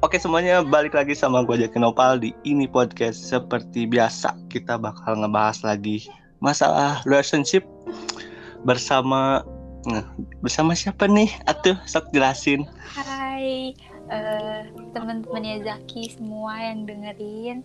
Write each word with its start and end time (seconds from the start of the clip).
Oke 0.00 0.16
semuanya 0.16 0.64
balik 0.64 0.96
lagi 0.96 1.12
sama 1.12 1.44
gue 1.44 1.60
Jaki 1.60 1.76
Nopal 1.76 2.16
di 2.16 2.32
ini 2.48 2.64
podcast 2.64 3.20
seperti 3.20 3.84
biasa 3.84 4.32
kita 4.48 4.80
bakal 4.80 5.20
ngebahas 5.20 5.60
lagi 5.60 6.08
masalah 6.40 7.04
relationship 7.04 7.68
bersama 8.64 9.44
nah, 9.84 10.08
bersama 10.40 10.72
siapa 10.72 11.04
nih? 11.04 11.28
Atuh 11.44 11.76
sok 11.84 12.08
jelasin. 12.16 12.64
Hai 12.96 13.76
uh, 14.08 14.72
teman-temannya 14.96 15.68
Zaki 15.68 16.16
semua 16.16 16.56
yang 16.64 16.88
dengerin 16.88 17.60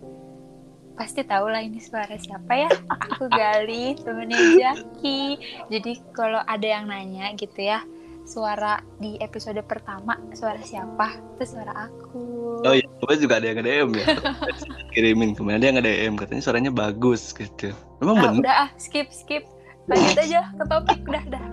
pasti 0.92 1.24
tahu 1.24 1.48
lah 1.48 1.64
ini 1.64 1.80
suara 1.80 2.20
siapa 2.20 2.52
ya 2.52 2.68
aku 2.88 3.32
Gali 3.32 3.96
temennya 3.96 4.60
Zaki 4.60 5.40
jadi 5.72 5.92
kalau 6.12 6.44
ada 6.44 6.68
yang 6.68 6.84
nanya 6.92 7.32
gitu 7.32 7.64
ya 7.64 7.80
suara 8.26 8.82
di 8.98 9.14
episode 9.22 9.62
pertama 9.62 10.18
suara 10.34 10.58
siapa? 10.60 11.14
Itu 11.38 11.56
suara 11.56 11.86
aku. 11.86 12.60
Oh 12.66 12.74
iya 12.74 12.84
gue 12.84 13.14
juga 13.22 13.38
ada 13.38 13.46
yang 13.46 13.62
nge-DM 13.62 13.90
ya. 14.02 14.06
Kirimin 14.92 15.32
ke 15.38 15.40
mana 15.46 15.62
dia 15.62 15.70
nge-DM 15.70 16.18
katanya 16.18 16.42
suaranya 16.42 16.72
bagus 16.74 17.30
gitu. 17.30 17.70
Memang 18.02 18.14
ah, 18.18 18.22
bener? 18.28 18.42
udah 18.42 18.54
ah 18.66 18.70
skip 18.76 19.08
skip. 19.14 19.46
Lanjut 19.86 20.18
aja 20.18 20.50
ke 20.50 20.64
topik 20.66 21.00
udah 21.06 21.24
dah 21.30 21.44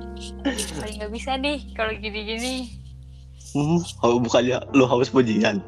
paling 0.81 0.95
nggak 0.97 1.13
bisa 1.13 1.37
nih 1.37 1.61
kalau 1.77 1.93
gini-gini. 1.93 2.73
Hmm, 3.53 3.79
bukannya 4.01 4.65
lu 4.73 4.89
haus 4.89 5.13
pujian? 5.13 5.61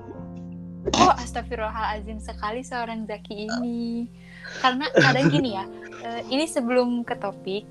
Oh 0.97 1.13
astagfirullahalazim 1.21 2.17
sekali 2.17 2.65
seorang 2.65 3.05
Zaki 3.05 3.45
ini. 3.45 4.09
Karena 4.61 4.89
kadang 4.93 5.29
gini 5.29 5.57
ya 5.57 5.65
uh, 6.05 6.21
ini 6.29 6.49
sebelum 6.49 7.05
ke 7.05 7.17
topik 7.17 7.65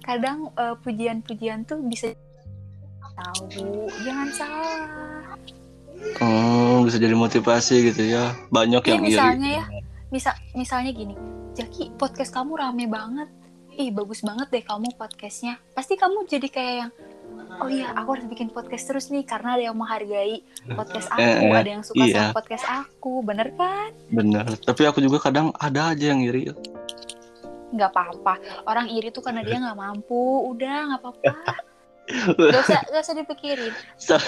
kadang 0.00 0.50
uh, 0.56 0.74
pujian-pujian 0.80 1.66
tuh 1.68 1.82
bisa 1.84 2.14
tahu 3.16 3.88
jangan 4.02 4.28
salah. 4.34 4.80
Oh 6.20 6.82
bisa 6.84 6.96
jadi 6.96 7.12
motivasi 7.12 7.92
gitu 7.92 8.02
ya. 8.08 8.32
Banyak 8.48 8.82
iya, 8.84 8.92
yang 8.96 9.02
misalnya 9.04 9.50
iri. 9.50 9.58
ya. 9.60 9.64
Misal 10.10 10.34
misalnya 10.56 10.90
gini. 10.96 11.14
Jaki 11.54 11.94
podcast 12.00 12.32
kamu 12.32 12.56
rame 12.56 12.84
banget. 12.88 13.28
Ih 13.76 13.92
bagus 13.92 14.24
banget 14.24 14.48
deh 14.50 14.64
kamu 14.64 14.96
podcastnya. 14.96 15.60
Pasti 15.76 15.94
kamu 15.96 16.26
jadi 16.26 16.48
kayak 16.48 16.74
yang 16.76 16.92
oh 17.60 17.68
iya 17.68 17.92
aku 17.94 18.16
harus 18.16 18.26
bikin 18.26 18.48
podcast 18.50 18.84
terus 18.88 19.06
nih 19.12 19.24
karena 19.26 19.56
ada 19.58 19.62
yang 19.70 19.76
menghargai 19.76 20.44
podcast 20.74 21.08
aku 21.14 21.22
eh, 21.22 21.54
ada 21.54 21.70
yang 21.70 21.84
suka 21.84 22.04
iya. 22.04 22.32
sama 22.32 22.36
podcast 22.36 22.66
aku. 22.66 23.12
Bener 23.22 23.48
kan? 23.54 23.90
Bener. 24.08 24.46
Tapi 24.64 24.82
aku 24.88 25.04
juga 25.04 25.20
kadang 25.20 25.52
ada 25.60 25.92
aja 25.92 26.04
yang 26.10 26.24
iri. 26.24 26.50
Nggak 27.70 27.90
apa-apa. 27.92 28.34
Orang 28.66 28.90
iri 28.90 29.12
tuh 29.14 29.22
karena 29.22 29.44
dia 29.44 29.60
nggak 29.60 29.78
mampu. 29.78 30.48
Udah 30.50 30.90
nggak 30.90 31.00
apa-apa 31.04 31.54
gak 32.36 32.62
usah 32.66 32.80
gak 32.92 33.02
usah 33.02 33.16
dipikirin. 33.16 33.72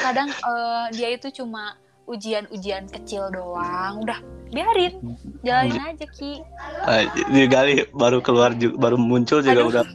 Kadang 0.00 0.28
uh, 0.44 0.86
dia 0.94 1.12
itu 1.14 1.28
cuma 1.42 1.76
ujian-ujian 2.06 2.90
kecil 2.90 3.30
doang. 3.30 4.02
Udah 4.02 4.18
biarin. 4.50 5.16
Jalanin 5.46 5.94
aja 5.94 6.06
ki. 6.06 6.42
Uh, 6.84 7.06
dia 7.32 7.46
kali 7.48 7.86
baru 7.94 8.18
keluar 8.20 8.54
juga, 8.56 8.76
baru 8.78 8.96
muncul 8.98 9.40
juga 9.42 9.62
Aduh. 9.62 9.72
udah. 9.72 9.86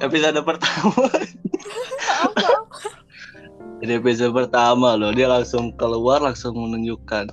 Episode 0.00 0.40
pertama. 0.46 1.06
Jadi 3.78 3.92
episode 3.94 4.34
pertama 4.34 4.98
loh. 4.98 5.14
Dia 5.14 5.30
langsung 5.30 5.70
keluar 5.78 6.18
langsung 6.18 6.58
menunjukkan 6.58 7.30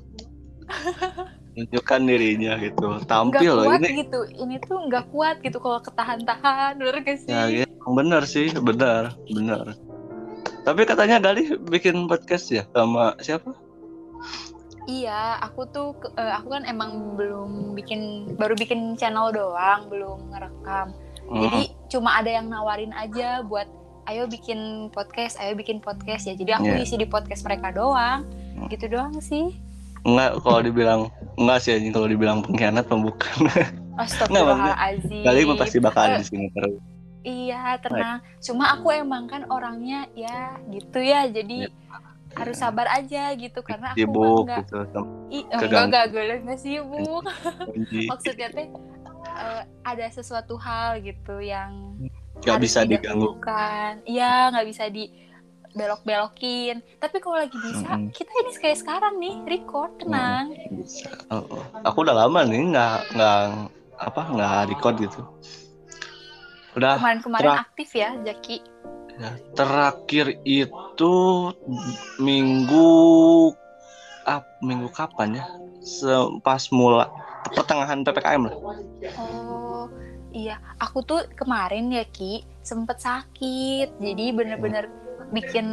menunjukkan 1.55 1.99
dirinya 2.03 2.53
gitu 2.59 2.99
tampil 3.07 3.51
loh 3.55 3.71
ini 3.79 4.03
gitu 4.03 4.27
ini 4.35 4.59
tuh 4.59 4.91
nggak 4.91 5.07
kuat 5.15 5.39
gitu 5.39 5.55
kalau 5.63 5.79
ketahan-tahan 5.79 6.75
bener 6.75 6.99
gak 6.99 7.17
sih 7.23 7.31
ya, 7.31 7.47
gitu 7.47 7.71
bener 7.95 8.21
sih 8.27 8.51
bener 8.51 9.15
bener 9.31 9.71
tapi 10.67 10.83
katanya 10.83 11.23
Gali 11.23 11.55
bikin 11.71 12.11
podcast 12.11 12.51
ya 12.51 12.67
sama 12.75 13.15
siapa 13.23 13.55
Iya, 14.85 15.41
aku 15.41 15.65
tuh 15.73 15.97
uh, 16.13 16.37
aku 16.37 16.53
kan 16.53 16.63
emang 16.69 17.17
belum 17.17 17.73
bikin 17.73 18.33
baru 18.37 18.53
bikin 18.53 18.93
channel 18.93 19.33
doang, 19.33 19.89
belum 19.89 20.29
ngerekam. 20.29 20.93
Mm. 21.25 21.41
Jadi 21.41 21.61
cuma 21.89 22.13
ada 22.21 22.29
yang 22.29 22.53
nawarin 22.53 22.93
aja 22.93 23.41
buat 23.41 23.65
ayo 24.05 24.29
bikin 24.29 24.93
podcast, 24.93 25.41
ayo 25.41 25.57
bikin 25.57 25.81
podcast 25.81 26.29
ya. 26.29 26.37
Jadi 26.37 26.53
aku 26.53 26.69
yeah. 26.69 26.85
isi 26.85 27.01
di 27.01 27.09
podcast 27.09 27.41
mereka 27.41 27.73
doang. 27.73 28.29
Mm. 28.53 28.69
Gitu 28.69 28.85
doang 28.85 29.17
sih. 29.17 29.57
Enggak, 30.05 30.37
kalau 30.45 30.61
dibilang 30.61 31.01
enggak 31.35 31.59
sih 31.63 31.77
kalau 31.91 32.07
dibilang 32.07 32.39
pengkhianat 32.43 32.85
pembukaan. 32.87 33.47
Astagfirullahaladzim. 34.01 35.23
Kali 35.23 35.41
pasti 35.55 35.77
bakal 35.79 36.19
di 36.19 36.25
sini 36.27 36.47
terus. 36.51 36.75
Iya 37.25 37.79
tenang. 37.81 38.19
Cuma 38.43 38.75
aku 38.77 38.93
emang 38.93 39.25
kan 39.25 39.47
orangnya 39.49 40.05
ya 40.13 40.59
gitu 40.69 40.99
ya. 40.99 41.25
Jadi 41.31 41.65
ya. 41.65 41.97
harus 42.35 42.59
sabar 42.59 42.91
aja 42.91 43.31
gitu 43.39 43.63
karena 43.63 43.95
aku 43.95 44.03
sibuk 44.03 44.43
enggak, 44.43 44.67
gitu. 44.67 44.77
I, 45.31 45.39
enggak 45.47 45.83
enggak 45.87 46.05
gue 46.11 46.23
nggak 46.43 46.59
sibuk. 46.59 47.23
Maksudnya 48.11 48.47
teh 48.51 48.67
uh, 49.31 49.61
ada 49.87 50.05
sesuatu 50.11 50.59
hal 50.59 50.99
gitu 51.01 51.39
yang 51.39 51.95
nggak 52.43 52.59
bisa 52.59 52.83
diganggu. 52.83 53.39
Iya 54.03 54.51
nggak 54.51 54.67
bisa 54.67 54.91
di 54.91 55.24
belok-belokin. 55.75 56.79
Tapi 56.97 57.17
kalau 57.19 57.37
lagi 57.43 57.57
bisa, 57.59 57.91
mm 57.91 57.99
-hmm. 58.07 58.11
kita 58.15 58.31
ini 58.31 58.51
kayak 58.55 58.79
sekarang 58.79 59.19
nih, 59.19 59.35
record 59.45 59.91
tenang. 59.99 60.55
Bisa. 60.71 61.11
Oh, 61.29 61.43
oh. 61.59 61.63
Aku 61.83 62.07
udah 62.07 62.15
lama 62.25 62.47
nih 62.47 62.71
nggak 62.71 62.97
nggak 63.13 63.69
apa 63.99 64.21
nggak 64.27 64.75
record 64.75 64.95
gitu 64.99 65.21
udah 66.75 66.99
kemarin-kemarin 66.99 67.55
aktif 67.63 67.89
ya 67.95 68.11
Jaki 68.19 68.59
ya, 69.15 69.31
terakhir 69.55 70.35
itu 70.43 71.13
minggu 72.19 72.91
ah, 74.27 74.43
minggu 74.59 74.91
kapan 74.91 75.39
ya 75.39 75.45
pas 76.43 76.67
mula 76.75 77.07
pertengahan 77.55 78.03
ppkm 78.03 78.51
lah 78.51 78.55
oh 79.15 79.87
iya 80.35 80.59
aku 80.83 80.99
tuh 81.07 81.23
kemarin 81.39 81.87
ya 81.95 82.03
Ki 82.11 82.43
sempet 82.59 82.99
sakit 82.99 83.95
jadi 84.03 84.35
bener-bener 84.35 84.91
bikin 85.35 85.67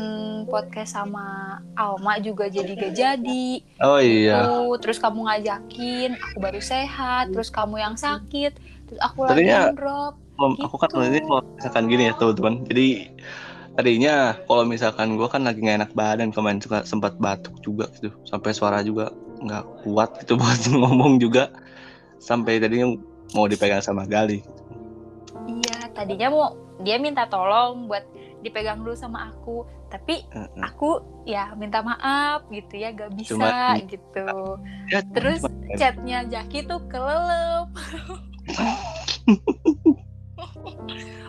podcast 0.50 0.98
sama 0.98 1.58
Alma 1.78 2.18
juga 2.18 2.50
jadi 2.50 2.74
gak 2.74 2.94
jadi. 2.98 3.46
Oh 3.78 4.02
iya. 4.02 4.42
Gitu. 4.42 4.82
Terus 4.82 4.98
kamu 4.98 5.30
ngajakin, 5.30 6.18
aku 6.18 6.36
baru 6.42 6.58
sehat. 6.58 7.30
Terus 7.30 7.48
kamu 7.54 7.78
yang 7.78 7.94
sakit. 7.94 8.58
Terus 8.90 9.00
aku 9.00 9.30
Tadinya, 9.30 9.70
lagi 9.70 9.78
drop 9.78 10.14
gitu. 10.50 10.64
aku 10.66 10.76
kan 10.80 10.90
ini 11.06 11.20
kalau 11.22 11.42
misalkan 11.56 11.84
gini 11.86 12.02
ya 12.10 12.12
teman-teman 12.16 12.54
jadi 12.66 12.86
tadinya 13.72 14.14
kalau 14.44 14.62
misalkan 14.68 15.16
gue 15.16 15.28
kan 15.28 15.42
lagi 15.46 15.64
nggak 15.64 15.78
enak 15.80 15.92
badan 15.96 16.28
kemarin 16.28 16.60
juga 16.60 16.84
sempat 16.84 17.16
batuk 17.16 17.56
juga 17.64 17.88
gitu 17.96 18.12
sampai 18.28 18.52
suara 18.52 18.84
juga 18.84 19.12
nggak 19.40 19.64
kuat 19.86 20.10
gitu 20.24 20.36
buat 20.40 20.60
ngomong 20.68 21.22
juga 21.22 21.48
sampai 22.20 22.60
tadinya 22.60 22.94
mau 23.32 23.48
dipegang 23.48 23.80
sama 23.80 24.04
Gali 24.04 24.44
gitu. 24.44 24.62
iya 25.48 25.88
tadinya 25.96 26.28
mau 26.28 26.44
dia 26.84 27.00
minta 27.00 27.24
tolong 27.24 27.88
buat 27.88 28.04
dipegang 28.42 28.82
dulu 28.82 28.98
sama 28.98 29.30
aku. 29.30 29.64
Tapi 29.88 30.26
uh, 30.34 30.50
uh. 30.50 30.66
aku 30.66 31.00
ya 31.25 31.54
minta 31.54 31.80
maaf 31.80 32.44
gitu 32.50 32.76
ya 32.76 32.91
gak 32.92 33.14
bisa 33.14 33.38
Cuma, 33.38 33.78
gitu. 33.86 34.58
Ya, 34.91 35.00
terus 35.14 35.47
chatnya 35.78 36.26
Jaki 36.26 36.66
tuh 36.66 36.82
kelelep. 36.91 37.70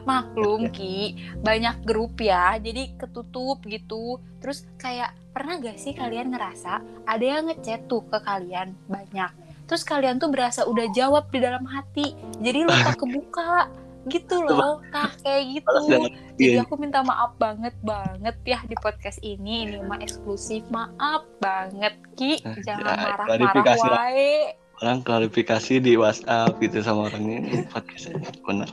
Maklum 0.04 0.68
Ki 0.74 1.16
banyak 1.40 1.88
grup 1.88 2.20
ya 2.20 2.58
jadi 2.60 2.98
ketutup 2.98 3.64
gitu. 3.70 4.20
Terus 4.42 4.68
kayak 4.82 5.16
pernah 5.32 5.62
gak 5.62 5.80
sih 5.80 5.94
kalian 5.96 6.34
ngerasa 6.34 6.82
ada 7.08 7.24
yang 7.24 7.48
ngechat 7.48 7.88
tuh 7.88 8.04
ke 8.10 8.20
kalian 8.20 8.76
banyak? 8.90 9.32
Terus 9.64 9.88
kalian 9.88 10.20
tuh 10.20 10.28
berasa 10.28 10.68
udah 10.68 10.92
jawab 10.92 11.32
di 11.32 11.40
dalam 11.40 11.64
hati 11.64 12.12
jadi 12.44 12.68
lupa 12.68 12.92
kebuka 13.00 13.72
gitu 14.12 14.44
loh 14.44 14.84
nah 14.92 15.12
kayak 15.24 15.60
gitu. 15.60 15.78
Jadi 16.36 16.58
aku 16.60 16.76
minta 16.76 17.06
maaf 17.06 17.38
banget 17.38 17.72
banget 17.86 18.36
ya 18.44 18.60
di 18.68 18.76
podcast 18.82 19.22
ini. 19.22 19.70
Ini 19.70 19.86
mah 19.86 20.02
eksklusif. 20.02 20.66
Maaf 20.74 21.24
banget 21.40 21.96
Ki. 22.18 22.42
Jangan 22.66 22.84
ya, 22.84 23.16
marah-marah 23.16 23.78
wae 23.94 24.58
orang 24.84 25.00
klarifikasi 25.06 25.80
di 25.80 25.96
WhatsApp 25.96 26.60
gitu 26.60 26.84
sama 26.84 27.08
orang 27.08 27.24
ini. 27.24 27.64
Podcast 27.72 28.12
benar. 28.44 28.70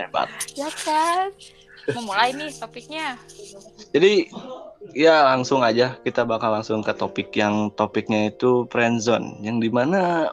Hebat. 0.00 0.28
Ya 0.56 0.72
kan? 0.72 1.32
Memulai 1.92 2.32
nih 2.34 2.50
topiknya. 2.56 3.20
Jadi 3.92 4.32
ya 4.96 5.22
langsung 5.28 5.60
aja. 5.60 6.00
Kita 6.00 6.24
bakal 6.24 6.56
langsung 6.56 6.80
ke 6.80 6.96
topik 6.96 7.34
yang 7.36 7.68
topiknya 7.76 8.32
itu 8.32 8.64
friendzone. 8.72 9.44
Yang 9.44 9.68
di 9.68 9.70
mana 9.70 10.32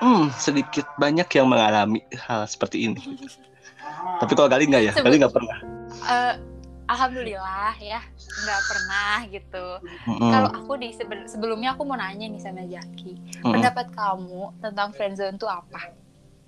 hmm, 0.00 0.34
sedikit 0.34 0.86
banyak 0.98 1.28
yang 1.34 1.46
mengalami 1.50 2.00
hal 2.26 2.46
seperti 2.46 2.90
ini. 2.90 3.02
Tapi 4.18 4.32
kalau 4.34 4.48
kali 4.50 4.66
nggak 4.66 4.82
ya? 4.88 4.92
Kali 4.94 5.18
nggak 5.18 5.34
pernah? 5.34 5.58
Uh, 6.06 6.34
alhamdulillah 6.88 7.76
ya 7.78 8.00
nggak 8.18 8.62
pernah 8.64 9.16
gitu. 9.28 9.66
Mm-hmm. 10.08 10.30
kalau 10.32 10.50
aku 10.56 10.72
di 10.80 10.88
sebelumnya 11.28 11.76
aku 11.76 11.84
mau 11.84 12.00
nanya 12.00 12.26
nih 12.26 12.40
sama 12.40 12.64
Jaki 12.64 13.12
mm-hmm. 13.14 13.52
pendapat 13.52 13.86
kamu 13.92 14.42
tentang 14.64 14.88
friendzone 14.96 15.36
itu 15.36 15.46
apa? 15.46 15.92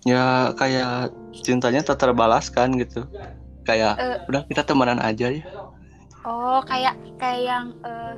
Ya 0.09 0.57
kayak 0.57 1.13
cintanya 1.45 1.85
tak 1.85 2.01
terbalaskan 2.01 2.81
gitu. 2.81 3.05
Kayak 3.69 4.01
uh, 4.01 4.19
udah 4.33 4.43
kita 4.49 4.65
temenan 4.65 4.99
aja 4.99 5.29
ya. 5.29 5.45
Oh 6.25 6.65
kayak 6.65 6.97
kayak 7.21 7.41
yang 7.45 7.67
uh, 7.85 8.17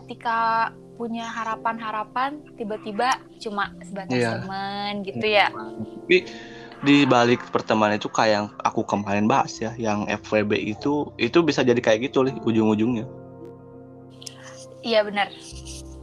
ketika 0.00 0.72
punya 0.98 1.24
harapan-harapan 1.24 2.42
tiba-tiba 2.58 3.14
cuma 3.38 3.70
sebatas 3.80 4.12
Iya. 4.12 4.30
teman 4.36 4.92
gitu 5.00 5.22
ya 5.24 5.46
Tapi 5.54 6.26
di 6.78 7.02
balik 7.04 7.42
pertemanan 7.48 7.96
itu 7.96 8.06
kayak 8.06 8.32
yang 8.32 8.46
aku 8.60 8.82
kemarin 8.82 9.26
bahas 9.26 9.54
ya, 9.56 9.74
yang 9.76 10.06
FWB 10.06 10.54
itu 10.58 11.10
itu 11.16 11.38
bisa 11.40 11.62
jadi 11.62 11.78
kayak 11.78 12.06
gitu 12.06 12.22
nih 12.22 12.34
ujung-ujungnya. 12.40 13.06
iya 14.80 15.02
benar 15.02 15.26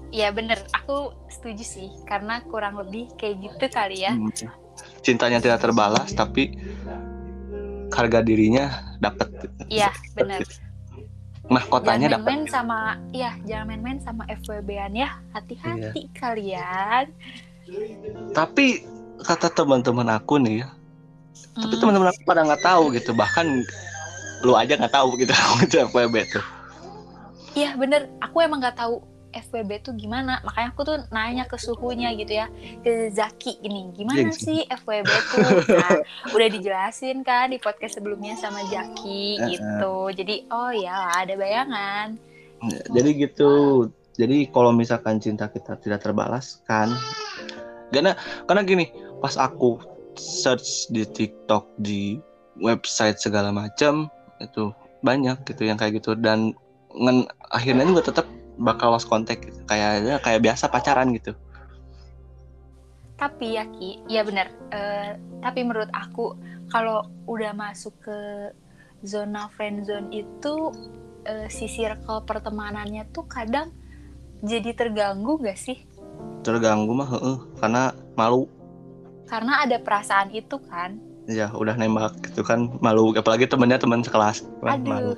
iya 0.09 0.29
benar 0.29 0.59
aku 0.71 1.11
setuju 1.27 1.63
sih 1.63 1.89
karena 2.03 2.43
kurang 2.45 2.75
lebih 2.75 3.07
kayak 3.15 3.35
gitu 3.41 3.65
kali 3.69 4.03
ya 4.03 4.11
Hmm. 4.11 4.31
Cintanya 4.99 5.39
tidak 5.39 5.61
terbalas 5.61 6.11
tapi 6.11 6.55
harga 7.89 8.19
dirinya 8.19 8.67
dapat. 8.97 9.31
iya 9.67 9.87
benar 10.11 10.43
Mahkotanya 11.45 12.17
dapat. 12.17 12.25
main-main 12.25 12.43
sama 12.49 12.79
iya 13.13 13.37
jangan 13.45 13.65
main-main 13.69 13.99
sama 14.01 14.25
FWB-an 14.27 14.93
ya 14.97 15.09
hati-hati 15.31 16.09
kalian 16.17 17.13
Tapi 18.33 18.81
kata 19.21 19.49
teman-teman 19.49 20.05
aku 20.13 20.37
nih 20.37 20.61
ya, 20.61 20.69
tapi 21.57 21.73
Hmm. 21.73 21.81
teman-teman 21.81 22.09
aku 22.13 22.21
pada 22.25 22.41
nggak 22.45 22.61
tahu 22.61 22.83
gitu. 22.93 23.09
Bahkan 23.13 23.47
lu 24.45 24.53
aja 24.53 24.77
nggak 24.77 24.93
tahu 24.93 25.17
gitu 25.17 25.33
itu 25.65 25.75
FWB 25.89 26.15
tuh. 26.29 26.45
Iya 27.55 27.73
bener, 27.73 28.11
aku 28.21 28.43
emang 28.43 28.61
nggak 28.61 28.77
tahu 28.77 29.01
FWB 29.35 29.83
tuh 29.83 29.93
gimana, 29.99 30.39
makanya 30.47 30.71
aku 30.71 30.81
tuh 30.87 30.97
nanya 31.11 31.43
ke 31.43 31.59
suhunya 31.59 32.15
gitu 32.15 32.39
ya, 32.39 32.47
ke 32.81 33.11
Zaki 33.11 33.59
ini, 33.67 33.91
gimana 33.91 34.31
Iya, 34.31 34.39
sih 34.39 34.59
FWB 34.63 35.09
tuh? 35.35 35.49
Nah, 35.75 35.91
udah 36.31 36.47
dijelasin 36.47 37.27
kan 37.27 37.51
di 37.51 37.59
podcast 37.59 37.99
sebelumnya 37.99 38.39
sama 38.39 38.63
Zaki 38.71 39.37
Heeh. 39.37 39.49
gitu, 39.51 39.95
jadi 40.15 40.47
oh 40.49 40.71
ya 40.71 41.11
ada 41.19 41.35
bayangan. 41.35 42.15
Jadi 42.89 43.09
gitu. 43.19 43.51
Jadi 44.15 44.47
kalau 44.47 44.71
misalkan 44.71 45.19
cinta 45.19 45.51
kita 45.51 45.75
tidak 45.83 45.99
terbalaskan, 45.99 46.95
karena 47.91 48.15
karena 48.47 48.63
gini, 48.63 48.87
pas 49.19 49.35
aku 49.35 49.75
search 50.15 50.87
di 50.87 51.03
TikTok 51.03 51.67
di 51.83 52.15
website 52.63 53.19
segala 53.19 53.51
macam 53.51 54.07
itu 54.39 54.71
banyak 55.03 55.43
gitu 55.43 55.67
yang 55.67 55.75
kayak 55.75 55.99
gitu 55.99 56.15
dan 56.15 56.55
ngen, 56.95 57.27
akhirnya 57.51 57.83
juga 57.91 58.07
tetap 58.07 58.25
bakal 58.57 58.95
lost 58.95 59.07
contact 59.07 59.43
gitu. 59.45 59.59
kayaknya 59.67 60.19
kayak 60.19 60.41
biasa 60.43 60.67
pacaran 60.67 61.11
gitu. 61.13 61.31
Tapi 63.15 63.55
ya 63.55 63.63
Ki, 63.71 64.03
ya 64.11 64.27
bener, 64.27 64.51
eh, 64.75 65.15
tapi 65.39 65.63
menurut 65.63 65.87
aku 65.95 66.35
kalau 66.67 67.07
udah 67.31 67.55
masuk 67.55 67.95
ke 68.03 68.19
zona 69.07 69.47
friend 69.55 69.87
zone 69.87 70.11
itu 70.11 70.75
eh, 71.23 71.47
si 71.47 71.71
circle 71.71 72.27
pertemanannya 72.27 73.07
tuh 73.15 73.23
kadang 73.23 73.71
jadi 74.43 74.75
terganggu 74.75 75.39
gak 75.39 75.55
sih? 75.55 75.87
Terganggu 76.43 76.91
mah 76.91 77.09
heeh, 77.15 77.37
karena 77.57 77.83
malu 78.13 78.45
Karena 79.25 79.65
ada 79.65 79.81
perasaan 79.81 80.29
itu 80.35 80.59
kan. 80.69 80.99
ya 81.25 81.49
udah 81.49 81.73
nembak 81.73 82.13
gitu 82.21 82.45
kan 82.45 82.69
malu 82.77 83.09
apalagi 83.17 83.49
temennya 83.49 83.81
teman 83.81 84.05
sekelas 84.05 84.45
Wah, 84.61 84.77
malu. 84.77 85.17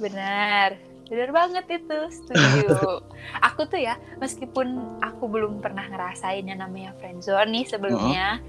benar. 0.00 0.91
Benar 1.08 1.30
banget 1.34 1.64
itu, 1.82 1.98
setuju. 2.12 2.68
aku 3.48 3.66
tuh 3.68 3.80
ya, 3.80 3.98
meskipun 4.18 4.98
aku 5.02 5.28
belum 5.28 5.60
pernah 5.62 5.86
ngerasain 5.88 6.44
yang 6.46 6.60
namanya 6.62 6.92
friendzone 7.00 7.50
nih 7.52 7.64
sebelumnya, 7.68 8.40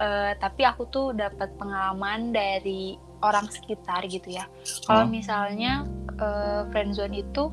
eh, 0.00 0.32
tapi 0.38 0.62
aku 0.64 0.88
tuh 0.88 1.12
dapat 1.12 1.52
pengalaman 1.60 2.32
dari 2.32 2.96
orang 3.24 3.48
sekitar 3.48 4.04
gitu 4.06 4.32
ya. 4.32 4.46
Kalau 4.84 5.04
Hmm. 5.08 5.12
misalnya 5.12 5.72
eh, 6.16 6.62
friendzone 6.72 7.20
itu 7.20 7.52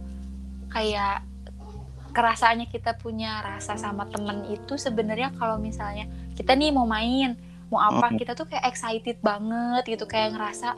kayak 0.72 1.28
kerasaannya 2.14 2.70
kita 2.70 2.94
punya 2.96 3.42
rasa 3.42 3.74
sama 3.76 4.06
temen 4.08 4.46
itu 4.48 4.78
sebenarnya 4.78 5.34
kalau 5.36 5.58
misalnya 5.58 6.06
kita 6.38 6.54
nih 6.54 6.70
mau 6.70 6.86
main, 6.86 7.34
mau 7.74 7.82
apa, 7.82 8.14
kita 8.14 8.38
tuh 8.38 8.46
kayak 8.46 8.70
excited 8.70 9.18
banget 9.20 9.98
gitu, 9.98 10.06
kayak 10.06 10.38
ngerasa 10.38 10.78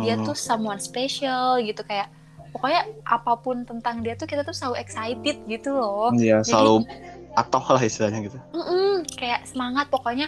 dia 0.00 0.16
tuh 0.18 0.32
someone 0.34 0.80
special 0.80 1.60
gitu 1.60 1.84
kayak 1.84 2.08
pokoknya 2.50 2.82
apa 3.02 3.32
pun 3.38 3.62
tentang 3.62 4.02
dia 4.02 4.14
tuh 4.14 4.26
kita 4.26 4.42
tuh 4.42 4.52
selalu 4.52 4.76
excited 4.78 5.36
gitu 5.46 5.70
loh. 5.72 6.10
Iya, 6.12 6.42
selalu 6.42 6.84
atoh 7.32 7.62
lah 7.62 7.80
istilahnya 7.80 8.26
gitu. 8.26 8.38
Mm-mm, 8.52 9.06
kayak 9.14 9.46
semangat 9.46 9.86
pokoknya 9.88 10.26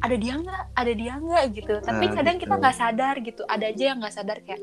ada 0.00 0.16
dia 0.16 0.36
nggak? 0.36 0.62
Ada 0.76 0.92
dia 0.92 1.14
nggak? 1.16 1.44
gitu. 1.56 1.74
Tapi 1.80 2.04
Nah, 2.04 2.14
kadang 2.14 2.36
gitu. 2.36 2.42
kita 2.44 2.54
nggak 2.60 2.76
sadar 2.76 3.14
gitu. 3.20 3.42
Ada 3.48 3.64
aja 3.72 3.84
yang 3.92 3.98
nggak 4.00 4.14
sadar 4.14 4.38
kayak 4.44 4.60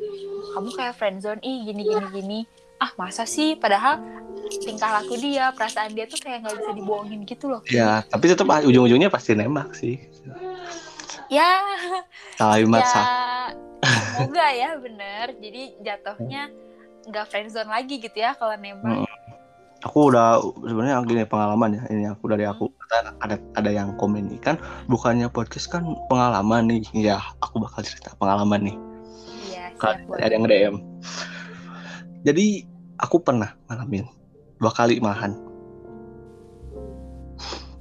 kamu 0.53 0.69
kayak 0.77 0.93
friendzone 0.95 1.41
ih 1.41 1.57
gini 1.65 1.81
gini 1.83 2.07
gini. 2.13 2.39
Ah 2.77 2.93
masa 2.95 3.25
sih? 3.25 3.57
Padahal 3.57 3.97
tingkah 4.61 4.89
laku 4.91 5.17
dia 5.17 5.49
perasaan 5.53 5.93
dia 5.93 6.05
tuh 6.05 6.17
kayak 6.17 6.45
nggak 6.45 6.55
bisa 6.61 6.71
dibohongin 6.73 7.21
gitu 7.25 7.45
loh. 7.49 7.61
Ya, 7.67 8.01
tapi 8.05 8.29
tetap 8.29 8.45
ujung-ujungnya 8.45 9.09
pasti 9.09 9.33
nembak 9.33 9.73
sih. 9.73 9.97
ya. 11.29 11.61
Kalimat 12.37 12.83
ya 12.83 13.05
semoga 13.81 14.47
ya 14.53 14.69
bener. 14.77 15.25
Jadi 15.41 15.61
jatuhnya 15.81 16.43
nggak 17.09 17.25
friendzone 17.29 17.69
lagi 17.71 17.97
gitu 17.97 18.17
ya 18.17 18.35
kalau 18.37 18.53
nembak. 18.57 19.05
Mm. 19.05 19.09
Aku 19.81 20.13
udah 20.13 20.37
sebenarnya 20.61 21.01
gini 21.09 21.25
pengalaman 21.25 21.73
ya 21.73 21.83
ini 21.89 22.05
aku 22.05 22.29
dari 22.29 22.45
aku. 22.45 22.69
Kata 22.69 23.17
ada 23.17 23.35
ada 23.57 23.69
yang 23.73 23.97
komen 23.97 24.29
nih 24.29 24.37
kan 24.37 24.55
bukannya 24.85 25.25
podcast 25.33 25.73
kan 25.73 25.81
pengalaman 26.05 26.69
nih 26.69 26.85
ya 26.93 27.17
aku 27.41 27.57
bakal 27.57 27.81
cerita 27.81 28.13
pengalaman 28.21 28.69
nih. 28.69 28.77
Iya 29.49 29.65
Kan 29.81 30.05
ada 30.21 30.29
yang 30.29 30.45
DM 30.45 30.75
jadi 32.21 32.69
aku 33.01 33.17
pernah 33.21 33.57
ngalamin 33.69 34.05
dua 34.61 34.69
kali 34.73 35.01
malahan. 35.01 35.33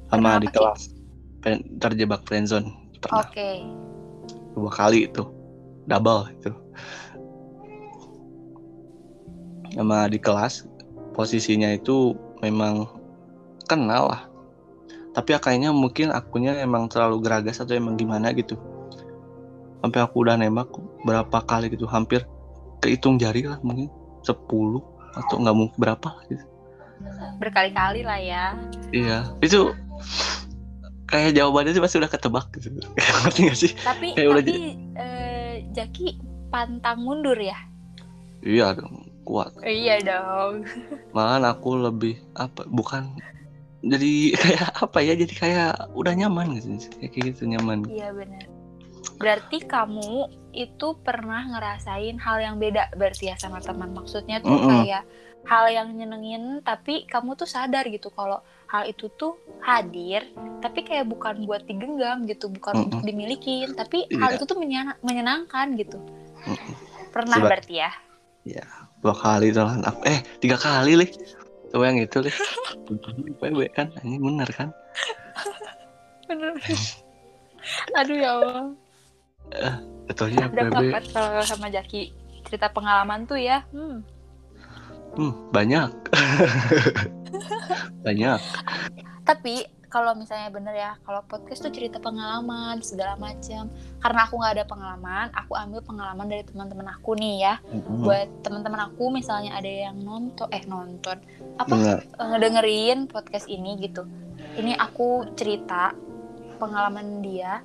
Sama 0.09 0.41
Kenapa, 0.41 0.43
di 0.43 0.49
kelas 0.51 0.83
Pen- 1.41 1.67
terjebak 1.79 2.27
friendzone 2.27 2.67
Oke. 3.15 3.63
dua 4.59 4.73
kali 4.73 5.07
itu 5.07 5.23
double 5.87 6.27
itu 6.35 6.51
sama 9.75 10.07
di 10.11 10.19
kelas 10.19 10.67
posisinya 11.15 11.71
itu 11.75 12.15
memang 12.43 12.87
kenal 13.69 14.11
lah 14.11 14.23
tapi 15.11 15.35
ya 15.35 15.39
kayaknya 15.43 15.71
mungkin 15.75 16.15
akunya 16.15 16.55
emang 16.63 16.87
terlalu 16.87 17.19
geragas 17.23 17.59
atau 17.59 17.75
emang 17.75 17.99
gimana 17.99 18.31
gitu 18.31 18.55
sampai 19.83 20.01
aku 20.05 20.23
udah 20.23 20.39
nembak 20.39 20.71
berapa 21.03 21.39
kali 21.49 21.73
gitu 21.73 21.89
hampir 21.91 22.23
kehitung 22.81 23.19
jari 23.19 23.45
lah 23.45 23.59
mungkin 23.65 23.91
10 24.23 24.37
atau 25.11 25.35
nggak 25.41 25.57
mungkin 25.57 25.77
berapa 25.81 26.11
gitu. 26.31 26.45
Berkali-kali 27.41 28.05
lah 28.05 28.21
ya. 28.21 28.45
iya 28.93 29.19
itu 29.41 29.73
kayak 31.09 31.35
jawabannya 31.35 31.75
sih 31.75 31.83
pasti 31.83 31.97
udah 31.99 32.11
ketebak 32.13 32.47
gitu 32.55 32.71
ngerti 33.27 33.41
gak 33.51 33.59
sih 33.59 33.73
Tapi 33.83 34.15
Kayak 34.15 34.29
udah 34.31 34.43
tapi 34.45 34.55
eh, 34.95 35.55
Jaki 35.75 36.07
pantang 36.53 37.03
mundur 37.03 37.35
ya? 37.41 37.57
iya 38.47 38.77
dong 38.77 39.10
kuat 39.23 39.53
Iya 39.61 40.01
dong. 40.01 40.65
malahan 41.15 41.45
aku 41.47 41.77
lebih 41.77 42.19
apa 42.33 42.65
bukan 42.67 43.15
jadi 43.81 44.13
kayak 44.43 44.69
apa 44.79 44.99
ya 45.01 45.15
jadi 45.15 45.35
kayak 45.35 45.73
udah 45.93 46.13
nyaman 46.13 46.55
gitu 46.55 46.77
kayak 46.99 47.33
gitu 47.33 47.45
nyaman 47.47 47.85
Iya 47.85 48.13
benar. 48.13 48.45
Berarti 49.17 49.61
kamu 49.63 50.13
itu 50.51 50.89
pernah 50.99 51.45
ngerasain 51.47 52.17
hal 52.17 52.37
yang 52.39 52.57
beda 52.57 52.93
berarti 52.95 53.29
ya 53.29 53.37
sama 53.37 53.61
teman. 53.61 53.93
Maksudnya 53.93 54.41
tuh 54.41 54.51
Mm-mm. 54.51 54.69
kayak 54.85 55.05
hal 55.45 55.65
yang 55.69 55.89
nyenengin 55.91 56.61
tapi 56.61 57.05
kamu 57.05 57.33
tuh 57.33 57.45
sadar 57.45 57.85
gitu 57.87 58.09
kalau 58.09 58.41
hal 58.67 58.85
itu 58.85 59.09
tuh 59.11 59.35
hadir 59.61 60.25
tapi 60.61 60.81
kayak 60.83 61.05
bukan 61.05 61.45
buat 61.45 61.65
digenggam 61.65 62.25
gitu, 62.25 62.49
bukan 62.49 62.77
Mm-mm. 62.77 62.87
untuk 62.87 63.01
dimilikin, 63.03 63.73
tapi 63.73 64.05
hal 64.11 64.31
Iya. 64.31 64.37
itu 64.37 64.45
tuh 64.45 64.57
menyena- 64.57 65.01
menyenangkan 65.01 65.73
gitu. 65.75 65.97
Mm-mm. 66.45 66.75
Pernah 67.11 67.41
Seba- 67.41 67.49
berarti 67.51 67.75
ya? 67.77 67.91
Dua 69.01 69.17
kali 69.17 69.53
tuh 69.53 69.65
lah 69.65 69.81
aku 69.81 70.01
eh 70.05 70.21
tiga 70.41 70.57
kali 70.61 70.93
lih 71.01 71.11
coba 71.73 71.89
yang 71.89 72.05
itu 72.05 72.21
lih 72.21 72.37
PB 73.41 73.59
kan? 73.73 73.89
Ini 74.03 74.17
bener 74.19 74.49
kan? 74.51 74.69
Bener. 76.27 76.55
Aduh 77.99 78.17
ya 78.17 78.31
Allah. 78.37 78.67
betulnya 80.07 80.47
Udah 80.51 80.71
PB 80.71 80.75
banget 80.75 81.05
kalau 81.15 81.43
sama 81.47 81.71
Jaki? 81.71 82.11
Cerita 82.47 82.73
pengalaman 82.73 83.27
tuh 83.31 83.39
ya. 83.39 83.63
Hmm. 83.71 84.03
hmm, 85.15 85.33
banyak. 85.55 85.91
Banyak. 88.07 88.41
Tapi 89.23 89.63
kalau 89.91 90.15
misalnya 90.15 90.49
bener 90.49 90.71
ya, 90.73 90.95
kalau 91.03 91.19
podcast 91.27 91.61
tuh 91.61 91.75
cerita 91.75 91.99
pengalaman 91.99 92.79
segala 92.81 93.19
macam. 93.19 93.67
Karena 93.99 94.21
aku 94.23 94.39
nggak 94.39 94.55
ada 94.55 94.65
pengalaman, 94.65 95.27
aku 95.35 95.53
ambil 95.59 95.83
pengalaman 95.83 96.27
dari 96.31 96.47
teman-teman 96.47 96.87
aku 96.89 97.19
nih 97.19 97.35
ya. 97.43 97.55
Hmm, 97.59 98.07
Buat 98.07 98.29
teman-teman 98.41 98.87
aku 98.87 99.11
misalnya 99.11 99.59
ada 99.59 99.67
yang 99.67 99.99
nonton, 99.99 100.47
eh 100.55 100.63
nonton, 100.65 101.19
apa 101.59 101.67
bener 101.69 101.99
eh, 102.07 102.27
ngedengerin 102.31 102.99
podcast 103.11 103.51
ini 103.51 103.83
gitu. 103.83 104.07
Ini 104.55 104.79
aku 104.79 105.35
cerita 105.35 105.91
pengalaman 106.57 107.19
dia. 107.21 107.59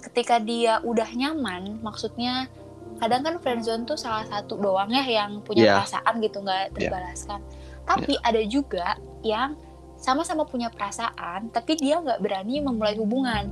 Ketika 0.00 0.40
dia 0.40 0.80
udah 0.80 1.12
nyaman, 1.12 1.84
maksudnya 1.84 2.48
kadang 2.96 3.20
kan 3.20 3.36
friendzone 3.38 3.84
tuh 3.84 4.00
salah 4.00 4.24
satu 4.24 4.56
doang 4.56 4.88
ya 4.88 5.04
yang 5.04 5.44
punya 5.44 5.62
Iya. 5.62 5.74
perasaan 5.84 6.14
gitu 6.20 6.40
nggak 6.40 6.64
terbalaskan. 6.74 7.40
tapi 7.80 8.14
ada 8.22 8.38
juga 8.46 8.94
yang 9.26 9.58
sama-sama 10.00 10.42
punya 10.42 10.68
perasaan 10.68 11.48
tapi 11.48 11.76
dia 11.76 12.00
nggak 12.00 12.18
berani 12.18 12.58
memulai 12.58 12.96
hubungan 12.96 13.44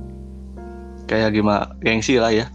kayak 1.05 1.31
gimana 1.31 1.73
gengsi 1.79 2.17
lah 2.17 2.29
ya 2.29 2.49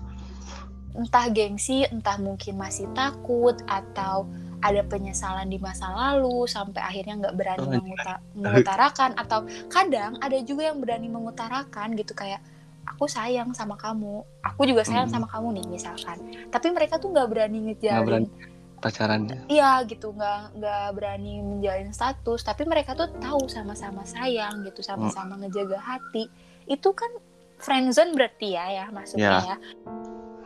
entah 0.93 1.27
gengsi 1.29 1.83
entah 1.85 2.15
mungkin 2.17 2.55
masih 2.55 2.87
takut 2.93 3.55
atau 3.65 4.27
ada 4.59 4.81
penyesalan 4.83 5.47
di 5.47 5.59
masa 5.59 5.91
lalu 5.91 6.47
sampai 6.47 6.81
akhirnya 6.81 7.15
nggak 7.21 7.35
berani 7.35 7.61
Oh, 7.61 7.71
menguta- 7.73 8.23
mengutarakan 8.33 9.11
atau 9.15 9.41
kadang 9.69 10.17
ada 10.19 10.39
juga 10.41 10.71
yang 10.71 10.79
berani 10.79 11.07
mengutarakan 11.07 11.95
gitu 11.95 12.15
kayak 12.15 12.41
aku 12.85 13.05
sayang 13.07 13.53
sama 13.53 13.75
kamu 13.75 14.23
aku 14.41 14.63
juga 14.65 14.83
sayang 14.83 15.07
Hmm. 15.07 15.15
sama 15.15 15.27
kamu 15.27 15.59
nih 15.59 15.67
misalkan 15.71 16.19
tapi 16.49 16.71
mereka 16.71 16.97
tuh 16.97 17.11
nggak 17.11 17.29
berani 17.29 17.59
ngejalin 17.71 18.05
berani. 18.05 18.29
Pacaran 18.85 19.25
iya 19.49 19.81
gitu. 19.89 20.13
Nggak 20.13 20.61
nggak 20.61 20.87
berani 20.93 21.41
menjalin 21.41 21.89
status. 21.97 22.45
Tapi 22.45 22.69
mereka 22.69 22.93
tuh 22.93 23.09
tahu 23.17 23.49
sama-sama 23.49 24.05
sayang 24.05 24.61
gitu. 24.69 24.85
Sama-sama 24.85 25.41
ngejaga 25.41 25.81
hati. 25.81 26.29
Itu 26.69 26.93
kan 26.93 27.09
friendzone 27.57 28.13
berarti 28.13 28.53
ya 28.53 28.65
ya 28.69 28.85
maksudnya 28.93 29.57
ya. 29.57 29.57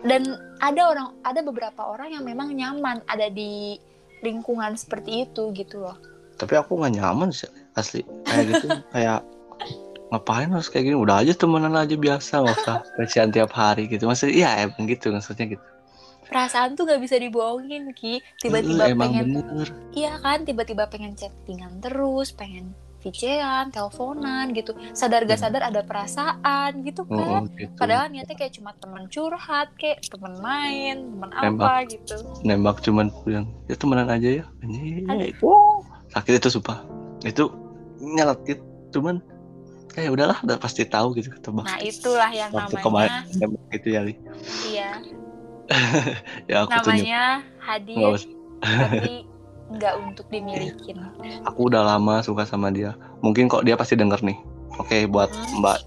Dan 0.07 0.39
ada 0.63 0.83
orang 0.95 1.09
ada 1.27 1.43
beberapa 1.43 1.83
orang 1.83 2.15
yang 2.15 2.23
memang 2.23 2.55
nyaman 2.55 3.03
ada 3.11 3.27
di 3.27 3.75
lingkungan 4.23 4.79
seperti 4.79 5.27
itu 5.27 5.51
gitu 5.59 5.83
loh. 5.83 5.99
Tapi 6.39 6.55
aku 6.55 6.79
nggak 6.79 7.03
nyaman 7.03 7.35
sih 7.35 7.51
asli. 7.75 8.07
Kayak 8.23 8.45
gitu 8.55 8.67
kayak 8.95 9.27
ngapain 10.15 10.49
harus 10.55 10.71
kayak 10.71 10.87
gini? 10.87 10.97
Udah 10.97 11.27
aja 11.27 11.35
temenan 11.35 11.75
aja 11.75 11.99
biasa 11.99 12.47
nggak 12.47 12.57
usah 12.63 12.79
pelecehan 12.95 13.35
tiap 13.35 13.51
hari 13.51 13.91
gitu. 13.91 14.07
Maksudnya 14.07 14.35
iya 14.39 14.51
emang 14.71 14.87
gitu 14.87 15.11
maksudnya 15.11 15.59
gitu 15.59 15.65
perasaan 16.29 16.77
tuh 16.77 16.85
gak 16.85 17.01
bisa 17.01 17.17
dibohongin 17.17 17.91
ki. 17.97 18.21
Tiba-tiba 18.39 18.93
emang 18.93 19.11
pengen 19.11 19.27
bener. 19.41 19.69
Iya 19.97 20.21
kan 20.21 20.45
tiba-tiba 20.45 20.87
pengen 20.87 21.17
chattingan 21.17 21.81
terus 21.81 22.31
pengen 22.37 22.77
VC-an, 22.99 23.71
teleponan 23.71 24.51
gitu. 24.53 24.75
Sadar 24.91 25.25
gak 25.25 25.39
sadar 25.39 25.63
ada 25.71 25.87
perasaan 25.87 26.83
gitu 26.83 27.07
kan. 27.07 27.47
oh, 27.47 27.51
gitu. 27.55 27.71
padahal 27.79 28.11
niatnya 28.11 28.35
kayak 28.35 28.53
cuma 28.59 28.75
temen 28.77 29.07
curhat 29.07 29.71
kayak 29.79 30.03
temen 30.05 30.35
main 30.43 30.97
temen 31.07 31.31
Nembak. 31.31 31.67
apa 31.67 31.75
gitu. 31.89 32.17
Nembak 32.43 32.77
cuman 32.83 33.07
bilang 33.23 33.47
ya 33.71 33.75
temenan 33.79 34.09
aja 34.11 34.29
ya. 34.43 34.45
Aduh. 35.09 35.33
Wow. 35.41 35.87
sakit 36.13 36.43
itu 36.43 36.49
sumpah. 36.59 36.83
Itu 37.23 37.55
nyelekit 38.03 38.59
cuman 38.91 39.23
kayak 39.95 40.11
udahlah 40.15 40.39
udah 40.43 40.59
pasti 40.59 40.83
tahu 40.87 41.15
gitu 41.19 41.31
ketebak. 41.31 41.67
Nah 41.67 41.79
itulah 41.83 42.31
yang 42.31 42.51
waktu 42.51 42.77
namanya 42.79 42.87
kemarin 42.87 43.13
nembak 43.39 43.65
gitu 43.79 43.89
ya 43.95 44.01
Li. 44.03 44.15
iya 44.71 44.91
ya 46.51 46.65
aku 46.65 46.71
tunjuk. 46.81 47.05
Namanya 47.05 47.23
nggak 47.45 47.61
hadir 47.61 47.97
usah. 48.17 48.31
tapi 48.59 49.15
nggak 49.69 49.95
untuk 50.01 50.27
dimilikin. 50.33 50.97
Aku 51.45 51.69
udah 51.69 51.85
lama 51.85 52.25
suka 52.25 52.49
sama 52.49 52.73
dia. 52.73 52.97
Mungkin 53.21 53.53
kok 53.53 53.69
dia 53.69 53.77
pasti 53.77 53.95
denger 53.95 54.25
nih. 54.25 54.39
Oke 54.81 55.05
buat 55.05 55.29
Hmm. 55.29 55.61
mbak 55.61 55.79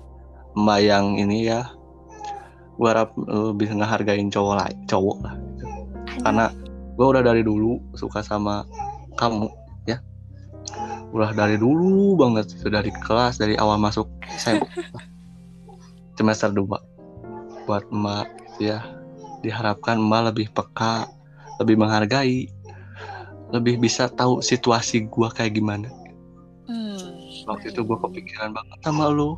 mbak 0.54 0.80
yang 0.86 1.18
ini 1.18 1.50
ya. 1.50 1.66
Gua 2.78 2.98
harap 2.98 3.14
lu 3.18 3.54
bisa 3.58 3.74
ngehargain 3.74 4.30
cowok 4.30 4.54
lah 4.58 4.68
cowok 4.90 5.18
lah. 5.26 5.34
Aduh, 5.38 5.74
karena 6.26 6.46
gua 6.98 7.06
udah 7.18 7.24
dari 7.26 7.42
dulu 7.42 7.82
suka 7.98 8.22
sama 8.22 8.66
kamu 9.18 9.50
ya. 9.90 9.98
Udah 11.14 11.34
dari 11.34 11.58
dulu 11.58 12.18
banget. 12.18 12.54
Dari 12.62 12.94
kelas 13.02 13.42
dari 13.42 13.58
awal 13.58 13.82
masuk 13.82 14.06
SMA 14.38 14.66
semester 16.18 16.54
2 16.54 16.70
buat 17.66 17.86
gitu 17.90 18.78
ya 18.78 19.01
diharapkan 19.42 19.98
emak 19.98 20.34
lebih 20.34 20.48
peka 20.54 21.10
lebih 21.60 21.78
menghargai 21.78 22.50
lebih 23.52 23.84
bisa 23.84 24.08
tahu 24.08 24.40
situasi 24.40 25.12
gua 25.12 25.28
kayak 25.28 25.60
gimana. 25.60 25.92
Hmm, 26.72 26.96
waktu 27.52 27.76
itu 27.76 27.84
gue 27.84 27.98
kepikiran 28.00 28.56
banget 28.56 28.80
sama 28.80 29.12
lu. 29.12 29.36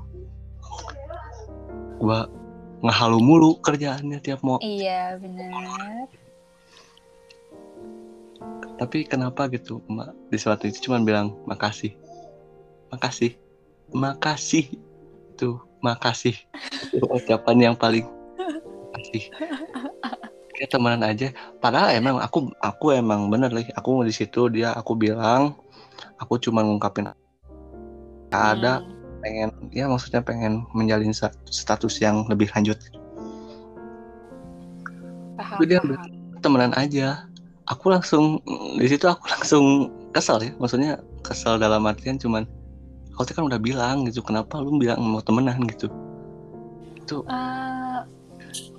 Gue 1.98 2.20
ngehalu 2.86 3.18
mulu 3.18 3.58
kerjaannya 3.66 4.22
tiap 4.22 4.46
mau. 4.46 4.62
Iya 4.62 5.18
benar 5.18 6.14
tapi 8.84 9.06
kenapa 9.06 9.48
gitu 9.48 9.80
emak 9.88 10.12
di 10.28 10.38
suatu 10.38 10.68
itu 10.68 10.90
cuma 10.90 11.00
bilang 11.00 11.32
makasih. 11.48 11.96
Makasih. 12.92 13.38
Makasih. 13.94 14.76
Tuh 15.40 15.62
makasih. 15.80 16.36
Itu 16.94 17.06
ucapan 17.08 17.72
yang 17.72 17.76
paling 17.80 18.06
makasih 18.94 19.24
kayak 20.64 20.80
temenan 20.80 21.04
aja. 21.04 21.28
Padahal 21.60 21.92
emang 21.92 22.24
aku 22.24 22.48
aku 22.64 22.96
emang 22.96 23.28
bener 23.28 23.52
lagi 23.52 23.68
aku 23.76 24.08
di 24.08 24.16
situ 24.16 24.48
dia 24.48 24.72
aku 24.72 24.96
bilang 24.96 25.60
aku 26.24 26.40
cuma 26.40 26.64
ngungkapin 26.64 27.12
ada 28.32 28.80
Hmm. 28.80 29.20
pengen 29.20 29.50
ya 29.76 29.92
maksudnya 29.92 30.24
pengen 30.24 30.64
menjalin 30.72 31.12
status 31.52 32.00
yang 32.00 32.24
lebih 32.32 32.48
lanjut. 32.56 32.80
Paham, 35.36 35.60
dia 35.68 35.84
paham. 35.84 36.40
temenan 36.40 36.72
aja. 36.80 37.28
Aku 37.68 37.92
langsung 37.92 38.40
di 38.80 38.88
situ 38.88 39.04
aku 39.04 39.28
langsung 39.28 39.92
kesel 40.16 40.40
ya. 40.48 40.52
Maksudnya 40.64 41.04
kesel 41.28 41.60
dalam 41.60 41.84
artian 41.84 42.16
cuman 42.16 42.48
tuh 43.20 43.36
kan 43.36 43.46
udah 43.52 43.60
bilang 43.60 44.08
gitu 44.08 44.24
kenapa 44.24 44.64
lu 44.64 44.80
bilang 44.80 45.04
mau 45.04 45.20
temenan? 45.20 45.60
gitu. 45.68 45.92
Eh, 47.28 48.00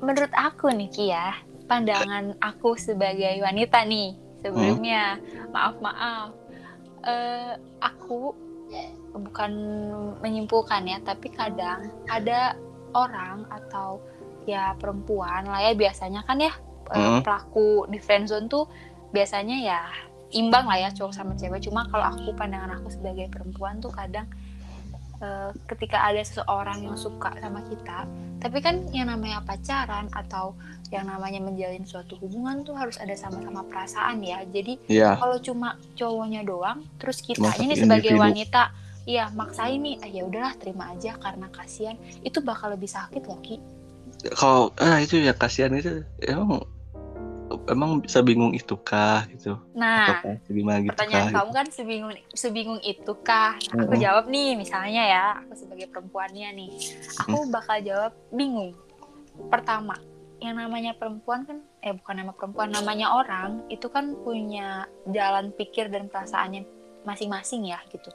menurut 0.00 0.32
aku 0.32 0.72
nih 0.72 0.88
Ki 0.88 1.12
ya 1.12 1.32
pandangan 1.64 2.36
aku 2.40 2.76
sebagai 2.76 3.40
wanita 3.40 3.84
nih 3.84 4.16
sebelumnya. 4.44 5.18
Maaf 5.52 5.80
maaf. 5.80 6.30
Eh, 7.04 7.52
aku 7.84 8.32
bukan 9.14 9.52
menyimpulkan 10.18 10.82
ya 10.88 10.98
tapi 11.04 11.30
kadang 11.30 11.86
ada 12.10 12.58
orang 12.96 13.46
atau 13.46 14.02
ya 14.48 14.74
perempuan 14.74 15.46
lah 15.46 15.62
ya 15.62 15.72
biasanya 15.78 16.26
kan 16.26 16.42
ya 16.42 16.50
Hmm. 16.92 17.24
pelaku 17.24 17.88
di 17.88 17.96
friendzone 17.96 18.44
tuh 18.44 18.68
biasanya 19.08 19.56
ya 19.56 19.80
imbang 20.34 20.66
lah 20.68 20.76
ya 20.76 20.90
cowok 20.92 21.14
sama 21.14 21.32
cewek. 21.38 21.64
Cuma 21.64 21.86
kalau 21.88 22.04
aku 22.12 22.34
pandangan 22.36 22.76
aku 22.76 22.92
sebagai 22.92 23.30
perempuan 23.30 23.80
tuh 23.80 23.88
kadang 23.94 24.28
eh, 25.22 25.50
ketika 25.70 26.02
ada 26.02 26.22
seseorang 26.22 26.86
yang 26.86 26.96
suka 26.98 27.30
sama 27.38 27.60
kita 27.66 28.08
tapi 28.44 28.60
kan 28.60 28.84
yang 28.92 29.08
namanya 29.08 29.40
pacaran 29.40 30.04
atau 30.12 30.52
yang 30.92 31.08
namanya 31.08 31.40
menjalin 31.40 31.80
suatu 31.88 32.20
hubungan 32.20 32.60
tuh 32.60 32.76
harus 32.76 33.00
ada 33.00 33.16
sama-sama 33.16 33.64
perasaan 33.64 34.20
ya. 34.20 34.44
Jadi 34.44 34.76
ya 34.84 35.16
kalau 35.16 35.40
cuma 35.40 35.80
cowoknya 35.96 36.44
doang 36.44 36.84
terus 37.00 37.24
nih 37.24 37.40
satu 37.40 37.64
sebagai 37.72 38.12
individu. 38.12 38.20
wanita 38.20 38.62
iya 39.08 39.32
maksain 39.32 39.80
nih 39.80 39.96
ah, 40.04 40.10
ya 40.12 40.22
udahlah 40.28 40.54
terima 40.60 40.92
aja 40.92 41.16
karena 41.16 41.48
kasihan. 41.48 41.96
Itu 42.20 42.44
bakal 42.44 42.76
lebih 42.76 42.92
sakit 42.92 43.24
loh 43.24 43.40
ki. 43.40 43.56
Kalau 44.36 44.76
ah 44.76 45.00
itu 45.00 45.24
ya 45.24 45.32
kasihan 45.32 45.72
itu. 45.72 46.04
Emang 46.20 46.68
emang 47.70 48.02
bisa 48.02 48.20
bingung 48.20 48.52
itu 48.52 48.74
kah 48.80 49.26
gitu? 49.30 49.58
Nah 49.76 50.22
gimana 50.46 50.82
gitu 50.82 50.90
pertanyaan 50.94 51.30
kah 51.30 51.42
kamu 51.42 51.50
kan 51.52 51.66
sebingung 51.70 52.12
sebingung 52.34 52.80
itu 52.82 53.12
kah 53.22 53.56
Nah, 53.74 53.86
aku 53.86 53.94
Mm-mm. 53.96 54.04
jawab 54.04 54.24
nih 54.30 54.58
misalnya 54.58 55.02
ya 55.04 55.24
aku 55.42 55.52
sebagai 55.54 55.86
perempuannya 55.90 56.48
nih. 56.54 56.70
Aku 57.26 57.48
bakal 57.50 57.80
jawab 57.82 58.12
bingung. 58.30 58.74
Pertama 59.50 59.98
yang 60.42 60.60
namanya 60.60 60.92
perempuan 60.92 61.48
kan 61.48 61.64
eh 61.80 61.96
bukan 61.96 62.20
nama 62.20 62.32
perempuan 62.36 62.68
namanya 62.68 63.16
orang 63.16 63.64
itu 63.72 63.88
kan 63.88 64.12
punya 64.20 64.84
jalan 65.08 65.48
pikir 65.56 65.88
dan 65.88 66.12
perasaannya 66.12 66.68
masing-masing 67.04 67.68
ya 67.68 67.78
gitu. 67.92 68.08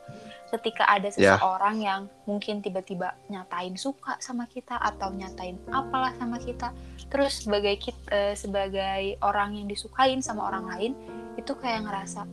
Ketika 0.50 0.86
ada 0.90 1.14
Ya. 1.14 1.38
seseorang 1.38 1.78
yang 1.80 2.02
mungkin 2.26 2.60
tiba-tiba 2.60 3.14
nyatain 3.30 3.78
suka 3.78 4.18
sama 4.18 4.50
kita 4.50 4.76
atau 4.76 5.14
nyatain 5.14 5.62
apalah 5.70 6.14
sama 6.18 6.42
kita 6.42 6.74
terus 7.10 7.46
sebagai 7.46 7.78
kita 7.78 8.34
sebagai 8.34 9.18
orang 9.22 9.58
yang 9.58 9.66
disukain 9.70 10.22
sama 10.22 10.50
orang 10.50 10.66
lain 10.74 10.92
itu 11.38 11.54
kayak 11.56 11.86
ngerasa 11.86 12.26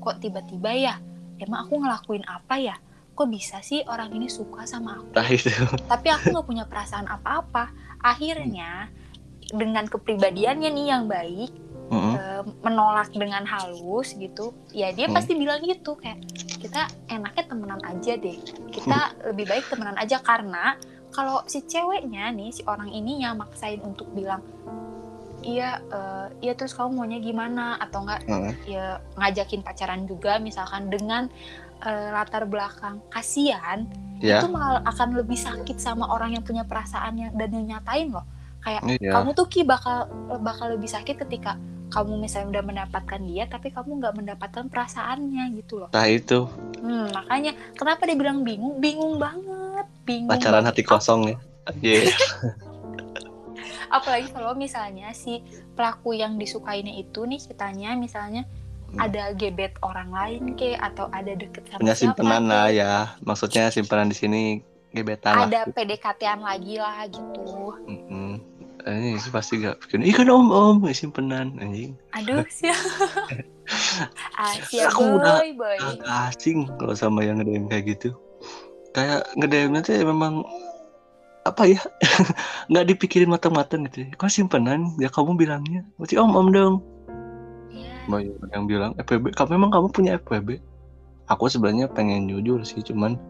kok 0.00 0.20
tiba-tiba 0.20 0.70
ya? 0.76 0.94
Emang 1.40 1.66
aku 1.66 1.80
ngelakuin 1.80 2.22
apa 2.28 2.60
ya? 2.60 2.76
Kok 3.16 3.28
bisa 3.30 3.58
sih 3.64 3.80
orang 3.88 4.12
ini 4.12 4.28
suka 4.28 4.68
sama 4.68 5.00
aku? 5.00 5.10
Nah 5.16 5.28
itu. 5.32 5.48
Tapi 5.88 6.08
aku 6.12 6.34
nggak 6.34 6.46
punya 6.46 6.64
perasaan 6.68 7.08
apa-apa. 7.08 7.72
Akhirnya 8.04 8.92
dengan 9.48 9.88
kepribadiannya 9.88 10.68
nih 10.68 10.86
yang 10.88 11.04
baik 11.08 11.50
Mm-mm. 11.94 12.14
eh, 12.18 12.42
menolak 12.60 13.14
dengan 13.14 13.46
halus 13.46 14.12
gitu 14.12 14.50
ya 14.74 14.90
dia 14.90 15.06
Hmm. 15.06 15.14
pasti 15.14 15.38
bilang 15.38 15.62
gitu 15.62 15.94
kayak 15.94 16.18
kita 16.58 16.90
enaknya 17.06 17.44
temenan 17.46 17.80
aja 17.86 18.18
deh 18.18 18.38
kita 18.68 18.98
lebih 19.30 19.46
baik 19.46 19.64
temenan 19.70 19.94
aja 19.94 20.18
karena 20.18 20.74
kalau 21.14 21.46
si 21.46 21.62
ceweknya 21.62 22.34
nih 22.34 22.50
si 22.50 22.66
orang 22.66 22.90
ini 22.90 23.22
yang 23.22 23.38
maksain 23.38 23.78
untuk 23.80 24.10
bilang 24.10 24.42
iya 25.44 25.78
eh, 25.86 26.26
iya 26.40 26.52
terus 26.56 26.72
kamu 26.72 26.90
maunya 26.98 27.20
gimana 27.20 27.76
atau 27.78 28.02
enggak 28.02 28.20
Heeh. 28.26 28.52
ya 28.66 28.86
ngajakin 29.14 29.60
pacaran 29.60 30.02
juga 30.08 30.40
misalkan 30.40 30.88
dengan 30.88 31.28
eh, 31.84 32.08
latar 32.10 32.48
belakang 32.48 33.04
kasihan 33.12 33.84
ya 34.18 34.40
itu 34.40 34.48
malah 34.48 34.80
akan 34.88 35.20
lebih 35.20 35.36
sakit 35.36 35.76
sama 35.76 36.08
orang 36.08 36.32
yang 36.32 36.42
punya 36.42 36.64
perasaan 36.64 37.20
yang 37.20 37.32
dan 37.36 37.52
yang 37.52 37.76
nyatain 37.76 38.08
loh 38.08 38.24
kayak 38.64 38.80
iya 38.96 39.12
kamu 39.12 39.30
tuh 39.32 39.46
ki 39.46 39.62
bakal 39.62 40.08
bakal 40.40 40.72
lebih 40.72 40.88
sakit 40.88 41.20
ketika 41.20 41.60
kamu 41.86 42.16
misalnya 42.18 42.58
udah 42.58 42.64
mendapatkan 42.64 43.20
dia 43.22 43.44
tapi 43.44 43.68
kamu 43.68 44.00
nggak 44.00 44.14
mendapatkan 44.16 44.64
perasaannya 44.66 45.44
gitu 45.54 45.78
loh 45.78 45.90
Nah 45.92 46.06
itu 46.06 46.48
hmm, 46.80 47.12
makanya 47.12 47.52
kenapa 47.76 48.02
dia 48.02 48.16
bilang 48.16 48.40
bingung 48.40 48.80
bingung 48.80 49.16
banget 49.16 49.86
bingung 50.02 50.26
pacaran 50.26 50.64
banget. 50.64 50.72
hati 50.72 50.82
kosong 50.82 51.20
ya. 51.26 51.36
Iya. 51.76 52.10
apalagi 53.90 54.26
kalau 54.28 54.52
misalnya 54.54 55.14
si 55.14 55.44
pelaku 55.72 56.12
yang 56.12 56.34
disukainya 56.34 56.90
itu 56.92 57.22
nih 57.22 57.40
kitanya 57.40 57.94
misalnya 57.94 58.42
Hmm. 58.84 59.10
ada 59.10 59.34
gebet 59.34 59.74
orang 59.82 60.06
lain 60.06 60.54
ke 60.54 60.78
atau 60.78 61.10
ada 61.10 61.34
deket 61.34 61.66
sama 61.66 61.82
Punya 61.82 61.98
siapa 61.98 62.14
simpanan 62.14 62.42
lah 62.46 62.66
ya. 62.70 62.92
Maksudnya 63.26 63.74
simpanan 63.74 64.06
di 64.06 64.14
sini 64.14 64.42
gebetan 64.94 65.34
lah. 65.34 65.50
ada 65.50 65.60
PDKT-an 65.66 66.38
lagi 66.38 66.78
lah 66.78 67.02
gitu 67.10 67.74
Mm-mm. 67.82 67.93
Ini 68.84 69.16
sih 69.16 69.32
pasti 69.32 69.58
gak 69.58 69.80
bikin. 69.80 70.04
Ih 70.04 70.12
kan 70.12 70.28
om 70.28 70.52
om 70.52 70.76
simpenan 70.92 71.56
anjing. 71.56 71.96
aduh 72.12 72.44
sih 72.52 72.68
Asia 74.36 74.92
Aku 74.92 75.16
udah- 75.16 75.40
boy 75.56 75.76
asing 76.04 76.68
kalau 76.76 76.92
sama 76.92 77.24
yang 77.24 77.40
ngedem 77.40 77.64
kayak 77.66 77.96
gitu. 77.96 78.12
Kayak 78.92 79.24
ngedem 79.34 79.72
nanti 79.72 79.96
memang 79.98 80.44
apa 81.44 81.68
ya 81.68 81.80
nggak 82.72 82.88
dipikirin 82.88 83.28
matang-matang 83.28 83.84
gitu 83.84 84.08
kok 84.16 84.32
simpenan 84.32 84.96
ya 84.96 85.12
kamu 85.12 85.36
bilangnya 85.36 85.84
berarti 86.00 86.16
om 86.16 86.32
om 86.32 86.48
dong 86.48 86.74
Iya. 87.68 87.92
banyak 88.08 88.48
yang 88.48 88.64
bilang 88.64 88.92
FWB 88.96 89.36
kamu 89.36 89.60
memang 89.60 89.68
kamu 89.68 89.86
punya 89.92 90.16
FWB 90.24 90.56
aku 91.28 91.44
sebenarnya 91.52 91.84
pengen 91.92 92.32
jujur 92.32 92.64
sih 92.64 92.80
cuman 92.80 93.20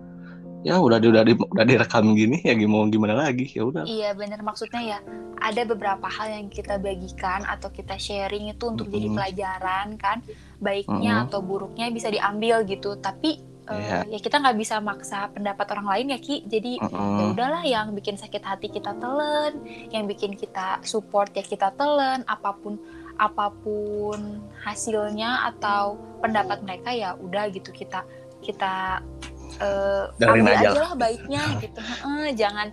ya 0.65 0.81
udah 0.81 0.97
di- 0.97 1.13
udah 1.13 1.23
di, 1.23 1.33
udah 1.37 1.65
direkam 1.65 2.17
gini 2.17 2.41
ya 2.41 2.57
mau 2.65 2.89
gimana 2.89 3.13
lagi 3.15 3.45
ya 3.53 3.63
udah 3.63 3.85
Iya 3.85 4.17
bener 4.17 4.41
maksudnya 4.41 4.81
ya 4.81 4.99
ada 5.37 5.61
beberapa 5.63 6.09
hal 6.09 6.41
yang 6.41 6.49
kita 6.49 6.81
bagikan 6.81 7.45
atau 7.45 7.69
kita 7.69 8.01
sharing 8.01 8.49
itu 8.49 8.65
untuk 8.65 8.89
jadi 8.89 9.13
Mm-mm. 9.13 9.17
pelajaran 9.21 9.89
kan 10.01 10.25
baiknya 10.57 11.21
Mm-mm. 11.21 11.25
atau 11.29 11.45
buruknya 11.45 11.93
bisa 11.93 12.09
diambil 12.09 12.65
gitu 12.65 12.97
tapi 12.97 13.45
eh, 13.69 13.77
Iya. 13.77 13.99
ya 14.09 14.19
kita 14.21 14.41
nggak 14.41 14.57
bisa 14.57 14.81
maksa 14.81 15.29
pendapat 15.29 15.69
orang 15.77 15.89
lain 15.93 16.07
ya 16.17 16.19
ki 16.19 16.49
jadi 16.49 16.81
ya 16.81 16.89
Mm-mm. 16.89 17.33
udahlah 17.37 17.63
yang 17.63 17.93
bikin 17.93 18.17
sakit 18.17 18.41
hati 18.41 18.73
kita 18.73 18.97
telen 18.97 19.61
yang 19.93 20.09
bikin 20.09 20.33
kita 20.33 20.81
support 20.81 21.29
ya 21.37 21.45
kita 21.45 21.77
telen 21.77 22.25
apa 22.25 22.57
pun 22.57 22.81
apa 23.21 23.53
pun 23.61 24.41
hasilnya 24.65 25.45
atau 25.53 26.01
pendapat 26.19 26.65
mereka 26.65 26.89
ya 26.89 27.13
udah 27.15 27.53
gitu 27.53 27.69
kita 27.69 28.01
kita 28.41 29.05
Dengerin 30.17 30.43
ambil 30.43 30.55
aja 30.57 30.69
lah 30.75 30.93
baiknya 30.95 31.43
gitu 31.59 31.79
Heeh, 31.79 32.27
jangan 32.35 32.69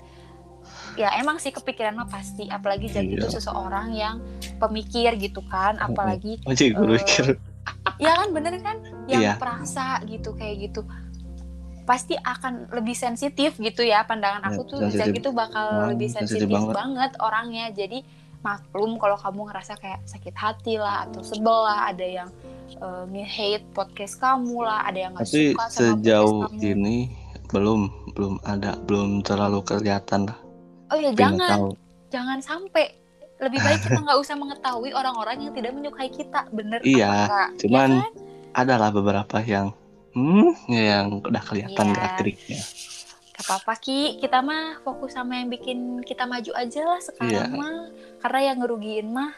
ya 0.94 1.16
emang 1.16 1.38
sih 1.38 1.50
kepikiran 1.50 1.96
mah 1.96 2.06
pasti 2.06 2.48
apalagi 2.48 2.88
jadi 2.88 3.08
itu 3.08 3.24
Iya. 3.24 3.34
seseorang 3.34 3.88
yang 3.94 4.20
pemikir 4.58 5.16
gitu 5.16 5.40
kan 5.46 5.80
apalagi 5.80 6.36
mikir 6.44 7.40
ya 7.98 8.12
kan 8.14 8.30
bener 8.30 8.60
kan 8.60 8.78
yang 9.06 9.22
Iya. 9.22 9.34
perasa 9.36 10.04
gitu 10.04 10.34
kayak 10.34 10.68
gitu 10.68 10.84
pasti 11.82 12.14
akan 12.16 12.70
lebih 12.72 12.94
sensitif 12.94 13.58
gitu 13.58 13.82
ya 13.82 14.04
pandangan 14.04 14.44
aku 14.46 14.62
Ya, 14.64 14.70
tuh. 14.70 14.78
Zak 14.92 15.12
itu 15.12 15.30
bakal 15.32 15.66
lebih 15.90 16.08
sensitif 16.08 16.46
sensitif 16.46 16.52
banget. 16.52 16.76
banget. 16.76 17.12
orangnya 17.20 17.66
jadi 17.72 18.00
maklum 18.42 18.98
kalau 18.98 19.16
kamu 19.16 19.48
ngerasa 19.48 19.74
kayak 19.76 20.02
sakit 20.04 20.34
hati 20.34 20.74
lah 20.76 21.06
atau 21.06 21.22
sebel 21.22 21.58
lah 21.62 21.88
ada 21.88 22.04
yang 22.04 22.30
eh, 22.74 23.04
nge-hate 23.08 23.66
podcast 23.72 24.16
kamu 24.16 24.56
lah 24.60 24.84
ada 24.84 25.00
yang 25.00 25.12
nggak 25.14 25.26
suka 25.26 25.64
sama 25.64 25.72
sejauh 25.72 26.38
podcast 26.42 26.54
kamu 26.56 26.72
ini 26.72 26.98
belum 27.48 27.82
belum 28.12 28.34
ada 28.44 28.80
belum 28.82 29.10
terlalu 29.22 29.60
kelihatan 29.62 30.26
lah 30.26 30.38
oh 30.88 30.98
ya 30.98 31.10
Tapi 31.10 31.20
jangan 31.20 31.50
tahu. 31.52 31.70
jangan 32.08 32.40
sampai 32.40 32.86
lebih 33.38 33.60
baik 33.60 33.80
kita 33.82 34.00
nggak 34.06 34.20
usah 34.20 34.36
mengetahui 34.36 34.92
orang-orang 34.92 35.38
yang 35.42 35.54
tidak 35.54 35.72
menyukai 35.72 36.08
kita 36.08 36.48
bener 36.50 36.80
Iya, 36.82 37.08
apa 37.08 37.16
enggak? 37.18 37.50
cuman 37.58 37.90
Ya 37.90 38.00
kan? 38.00 38.14
adalah 38.54 38.90
beberapa 38.90 39.38
yang 39.42 39.68
hmm 40.12 40.52
yang 40.68 41.20
udah 41.20 41.42
kelihatan 41.42 41.86
Iya. 41.86 41.94
gerak-geriknya 41.94 42.62
Gak 43.32 43.48
apa-apa 43.48 43.74
Ki, 43.76 44.00
kita 44.16 44.38
mah 44.40 44.78
fokus 44.80 45.12
sama 45.12 45.34
yang 45.34 45.50
bikin 45.50 45.80
kita 46.02 46.24
maju 46.24 46.52
aja 46.54 46.86
lah 46.86 47.02
sekarang 47.02 47.50
Iya. 47.50 47.58
mah. 47.58 47.90
Karena 48.20 48.40
yang 48.44 48.58
ngerugiin 48.60 49.08
mah 49.10 49.34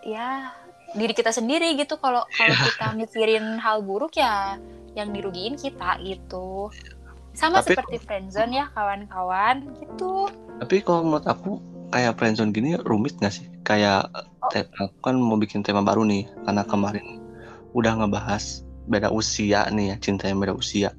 ya 0.00 0.54
diri 0.94 1.12
kita 1.12 1.30
sendiri 1.30 1.76
gitu. 1.76 1.96
Kalau 1.96 2.24
kalau 2.30 2.56
kita 2.56 2.86
mikirin 2.94 3.58
hal 3.58 3.82
buruk 3.82 4.16
ya 4.16 4.56
yang 4.96 5.12
dirugiin 5.12 5.54
kita 5.54 6.00
gitu. 6.00 6.72
Sama 7.36 7.62
Tapi- 7.62 7.76
seperti 7.76 7.96
friendzone 8.02 8.52
ya 8.56 8.66
kawan-kawan 8.72 9.62
gitu. 9.78 10.26
Tapi 10.58 10.82
kalau 10.82 11.06
menurut 11.06 11.26
aku 11.28 11.62
kayak 11.88 12.18
friendzone 12.18 12.50
gini 12.50 12.74
rumit 12.82 13.14
gak 13.16 13.30
sih? 13.30 13.46
Kayak 13.62 14.10
Oh. 14.42 14.50
aku 14.54 14.96
kan 14.98 15.14
mau 15.14 15.36
bikin 15.36 15.62
tema 15.62 15.84
baru 15.84 16.02
nih 16.02 16.26
karena 16.42 16.62
Hmm. 16.64 16.70
kemarin 16.70 17.06
udah 17.76 17.92
ngebahas 17.94 18.64
beda 18.88 19.12
usia 19.12 19.68
nih 19.68 19.92
ya 19.92 19.96
cinta 20.00 20.26
yang 20.26 20.40
beda 20.40 20.56
usia. 20.56 20.90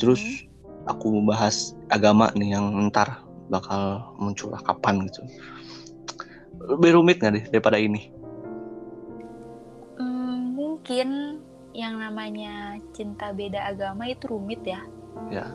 Terus 0.00 0.18
Mhm. 0.18 0.88
aku 0.88 1.20
bahas 1.22 1.76
agama 1.86 2.32
nih 2.32 2.56
yang 2.56 2.64
ntar 2.88 3.20
bakal 3.46 4.16
muncul 4.16 4.50
lah 4.50 4.64
kapan 4.64 5.04
gitu. 5.06 5.20
Lebih 6.58 6.96
rumit 6.96 7.20
gak 7.20 7.36
deh 7.36 7.44
daripada 7.52 7.76
ini? 7.76 8.08
Mungkin 10.82 11.38
yang 11.78 11.94
namanya 12.02 12.74
cinta 12.90 13.30
beda 13.30 13.70
agama 13.70 14.10
itu 14.10 14.26
rumit 14.26 14.66
ya. 14.66 14.82
Ya. 15.30 15.46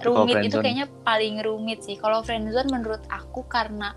Rumit 0.00 0.48
itu 0.48 0.56
kayaknya 0.56 0.88
paling 1.04 1.44
rumit 1.44 1.84
sih. 1.84 2.00
Kalau 2.00 2.24
friendzone 2.24 2.72
menurut 2.72 3.04
aku 3.12 3.44
karena 3.44 3.92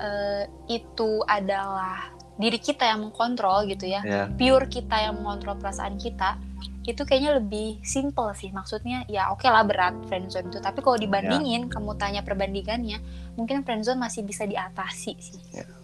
eh, 0.00 0.48
itu 0.66 1.20
adalah 1.28 2.08
diri 2.38 2.56
kita 2.56 2.88
yang 2.88 3.04
mengkontrol 3.04 3.68
gitu 3.68 3.84
ya. 3.84 4.00
Ya. 4.00 4.24
Pure 4.32 4.66
kita 4.72 4.96
yang 4.96 5.20
mengontrol 5.20 5.60
perasaan 5.60 6.00
kita. 6.00 6.40
Itu 6.88 7.04
kayaknya 7.04 7.36
lebih 7.36 7.84
simple 7.84 8.32
sih. 8.32 8.48
Maksudnya 8.48 9.04
ya 9.12 9.28
oke 9.28 9.44
lah 9.44 9.62
berat 9.68 9.92
friendzone 10.08 10.48
itu. 10.48 10.58
Tapi 10.58 10.80
kalau 10.80 10.96
dibandingin, 10.96 11.68
kamu 11.68 12.00
tanya 12.00 12.24
perbandingannya, 12.24 12.98
mungkin 13.36 13.60
friendzone 13.60 14.00
masih 14.00 14.24
bisa 14.24 14.48
diatasi 14.48 15.12
sih. 15.20 15.40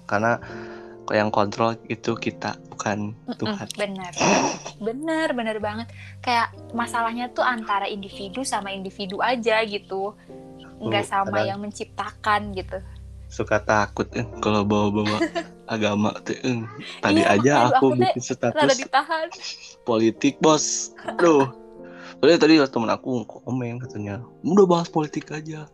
Karena 0.08 0.40
kalau 0.40 0.83
yang 1.10 1.28
kontrol 1.28 1.76
itu 1.86 2.14
kita 2.14 2.56
bukan 2.70 3.12
Tuhan. 3.36 3.68
bener, 3.74 4.12
bener, 4.78 5.28
bener 5.32 5.56
banget. 5.58 5.88
Kayak 6.18 6.48
masalahnya 6.72 7.28
tuh 7.28 7.42
antara 7.42 7.84
individu 7.84 8.40
sama 8.40 8.70
individu 8.70 9.20
aja 9.20 9.60
gitu, 9.62 10.16
nggak 10.80 11.04
sama 11.04 11.42
ada- 11.42 11.52
yang 11.52 11.60
menciptakan 11.60 12.52
gitu. 12.52 12.80
Suka 13.26 13.58
takut 13.58 14.06
eh, 14.14 14.24
kalau 14.38 14.62
bawa-bawa 14.62 15.18
agama 15.66 16.14
tuh. 16.22 16.38
eh. 16.38 16.62
Tadi 17.00 17.20
Iya, 17.20 17.34
aja 17.34 17.52
aku 17.68 17.90
aku 17.92 18.00
bikin 18.00 18.22
status 18.22 18.76
ditahan. 18.78 19.26
politik 19.82 20.38
bos 20.38 20.94
aduh 21.02 21.50
soalnya 22.16 22.38
tadi 22.38 22.56
temen 22.56 22.88
aku 22.88 23.20
komen 23.26 23.82
katanya 23.82 24.22
udah 24.40 24.64
bahas 24.64 24.88
politik 24.88 25.28
aja 25.28 25.68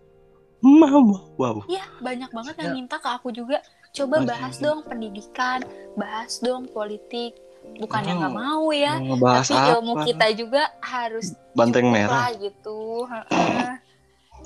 mau 0.59 1.05
wow 1.37 1.63
Iya, 1.65 1.85
banyak 2.01 2.31
banget 2.31 2.55
yang 2.59 2.67
Ya. 2.67 2.75
minta 2.75 2.97
ke 2.99 3.07
aku 3.07 3.31
juga. 3.31 3.63
Coba 3.91 4.17
Banyak. 4.17 4.29
bahas 4.29 4.55
dong 4.57 4.81
pendidikan, 4.83 5.59
bahas 5.95 6.39
dong 6.39 6.67
politik. 6.67 7.35
Bukan 7.77 8.03
yang 8.03 8.19
nggak 8.19 8.35
mau 8.35 8.73
ya, 8.73 8.97
ngebahas 8.99 9.47
tapi 9.47 9.61
apa 9.61 9.71
ilmu 9.75 9.95
kita 10.03 10.27
juga 10.33 10.63
harus 10.81 11.37
banteng 11.53 11.87
merah 11.89 12.33
gitu. 12.33 13.05
Heeh. 13.05 13.77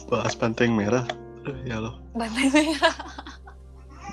bahas 0.04 0.34
banteng 0.34 0.74
merah 0.74 1.06
aduh 1.40 1.56
ya 1.62 1.78
Allah 1.78 1.94
Banteng 2.12 2.50
merah. 2.50 2.94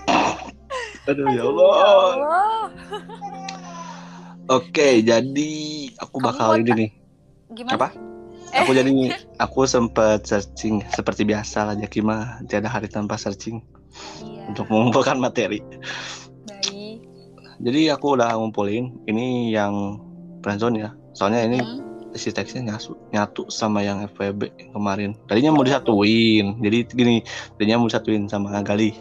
aduh 1.10 1.26
ya 1.28 1.34
Ya 1.34 1.44
Allah 1.44 1.74
Allah. 1.74 2.64
oke 4.48 4.88
jadi 5.02 5.52
aku 5.98 6.16
bakal 6.20 6.56
ini 6.56 6.72
nih 6.72 6.90
Gimana? 7.52 7.74
apa 7.76 7.88
aku 8.54 8.72
jadi 8.72 8.92
aku 9.36 9.60
sempet 9.66 10.22
searching 10.24 10.86
seperti 10.88 11.26
biasa 11.26 11.66
lah 11.66 11.76
Jaki 11.76 12.00
mah 12.00 12.46
tiada 12.46 12.68
hari 12.68 12.86
tanpa 12.86 13.18
searching 13.18 13.66
Iya, 14.24 14.44
untuk 14.52 14.66
mengumpulkan 14.72 15.18
materi 15.20 15.60
baik. 16.48 17.04
jadi 17.62 17.96
aku 17.96 18.18
udah 18.18 18.34
ngumpulin 18.38 18.96
ini 19.06 19.52
yang 19.52 20.00
friendzone 20.42 20.82
ya 20.82 20.90
soalnya 21.14 21.46
ini 21.46 21.60
Hmm. 21.62 21.80
si 22.12 22.28
teksnya 22.28 22.76
nyatu, 22.76 22.92
nyatu 23.16 23.48
sama 23.48 23.80
yang 23.88 24.04
FWB 24.04 24.52
yang 24.60 24.76
kemarin. 24.76 25.12
Tadinya 25.32 25.56
mau 25.56 25.64
disatuin, 25.64 26.60
jadi 26.60 26.84
gini, 26.92 27.24
tadinya 27.56 27.80
mau 27.80 27.88
disatuin 27.88 28.28
sama 28.28 28.60
Gali. 28.68 28.92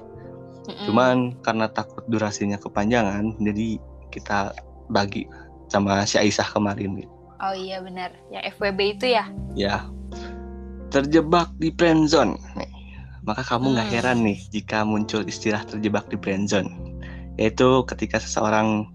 Mm-mm. 0.71 0.87
Cuman 0.87 1.35
karena 1.43 1.67
takut 1.67 2.07
durasinya 2.07 2.55
kepanjangan, 2.55 3.35
jadi 3.43 3.83
kita 4.15 4.55
bagi 4.95 5.27
sama 5.67 6.07
si 6.07 6.23
Aisyah 6.23 6.55
kemarin. 6.55 7.03
Oh 7.43 7.51
iya 7.51 7.83
benar, 7.83 8.15
yang 8.31 8.47
FWB 8.47 8.79
itu 8.95 9.11
ya. 9.11 9.27
Ya, 9.59 9.91
terjebak 10.95 11.51
di 11.59 11.75
friendzone. 11.75 12.39
Nih, 12.55 12.71
Maka 13.25 13.45
kamu 13.45 13.77
nggak 13.77 13.89
Hmm. 13.89 13.97
heran 13.97 14.19
nih 14.25 14.39
jika 14.51 14.83
muncul 14.83 15.23
istilah 15.25 15.63
terjebak 15.69 16.09
di 16.09 16.17
friendzone, 16.17 16.71
yaitu 17.37 17.85
ketika 17.89 18.17
seseorang 18.17 18.89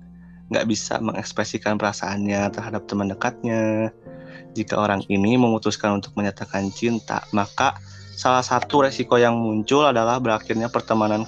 nggak 0.49 0.65
bisa 0.69 1.01
mengekspresikan 1.01 1.77
perasaannya 1.77 2.49
terhadap 2.53 2.85
teman 2.89 3.09
dekatnya. 3.09 3.89
Jika 4.55 4.79
orang 4.79 5.03
ini 5.11 5.35
memutuskan 5.35 5.99
untuk 5.99 6.15
menyatakan 6.15 6.71
cinta, 6.71 7.27
maka 7.35 7.75
salah 8.15 8.39
satu 8.39 8.87
resiko 8.87 9.19
yang 9.19 9.35
muncul 9.35 9.83
adalah 9.83 10.15
berakhirnya 10.23 10.71
pertemanan 10.71 11.27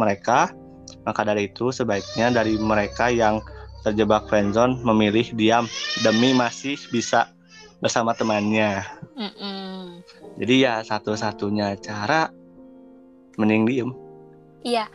mereka 0.00 0.56
Maka 1.04 1.20
dari 1.22 1.52
itu 1.52 1.68
sebaiknya 1.68 2.32
dari 2.32 2.56
mereka 2.56 3.12
yang 3.12 3.44
terjebak 3.84 4.24
friendzone 4.32 4.80
memilih 4.80 5.28
diam 5.36 5.68
demi 6.00 6.32
masih 6.32 6.80
bisa 6.88 7.28
bersama 7.84 8.16
temannya. 8.16 8.80
Mm-mm. 9.12 10.00
Jadi 10.40 10.54
ya 10.64 10.80
satu-satunya 10.80 11.76
cara 11.84 12.32
mending 13.36 13.68
diem. 13.68 13.90
Iya, 14.64 14.88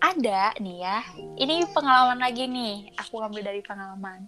ada 0.00 0.56
nih 0.56 0.80
ya. 0.80 1.04
Ini 1.36 1.68
pengalaman 1.76 2.24
lagi 2.24 2.48
nih. 2.48 2.96
Aku 2.96 3.20
ambil 3.20 3.44
dari 3.44 3.60
pengalaman. 3.60 4.24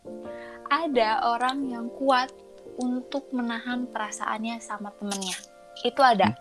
Ada 0.68 1.24
orang 1.24 1.64
yang 1.72 1.88
kuat 1.96 2.28
untuk 2.76 3.32
menahan 3.32 3.88
perasaannya 3.88 4.60
sama 4.60 4.92
temennya. 5.00 5.40
Itu 5.80 6.04
ada. 6.04 6.36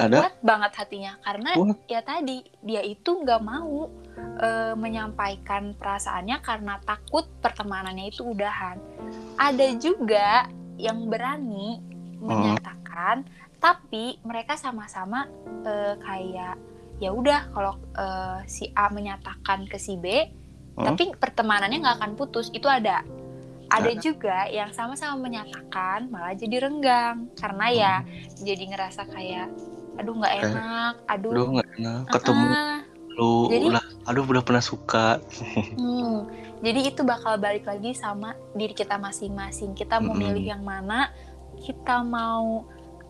Ada 0.00 0.28
Kuat 0.28 0.36
banget 0.44 0.72
hatinya 0.76 1.16
karena 1.24 1.56
Kuat. 1.56 1.80
ya 1.88 2.04
tadi 2.04 2.44
dia 2.60 2.84
itu 2.84 3.16
nggak 3.16 3.40
mau 3.40 3.88
eh, 4.44 4.76
menyampaikan 4.76 5.72
perasaannya 5.72 6.36
karena 6.44 6.76
takut 6.84 7.24
pertemanannya 7.40 8.12
itu 8.12 8.28
udahan. 8.28 8.76
Ada 9.40 9.72
juga 9.80 10.52
yang 10.76 11.08
berani 11.08 11.80
menyatakan, 12.16 13.24
tapi 13.58 14.16
mereka 14.24 14.56
sama-sama 14.56 15.28
eh, 15.64 15.94
kayak 16.00 16.56
ya 16.96 17.12
udah 17.12 17.52
kalau 17.52 17.76
eh, 17.96 18.38
si 18.48 18.72
A 18.72 18.88
menyatakan 18.88 19.68
ke 19.68 19.76
si 19.76 19.96
B, 20.00 20.06
Hmm. 20.76 20.92
tapi 20.92 21.08
pertemanannya 21.16 21.80
nggak 21.80 21.96
akan 22.04 22.12
putus. 22.20 22.52
Itu 22.52 22.68
ada. 22.68 23.00
Ada 23.66 23.96
Ada. 23.96 23.98
juga 23.98 24.46
yang 24.46 24.70
sama-sama 24.70 25.26
menyatakan 25.26 26.06
malah 26.06 26.36
jadi 26.38 26.68
renggang 26.68 27.32
karena 27.34 27.66
ya 27.72 27.94
jadi 28.38 28.62
ngerasa 28.70 29.10
kayak 29.10 29.50
aduh 29.96 30.14
nggak 30.22 30.34
enak, 30.44 30.94
aduh, 31.08 31.32
aduh 31.34 31.46
nggak 31.56 31.68
enak 31.80 32.02
ketemu 32.12 32.46
ah, 32.46 32.75
lu 33.16 33.48
Jadi- 33.48 33.72
udah 33.72 33.84
aduh 34.06 34.22
udah 34.22 34.44
pernah 34.44 34.62
suka. 34.62 35.18
Hmm, 35.80 36.28
jadi 36.60 36.92
itu 36.92 37.00
bakal 37.02 37.36
balik 37.36 37.64
lagi 37.64 37.92
sama 37.92 38.32
diri 38.52 38.72
kita 38.72 38.96
masing-masing. 38.96 39.72
Kita 39.72 39.98
mau 40.00 40.12
Mm-mm. 40.12 40.22
milih 40.30 40.44
yang 40.56 40.62
mana, 40.62 41.10
kita 41.60 42.04
mau 42.04 42.64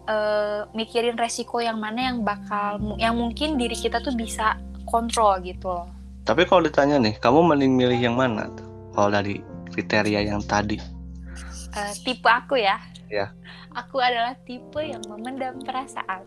eh, 0.06 0.62
mikirin 0.70 1.18
resiko 1.18 1.58
yang 1.58 1.82
mana 1.82 2.14
yang 2.14 2.22
bakal, 2.22 2.78
yang 2.94 3.18
mungkin 3.18 3.58
diri 3.58 3.74
kita 3.74 3.98
tuh 3.98 4.14
bisa 4.14 4.54
kontrol 4.86 5.42
gitu 5.42 5.66
loh. 5.66 5.90
Tapi 6.22 6.46
kalau 6.46 6.62
ditanya 6.62 7.02
nih, 7.02 7.18
kamu 7.18 7.42
mending 7.42 7.74
milih 7.74 7.98
yang 7.98 8.14
mana 8.14 8.46
tuh? 8.54 8.66
Kalau 8.94 9.10
dari 9.10 9.42
kriteria 9.74 10.30
yang 10.30 10.38
tadi. 10.46 10.78
Eh, 11.74 11.92
tipe 12.06 12.30
aku 12.30 12.54
ya. 12.54 12.78
Ya. 13.10 13.34
Aku 13.74 13.98
adalah 13.98 14.38
tipe 14.46 14.78
yang 14.78 15.02
memendam 15.10 15.58
perasaan. 15.62 16.22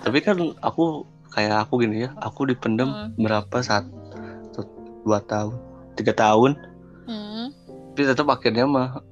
Tapi 0.00 0.18
kan 0.20 0.36
aku 0.60 1.04
kayak 1.32 1.66
aku 1.66 1.80
gini 1.80 2.04
ya, 2.04 2.10
aku 2.16 2.44
dipendem 2.44 2.88
Hmm. 2.88 3.08
berapa 3.16 3.56
saat 3.60 3.88
dua 5.02 5.18
tahun, 5.18 5.58
tiga 5.98 6.14
tahun, 6.14 6.54
Hmm, 7.02 7.50
tapi 7.90 8.06
tetap 8.06 8.30
akhirnya 8.30 8.62
mah 8.64 9.02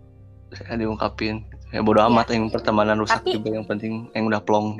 saya 0.54 0.78
diungkapin. 0.78 1.42
Ya 1.70 1.83
bodo 1.83 1.98
Iya. 1.98 2.06
amat 2.06 2.26
yang 2.30 2.46
pertemanan 2.46 2.98
rusak 2.98 3.22
Tapi- 3.22 3.35
juga 3.35 3.50
yang 3.50 3.66
penting 3.66 4.06
yang 4.12 4.26
udah 4.26 4.38
plong. 4.38 4.78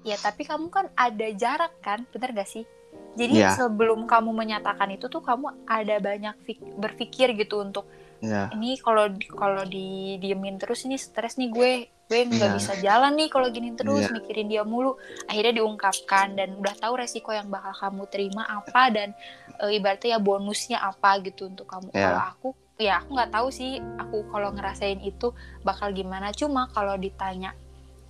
ya 0.00 0.16
tapi 0.16 0.48
kamu 0.48 0.72
kan 0.72 0.88
ada 0.96 1.28
jarak 1.36 1.76
kan, 1.84 2.08
bener 2.08 2.32
gak 2.32 2.48
sih? 2.48 2.64
Jadi 3.12 3.44
Iya. 3.44 3.52
sebelum 3.52 4.08
kamu 4.08 4.32
menyatakan 4.32 4.88
itu 4.88 5.12
tuh 5.12 5.20
kamu 5.20 5.68
ada 5.68 6.00
banyak 6.00 6.32
berpikir 6.80 7.36
gitu 7.36 7.60
untuk 7.60 7.84
Ya, 8.20 8.52
ini 8.52 8.76
kalau 8.76 9.08
kalau 9.32 9.64
di 9.64 10.16
diemin 10.16 10.60
terus 10.60 10.84
ini 10.84 10.94
stres 10.94 11.36
nih 11.36 11.48
gue 11.48 11.72
gue 12.04 12.20
nggak 12.20 12.50
Iya. 12.50 12.56
bisa 12.58 12.72
jalan 12.76 13.16
nih 13.16 13.30
kalau 13.30 13.48
gini 13.48 13.72
terus 13.72 14.04
Iya. 14.04 14.12
mikirin 14.12 14.44
dia 14.46 14.60
mulu 14.60 14.98
akhirnya 15.24 15.56
diungkapkan 15.56 16.34
dan 16.34 16.52
udah 16.54 16.74
tahu 16.74 16.98
resiko 16.98 17.30
yang 17.30 17.48
bakal 17.48 17.70
kamu 17.72 18.04
terima 18.10 18.44
apa 18.44 18.90
dan 18.90 19.08
e, 19.56 19.78
ibaratnya 19.78 20.14
ya 20.14 20.20
bonusnya 20.20 20.78
apa 20.78 21.16
gitu 21.22 21.46
untuk 21.46 21.64
kamu 21.64 21.88
Iya. 21.90 22.02
kalau 22.02 22.20
aku 22.26 22.48
ya 22.76 22.92
aku 22.98 23.08
nggak 23.14 23.30
tahu 23.30 23.48
sih 23.48 23.72
aku 23.96 24.16
kalau 24.26 24.50
ngerasain 24.50 25.00
itu 25.00 25.32
bakal 25.62 25.88
gimana 25.90 26.28
cuma 26.30 26.68
kalau 26.68 26.98
ditanya 26.98 27.56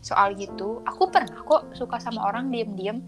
soal 0.00 0.32
gitu 0.34 0.80
aku 0.82 1.06
pernah 1.06 1.38
kok 1.38 1.70
suka 1.70 2.00
sama 2.00 2.24
orang 2.24 2.48
diem-diem 2.48 2.98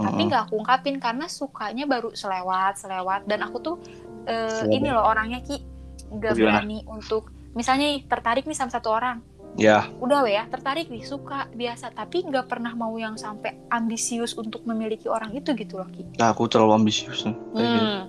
tapi 0.00 0.18
Mm-mm. 0.18 0.28
nggak 0.32 0.42
aku 0.48 0.54
ungkapin 0.56 0.96
karena 0.96 1.28
sukanya 1.28 1.84
baru 1.84 2.10
selewat 2.10 2.74
selewat 2.74 3.28
dan 3.28 3.44
aku 3.44 3.60
tuh 3.60 3.76
Selewat. 4.24 4.72
ini 4.72 4.88
loh 4.88 5.04
orangnya 5.04 5.38
ki 5.40 5.68
nggak 6.10 6.34
berani 6.36 6.82
untuk 6.86 7.30
misalnya 7.54 7.90
nih, 7.90 8.02
tertarik 8.06 8.44
nih 8.46 8.58
sama 8.58 8.70
satu 8.74 8.90
orang. 8.90 9.18
Ya, 9.58 9.90
udah 9.98 10.22
ya 10.30 10.46
tertarik 10.46 10.86
nih 10.94 11.02
suka 11.02 11.50
biasa. 11.50 11.90
Tapi 11.90 12.22
nggak 12.22 12.46
pernah 12.46 12.70
mau 12.78 12.94
yang 12.94 13.18
sampai 13.18 13.66
ambisius 13.66 14.38
untuk 14.38 14.62
memiliki 14.62 15.10
orang 15.10 15.34
itu 15.34 15.50
gitu 15.58 15.82
loh 15.82 15.90
ki. 15.90 16.22
Nah, 16.22 16.30
aku 16.30 16.46
terlalu 16.46 16.78
ambisius 16.78 17.26
nih. 17.26 17.34
Kayak 17.34 17.70
gitu. 17.70 17.86
Hmm. 17.86 18.04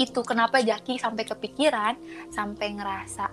itu 0.00 0.20
kenapa 0.24 0.64
Jaki 0.64 0.96
sampai 0.96 1.28
kepikiran 1.28 1.92
sampai 2.32 2.72
ngerasa 2.72 3.28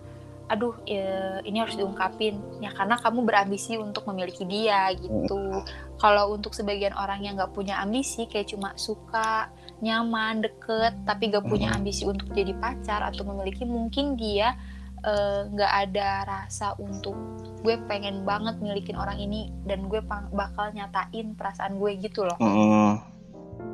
aduh 0.47 0.79
eh, 0.87 1.43
ini 1.43 1.59
harus 1.59 1.75
diungkapin. 1.75 2.63
Ya 2.63 2.71
karena 2.71 2.95
kamu 2.95 3.27
berambisi 3.27 3.75
untuk 3.75 4.07
memiliki 4.07 4.47
dia 4.47 4.91
gitu. 4.95 5.63
Kalau 5.99 6.35
untuk 6.35 6.55
sebagian 6.55 6.95
orang 6.95 7.23
yang 7.23 7.35
nggak 7.35 7.51
punya 7.51 7.83
ambisi 7.83 8.25
kayak 8.31 8.55
cuma 8.55 8.71
suka 8.79 9.51
nyaman 9.77 10.41
deket 10.41 10.93
tapi 11.05 11.29
gak 11.29 11.45
punya 11.45 11.69
ambisi 11.73 12.01
untuk 12.03 12.33
jadi 12.33 12.53
pacar 12.57 13.05
atau 13.05 13.21
memiliki 13.29 13.61
mungkin 13.61 14.17
dia 14.17 14.57
eh, 15.05 15.45
nggak 15.53 15.73
ada 15.89 16.09
rasa 16.25 16.73
untuk 16.81 17.13
gue 17.61 17.77
pengen 17.85 18.25
banget 18.25 18.57
milikin 18.57 18.97
orang 18.97 19.21
ini 19.21 19.53
dan 19.69 19.85
gue 19.85 20.01
bakal 20.33 20.73
nyatain 20.73 21.37
perasaan 21.37 21.77
gue 21.77 21.91
gitu 22.01 22.25
loh 22.25 22.37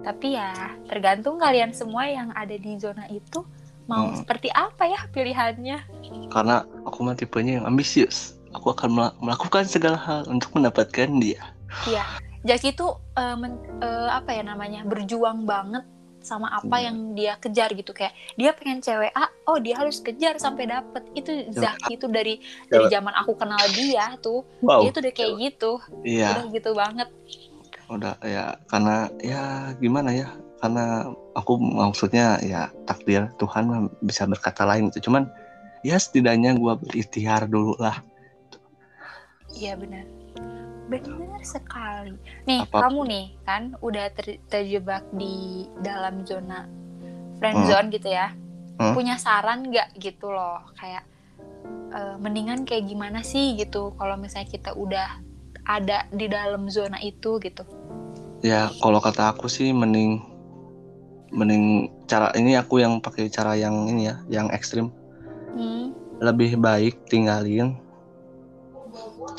tapi 0.04 0.36
ya 0.36 0.76
tergantung 0.92 1.40
kalian 1.40 1.72
semua 1.72 2.08
yang 2.08 2.36
ada 2.36 2.56
di 2.56 2.76
zona 2.76 3.08
itu 3.08 3.44
mau 3.88 4.16
seperti 4.16 4.48
apa 4.52 4.88
ya 4.88 5.00
pilihannya. 5.12 5.78
Karena 6.32 6.64
aku 6.88 7.04
mah 7.04 7.16
tipenya 7.20 7.60
yang 7.60 7.68
ambisius. 7.68 8.40
Aku 8.56 8.72
akan 8.72 8.90
mela- 8.96 9.16
melakukan 9.20 9.68
segala 9.68 10.00
hal 10.00 10.24
untuk 10.30 10.56
mendapatkan 10.56 11.10
dia. 11.20 11.42
Iya, 11.90 12.06
Jaki 12.44 12.76
itu 12.76 12.88
eh, 13.16 13.36
men- 13.40 13.64
eh, 13.80 14.10
apa 14.12 14.36
ya 14.36 14.44
namanya 14.44 14.84
berjuang 14.84 15.48
banget 15.48 15.84
sama 16.24 16.48
apa 16.50 16.80
Hmm. 16.80 16.86
yang 16.88 16.98
dia 17.14 17.34
kejar 17.36 17.76
gitu 17.76 17.92
kayak 17.92 18.16
dia 18.34 18.56
pengen 18.56 18.80
cewek 18.80 19.12
A, 19.12 19.28
oh 19.46 19.60
dia 19.60 19.76
harus 19.76 20.00
kejar 20.00 20.40
sampai 20.40 20.66
dapet. 20.66 21.04
Itu 21.12 21.52
Zaki 21.52 22.00
itu 22.00 22.08
dari 22.08 22.40
dari 22.66 22.88
zaman 22.88 23.12
aku 23.14 23.36
kenal 23.36 23.60
dia 23.70 24.16
tuh, 24.18 24.48
Wow. 24.64 24.88
dia 24.88 24.90
tuh 24.90 25.02
udah 25.04 25.14
kayak 25.14 25.34
gitu, 25.38 25.72
Iya. 26.02 26.30
udah 26.32 26.46
gitu 26.50 26.70
banget. 26.74 27.10
udah 27.84 28.16
ya 28.26 28.58
karena 28.66 29.12
ya 29.22 29.42
gimana 29.78 30.10
ya 30.10 30.32
karena 30.58 31.06
aku 31.36 31.60
maksudnya 31.62 32.40
ya 32.42 32.72
takdir 32.90 33.30
Tuhan 33.38 33.70
bisa 34.02 34.24
berkata 34.26 34.66
lain 34.66 34.90
gitu 34.90 35.12
cuman 35.12 35.30
ya 35.86 36.00
setidaknya 36.00 36.58
gua 36.58 36.74
berikhtiar 36.80 37.46
dulu 37.46 37.76
lah 37.78 38.02
Iya 39.54 39.78
benar. 39.78 40.08
Benar 40.84 41.42
sekali. 41.42 42.14
Nih, 42.44 42.64
Apa- 42.64 42.86
kamu 42.86 43.02
nih 43.06 43.26
kan 43.42 43.76
udah 43.80 44.06
ter- 44.12 44.42
terjebak 44.46 45.08
di 45.12 45.64
dalam 45.80 46.24
zona 46.24 46.68
friend 47.38 47.64
Hmm. 47.64 47.68
zone 47.68 47.88
gitu 47.90 48.08
ya. 48.08 48.32
Hmm. 48.76 48.92
Punya 48.92 49.16
saran 49.16 49.68
nggak 49.68 49.96
gitu 49.96 50.28
loh, 50.28 50.60
kayak 50.76 51.04
eh, 51.90 52.18
mendingan 52.18 52.66
kayak 52.66 52.90
gimana 52.90 53.22
sih 53.22 53.54
gitu 53.54 53.94
kalau 53.94 54.18
misalnya 54.18 54.50
kita 54.50 54.74
udah 54.74 55.22
ada 55.64 56.10
di 56.10 56.26
dalam 56.26 56.66
zona 56.68 56.98
itu 57.00 57.38
gitu. 57.38 57.62
ya 58.42 58.68
kalau 58.82 58.98
kata 58.98 59.32
aku 59.32 59.46
sih 59.46 59.70
mending 59.70 60.18
mending 61.30 61.88
cara 62.04 62.34
ini 62.34 62.54
aku 62.54 62.82
yang 62.82 62.98
pakai 62.98 63.30
cara 63.30 63.54
yang 63.54 63.86
ini 63.88 64.10
ya 64.10 64.16
yang 64.28 64.50
ekstrim 64.50 64.90
Hmm. 65.54 65.94
lebih 66.18 66.58
baik 66.58 67.06
tinggalin 67.06 67.78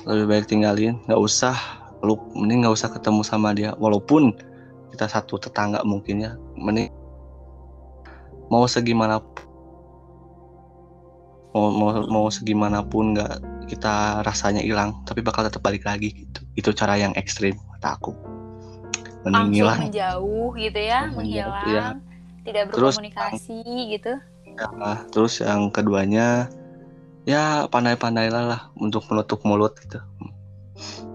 lebih 0.04 0.26
baik 0.28 0.46
tinggalin. 0.50 0.98
Nggak 1.06 1.20
usah 1.20 1.56
lu 2.04 2.20
mending 2.36 2.64
nggak 2.66 2.74
usah 2.76 2.88
ketemu 2.92 3.20
sama 3.24 3.54
dia. 3.56 3.72
Walaupun 3.78 4.34
kita 4.92 5.08
satu 5.08 5.40
tetangga 5.40 5.80
mungkin 5.86 6.22
ya. 6.22 6.32
Mending 6.58 6.90
mau 8.52 8.68
segimana 8.68 9.18
mau 11.54 11.70
mau, 11.70 11.90
mau 12.10 12.26
segimanapun 12.28 13.14
nggak 13.16 13.32
kita 13.64 14.20
rasanya 14.26 14.60
hilang 14.60 14.92
tapi 15.08 15.24
bakal 15.24 15.46
tetap 15.46 15.62
balik 15.64 15.86
lagi 15.86 16.12
gitu. 16.12 16.40
Itu 16.54 16.70
cara 16.76 16.98
yang 17.00 17.14
ekstrim 17.16 17.56
kata 17.78 17.96
aku. 17.96 18.12
Mending 19.24 19.32
Langsung 19.32 19.56
hilang 19.56 19.80
menjauh 19.88 20.48
gitu 20.60 20.80
ya, 20.84 21.00
Menjauh, 21.08 21.16
menghilang, 21.16 21.64
iya. 21.64 21.84
tidak 22.44 22.62
Terus- 22.76 23.00
berkomunikasi 23.00 23.58
gitu. 23.96 24.12
Nah, 24.54 25.02
terus 25.10 25.42
yang 25.42 25.72
keduanya 25.72 26.46
ya 27.24 27.64
pandai-pandailah 27.66 28.42
lah 28.46 28.60
untuk 28.76 29.04
menutup 29.08 29.40
mulut 29.42 29.74
gitu 29.80 30.00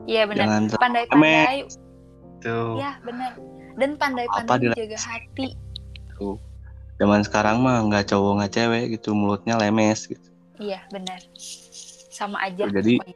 Iya 0.05 0.25
benar. 0.25 0.65
Pandai-pandai 0.73 1.69
tuh 2.41 2.79
Ya 2.79 2.97
benar. 3.03 3.37
Dan 3.77 3.93
pandai-pandai 3.95 4.73
menjaga 4.73 4.97
hati. 4.99 5.53
zaman 6.97 7.23
sekarang 7.23 7.61
mah 7.61 7.79
nggak 7.85 8.09
cowok 8.09 8.41
nggak 8.41 8.51
cewek 8.51 8.83
gitu 8.91 9.13
mulutnya 9.13 9.55
lemes 9.55 10.03
gitu 10.03 10.27
Iya 10.57 10.83
benar. 10.89 11.19
Sama 12.11 12.43
aja. 12.43 12.67
Jadi, 12.67 12.99
pokoknya. 12.99 13.15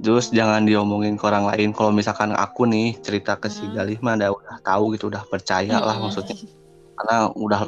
terus 0.00 0.28
jangan 0.28 0.64
diomongin 0.64 1.16
ke 1.16 1.24
orang 1.24 1.48
lain 1.48 1.72
kalau 1.72 1.88
misalkan 1.88 2.32
aku 2.32 2.64
nih 2.64 2.96
cerita 3.00 3.36
ke 3.36 3.48
si 3.48 3.64
Hmm. 3.64 3.76
Galih 3.76 3.96
mah 4.00 4.16
udah, 4.16 4.30
udah 4.34 4.56
tahu 4.60 4.84
gitu 4.92 5.08
udah 5.08 5.24
percaya 5.24 5.76
lah 5.76 5.96
Hmm. 5.96 6.08
maksudnya 6.08 6.36
karena 6.96 7.16
udah 7.32 7.60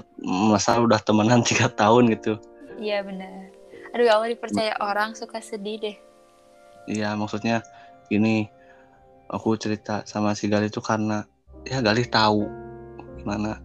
masa 0.50 0.76
udah 0.76 0.98
temenan 0.98 1.40
tiga 1.48 1.68
tahun 1.68 2.12
gitu 2.12 2.37
iya 2.76 3.00
benar 3.00 3.48
aduh 3.92 4.05
ya 4.05 4.16
Allah 4.16 4.33
dipercaya 4.33 4.72
orang 4.81 5.12
suka 5.12 5.38
sedih 5.40 5.76
deh. 5.78 5.96
Iya 6.88 7.14
maksudnya 7.14 7.62
ini 8.11 8.48
aku 9.31 9.55
cerita 9.57 10.02
sama 10.05 10.35
si 10.35 10.50
Gali 10.50 10.68
itu 10.68 10.83
karena 10.83 11.24
ya 11.62 11.78
Gali 11.81 12.05
tahu 12.05 12.44
gimana 13.20 13.62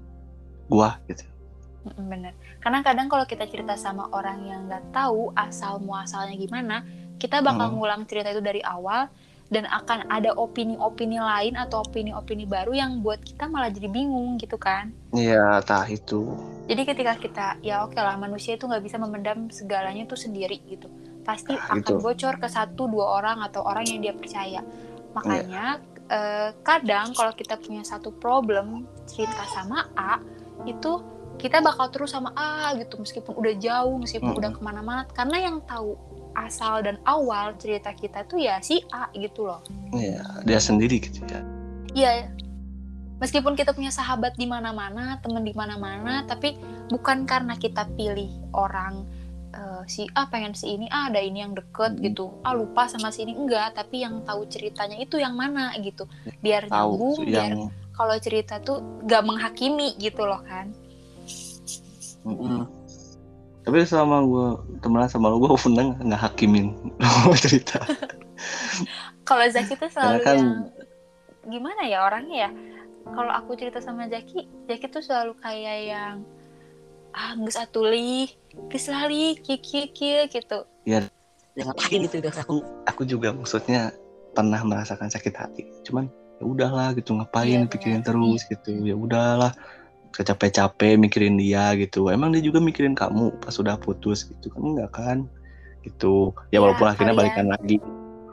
gua 0.70 1.00
gitu. 1.10 1.26
Bener. 1.98 2.36
Karena 2.60 2.84
kadang 2.84 3.08
kalau 3.08 3.24
kita 3.24 3.48
cerita 3.48 3.80
sama 3.80 4.12
orang 4.12 4.44
yang 4.44 4.68
nggak 4.68 4.92
tahu 4.92 5.32
asal 5.34 5.80
muasalnya 5.80 6.36
gimana 6.36 6.84
kita 7.18 7.40
bakal 7.42 7.72
Hmm. 7.72 7.80
ngulang 7.80 8.04
cerita 8.06 8.30
itu 8.30 8.44
dari 8.44 8.60
awal 8.62 9.08
dan 9.48 9.64
akan 9.64 10.12
ada 10.12 10.36
opini-opini 10.36 11.16
lain 11.20 11.56
atau 11.56 11.80
opini-opini 11.88 12.44
baru 12.44 12.76
yang 12.76 13.00
buat 13.00 13.24
kita 13.24 13.48
malah 13.48 13.72
jadi 13.72 13.88
bingung 13.88 14.36
gitu 14.36 14.60
kan. 14.60 14.92
Iya 15.16 15.64
tah 15.64 15.88
itu. 15.88 16.36
Jadi 16.68 16.82
ketika 16.84 17.14
kita 17.16 17.48
ya 17.64 17.88
oke 17.88 17.96
lah 17.96 18.20
manusia 18.20 18.60
itu 18.60 18.68
nggak 18.68 18.84
bisa 18.84 19.00
memendam 19.00 19.48
segalanya 19.48 20.04
itu 20.04 20.20
sendiri 20.20 20.60
gitu. 20.68 20.92
Pasti 21.24 21.56
Nah, 21.56 21.64
akan 21.80 21.80
gitu. 21.80 22.04
bocor 22.04 22.36
ke 22.44 22.48
satu 22.52 22.92
dua 22.92 23.24
orang 23.24 23.40
atau 23.40 23.64
orang 23.64 23.88
yang 23.88 24.00
dia 24.04 24.14
percaya. 24.16 24.60
Makanya 25.16 25.80
eh, 26.12 26.50
kadang 26.64 27.16
kalau 27.16 27.32
kita 27.32 27.56
punya 27.56 27.88
satu 27.88 28.12
problem 28.12 28.84
cerita 29.08 29.48
sama 29.48 29.88
A 29.96 30.20
itu 30.68 31.00
kita 31.38 31.62
bakal 31.64 31.88
terus 31.94 32.12
sama 32.12 32.34
A 32.36 32.76
gitu 32.76 33.00
meskipun 33.00 33.38
udah 33.38 33.54
jauh 33.62 33.96
meskipun 33.96 34.36
Mm-mm. 34.36 34.40
udah 34.44 34.52
ke 34.52 34.60
mana-mana. 34.60 35.04
Karena 35.16 35.40
yang 35.40 35.64
tahu 35.64 35.96
asal 36.38 36.86
dan 36.86 37.02
awal 37.04 37.58
cerita 37.58 37.90
kita 37.92 38.22
tuh 38.24 38.38
ya 38.38 38.62
si 38.62 38.86
A 38.94 39.10
gitu 39.12 39.50
loh 39.50 39.66
iya 39.92 40.22
dia 40.46 40.62
sendiri 40.62 41.02
gitu 41.02 41.26
ya 41.26 41.42
Iya. 41.98 42.30
Meskipun 43.18 43.58
kita 43.58 43.74
punya 43.74 43.90
sahabat 43.90 44.38
di 44.38 44.46
mana-mana, 44.46 45.18
teman 45.18 45.42
di 45.42 45.50
mana-mana, 45.50 46.22
tapi 46.30 46.54
bukan 46.94 47.26
karena 47.26 47.58
kita 47.58 47.90
pilih 47.98 48.30
orang 48.54 49.02
eh, 49.50 49.82
si 49.90 50.06
A 50.14 50.30
pengen 50.30 50.54
si 50.54 50.78
ini, 50.78 50.86
ah 50.94 51.10
ada 51.10 51.18
ini 51.18 51.42
yang 51.42 51.58
deket 51.58 51.98
Hmm. 51.98 52.04
gitu. 52.06 52.38
Ah 52.46 52.54
lupa 52.54 52.86
sama 52.86 53.10
si 53.10 53.26
ini 53.26 53.34
enggak, 53.34 53.74
tapi 53.74 54.06
yang 54.06 54.22
tahu 54.22 54.46
ceritanya 54.46 55.02
itu 55.02 55.18
yang 55.18 55.34
mana 55.34 55.74
gitu. 55.82 56.06
Biar 56.46 56.70
tahu 56.70 56.94
nyambung, 56.94 57.18
biar 57.26 57.42
yang 57.58 57.74
kalau 57.98 58.14
cerita 58.22 58.62
tuh 58.62 58.86
gak 59.10 59.26
menghakimi 59.26 59.98
gitu 59.98 60.22
loh 60.22 60.46
kan. 60.46 60.70
Mm-mm. 62.22 62.70
Tapi 63.68 63.84
selama 63.84 64.24
gue 64.24 64.48
temenan 64.80 65.12
sama 65.12 65.28
lu 65.28 65.44
gue 65.44 65.52
pernah 65.60 65.92
nggak 66.00 66.22
hakimin 66.24 66.72
cerita. 67.44 67.84
Kalau 69.28 69.44
Zaki 69.52 69.76
tuh 69.76 69.92
selalu 69.92 70.24
kan- 70.24 70.40
yang 70.40 70.52
gimana 71.52 71.84
ya 71.84 72.08
orangnya 72.08 72.48
ya. 72.48 72.52
Kalau 73.12 73.28
aku 73.28 73.60
cerita 73.60 73.84
sama 73.84 74.08
Zaki, 74.08 74.48
Zaki 74.72 74.88
tuh 74.88 75.04
selalu 75.04 75.36
kayak 75.44 75.78
yang 75.84 76.16
ah 77.12 77.36
geus 77.36 77.60
atuli, 77.60 78.32
geus 78.72 78.88
lali, 78.88 79.36
kiki 79.36 79.92
kiki 79.92 80.32
gitu. 80.32 80.64
ya 80.88 81.04
ngapain 81.58 82.06
gitu 82.06 82.22
udah 82.22 82.34
aku 82.38 82.56
aku 82.86 83.02
juga 83.04 83.34
maksudnya 83.34 83.92
pernah 84.32 84.64
merasakan 84.64 85.12
sakit 85.12 85.34
hati. 85.36 85.64
Cuman 85.84 86.08
ya 86.40 86.46
udahlah 86.48 86.96
gitu 86.96 87.18
ngapain 87.20 87.66
Iya, 87.66 87.68
pikirin 87.68 88.00
terus 88.00 88.48
gitu. 88.48 88.72
Ya 88.86 88.96
udahlah 88.96 89.52
capek-capek 90.24 90.96
mikirin 90.96 91.36
dia 91.36 91.74
gitu 91.74 92.08
emang 92.08 92.30
dia 92.30 92.40
juga 92.40 92.58
mikirin 92.58 92.94
kamu 92.94 93.38
pas 93.38 93.54
udah 93.54 93.76
putus 93.76 94.24
gitu 94.24 94.48
kan 94.48 94.62
enggak 94.64 94.92
kan 94.92 95.18
gitu 95.82 96.32
ya 96.50 96.58
Ya, 96.58 96.60
walaupun 96.60 96.88
akhirnya 96.88 97.12
kalian- 97.12 97.20
balikan 97.36 97.48
lagi 97.50 97.78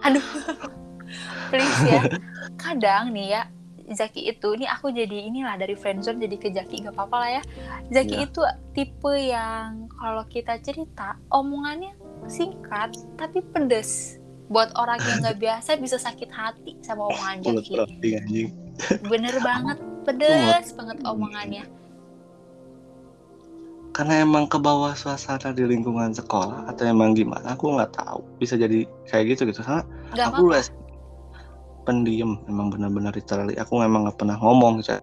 Aduh, 0.03 0.20
please 1.49 1.81
ya. 1.83 2.03
Kadang 2.55 3.09
nih 3.11 3.27
ya, 3.31 3.42
Zaki 3.87 4.27
itu, 4.27 4.53
ini 4.53 4.64
aku 4.64 4.88
jadi 4.88 5.16
inilah 5.25 5.57
dari 5.57 5.73
friendzone 5.73 6.16
jadi 6.18 6.37
ke 6.37 6.49
Zaki, 6.51 6.85
gak 6.85 6.92
apa-apa 6.92 7.16
lah 7.18 7.31
ya. 7.31 7.42
Zaki 7.90 8.14
Iya. 8.14 8.27
itu 8.27 8.40
tipe 8.73 9.12
yang 9.16 9.88
kalau 9.90 10.25
kita 10.27 10.57
cerita, 10.59 11.16
omongannya 11.29 11.97
singkat 12.27 12.92
tapi 13.14 13.40
pedes. 13.42 14.20
Buat 14.44 14.77
orang 14.77 15.01
yang 15.01 15.20
nggak 15.20 15.40
biasa 15.44 15.77
bisa 15.79 15.97
sakit 15.97 16.29
hati 16.29 16.77
sama 16.81 17.09
omongan 17.09 17.40
Zaki. 17.40 17.73
anjing 18.12 18.49
Bener 19.03 19.40
banget, 19.49 19.81
pedes 20.05 20.73
banget 20.77 20.99
omongannya. 21.05 21.64
karena 23.95 24.27
emang 24.27 24.51
ke 24.51 24.59
bawah 24.59 24.90
suasana 24.99 25.55
di 25.55 25.62
lingkungan 25.62 26.11
sekolah 26.11 26.67
atau 26.67 26.83
emang 26.83 27.14
gimana 27.14 27.55
aku 27.55 27.79
nggak 27.79 27.95
tahu. 27.95 28.27
Bisa 28.43 28.59
jadi 28.59 28.83
kayak 29.07 29.38
gitu 29.38 29.47
gitu. 29.47 29.62
Karena 29.62 29.87
Gak 30.19 30.35
aku 30.35 30.51
les 30.51 30.67
pendiam 31.87 32.43
emang 32.51 32.75
benar-benar 32.75 33.14
literally. 33.14 33.55
Aku 33.55 33.79
memang 33.79 34.11
nggak 34.11 34.19
pernah 34.19 34.35
ngomong 34.43 34.83
gitu. 34.83 34.99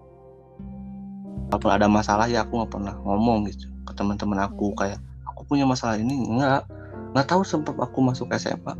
Walaupun 1.47 1.71
ada 1.71 1.87
masalah 1.87 2.27
ya 2.27 2.43
aku 2.43 2.59
nggak 2.59 2.71
pernah 2.75 2.91
ngomong 3.07 3.47
gitu 3.47 3.71
ke 3.87 3.95
teman-teman 3.95 4.43
aku. 4.43 4.75
Hmm. 4.75 4.79
kayak 4.83 4.99
aku 5.23 5.47
punya 5.47 5.63
masalah 5.63 5.95
ini. 5.95 6.27
Nggak. 6.27 6.67
Nggak 7.15 7.27
tahu 7.31 7.47
sebab 7.47 7.79
aku 7.79 7.97
masuk 8.03 8.27
SMA 8.35 8.75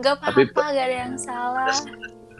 Gak 0.00 0.20
Tapi- 0.24 0.48
apa-apa, 0.52 0.72
gak 0.72 0.86
ada 0.88 0.96
yang 1.04 1.16
salah. 1.20 1.68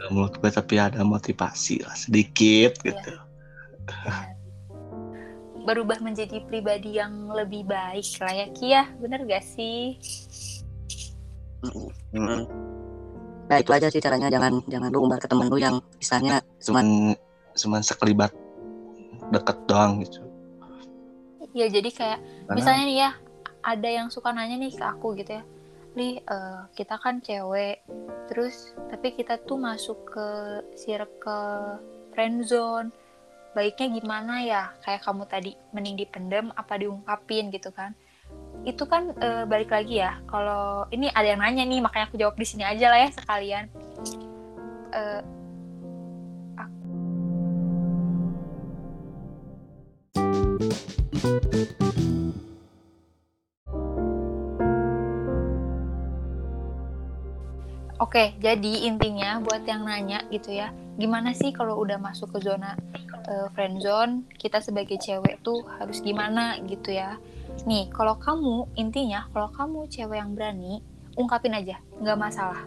Menurut 0.09 0.35
gue 0.35 0.49
tapi 0.49 0.75
ada 0.75 1.01
motivasi 1.01 1.81
lah 1.81 1.93
sedikit 1.93 2.75
Iya. 2.81 2.93
gitu 2.93 3.13
Berubah 5.63 5.99
menjadi 5.99 6.39
pribadi 6.41 6.95
yang 6.95 7.27
lebih 7.27 7.67
baik 7.67 8.07
lah 8.17 8.31
ya, 8.33 8.47
Ki 8.49 8.71
ya. 8.71 8.87
Bener 8.97 9.19
gak 9.21 9.43
sih? 9.43 9.99
Mm. 12.15 12.47
Nah 13.47 13.57
itu 13.57 13.71
aja 13.71 13.87
sih 13.87 13.99
caranya 13.99 14.27
jangan 14.27 14.63
jangan 14.65 14.87
lu 14.87 15.03
umbar 15.03 15.19
ke 15.19 15.27
temen 15.27 15.47
lu 15.47 15.57
yang 15.57 15.79
misalnya 15.93 16.39
cuman 16.61 17.15
cuman 17.51 17.81
sekelibat 17.81 18.31
deket 19.29 19.57
doang 19.65 19.99
gitu 19.99 20.23
Ya 21.51 21.67
jadi 21.67 21.89
kayak 21.89 22.19
Karena- 22.19 22.53
misalnya 22.53 22.83
nih 22.85 22.97
ya 23.01 23.11
ada 23.61 23.89
yang 23.89 24.07
suka 24.07 24.29
nanya 24.29 24.55
nih 24.55 24.71
ke 24.71 24.83
aku 24.83 25.15
gitu 25.15 25.35
ya 25.35 25.43
Li 25.97 26.21
eh, 26.21 26.61
kita 26.77 27.01
kan 27.01 27.25
cewek. 27.25 27.81
Terus 28.29 28.77
tapi 28.93 29.17
kita 29.17 29.41
tuh 29.41 29.57
masuk 29.57 29.97
ke 30.05 30.27
circle 30.77 31.81
friendzone 32.13 32.93
baiknya 33.57 33.87
gimana 33.97 34.33
ya? 34.45 34.63
Kayak 34.85 35.01
kamu 35.09 35.23
tadi 35.25 35.51
mending 35.73 35.97
dipendem 35.97 36.53
apa 36.53 36.77
diungkapin 36.77 37.49
gitu 37.49 37.73
kan? 37.73 37.97
Itu 38.61 38.85
kan 38.85 39.17
eh, 39.17 39.43
balik 39.49 39.73
lagi 39.73 39.97
ya 40.05 40.21
kalau 40.29 40.85
ini 40.93 41.09
ada 41.09 41.33
yang 41.33 41.41
nanya 41.41 41.65
nih 41.65 41.81
makanya 41.81 42.13
aku 42.13 42.21
jawab 42.21 42.37
di 42.37 42.45
sini 42.45 42.61
aja 42.61 42.93
lah 42.93 42.99
ya 43.01 43.09
sekalian. 43.17 43.65
Eh, 44.93 45.21
Oke, 58.07 58.39
jadi 58.39 58.87
intinya 58.87 59.43
buat 59.43 59.67
yang 59.67 59.83
nanya 59.83 60.23
gitu 60.31 60.55
ya, 60.55 60.71
gimana 60.95 61.35
sih 61.35 61.51
kalau 61.51 61.75
udah 61.83 61.99
masuk 61.99 62.31
ke 62.31 62.39
zona 62.39 62.79
eh, 63.27 63.51
friend 63.51 63.83
zone, 63.83 64.23
kita 64.39 64.63
sebagai 64.63 64.95
cewek 64.95 65.43
tuh 65.43 65.67
harus 65.75 65.99
gimana 65.99 66.55
gitu 66.63 66.95
ya. 66.95 67.19
Nih, 67.67 67.91
kalau 67.91 68.15
kamu 68.15 68.71
intinya 68.79 69.27
kalau 69.35 69.51
kamu 69.51 69.91
cewek 69.91 70.23
yang 70.23 70.31
berani, 70.39 70.79
ungkapin 71.19 71.51
aja, 71.51 71.83
nggak 71.99 72.15
masalah. 72.15 72.63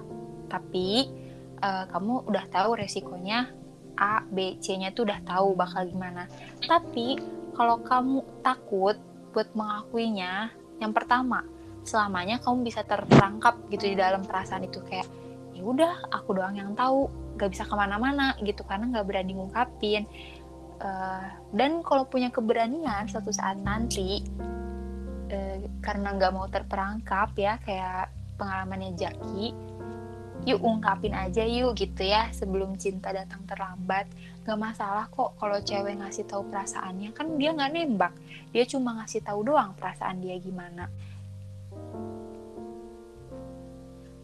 Tapi 0.53 1.09
eh, 1.57 1.85
kamu 1.89 2.29
udah 2.29 2.45
tahu 2.53 2.77
resikonya 2.77 3.49
A, 3.97 4.21
B, 4.29 4.61
C-nya 4.61 4.93
tuh 4.93 5.09
udah 5.09 5.25
tahu 5.25 5.57
bakal 5.57 5.89
gimana. 5.89 6.29
Tapi 6.61 7.17
kalau 7.57 7.81
kamu 7.81 8.45
takut 8.45 9.01
buat 9.33 9.49
mengakuinya, 9.57 10.53
yang 10.85 10.93
pertama 10.93 11.49
selamanya 11.81 12.37
kamu 12.45 12.69
bisa 12.69 12.85
terperangkap 12.85 13.57
gitu 13.73 13.89
di 13.89 13.97
dalam 13.97 14.21
perasaan 14.21 14.69
itu 14.69 14.85
kayak 14.85 15.09
ya 15.61 15.63
udah 15.63 15.93
aku 16.09 16.33
doang 16.33 16.57
yang 16.57 16.73
tahu. 16.73 17.13
Gak 17.37 17.53
bisa 17.53 17.69
ke 17.69 17.75
mana-mana 17.77 18.37
gitu 18.41 18.65
karena 18.65 18.89
nggak 18.89 19.07
berani 19.07 19.33
ngungkapin. 19.37 20.09
Eh, 20.81 21.27
dan 21.53 21.85
kalau 21.85 22.09
punya 22.09 22.33
keberanian 22.33 23.05
suatu 23.05 23.29
saat 23.29 23.61
nanti 23.61 24.25
eh, 25.29 25.61
karena 25.85 26.17
nggak 26.17 26.33
mau 26.33 26.49
terperangkap 26.49 27.37
ya 27.37 27.61
kayak 27.61 28.09
pengalamannya 28.41 28.97
Jaki 28.97 29.53
yuk 30.49 30.57
ungkapin 30.65 31.13
aja 31.13 31.45
yuk 31.45 31.77
gitu 31.77 32.01
ya 32.01 32.33
sebelum 32.33 32.81
cinta 32.81 33.13
datang 33.13 33.45
terlambat. 33.45 34.09
Nggak 34.49 34.57
masalah 34.57 35.05
kok 35.13 35.37
kalau 35.37 35.61
cewek 35.61 36.01
ngasih 36.01 36.25
tahu 36.25 36.49
perasaannya. 36.49 37.13
Kan 37.13 37.37
dia 37.37 37.53
nggak 37.53 37.73
nembak 37.77 38.17
dia 38.51 38.65
cuma 38.67 38.99
ngasih 39.01 39.23
tahu 39.23 39.47
doang 39.47 39.75
perasaan 39.79 40.19
dia 40.23 40.37
gimana 40.43 40.91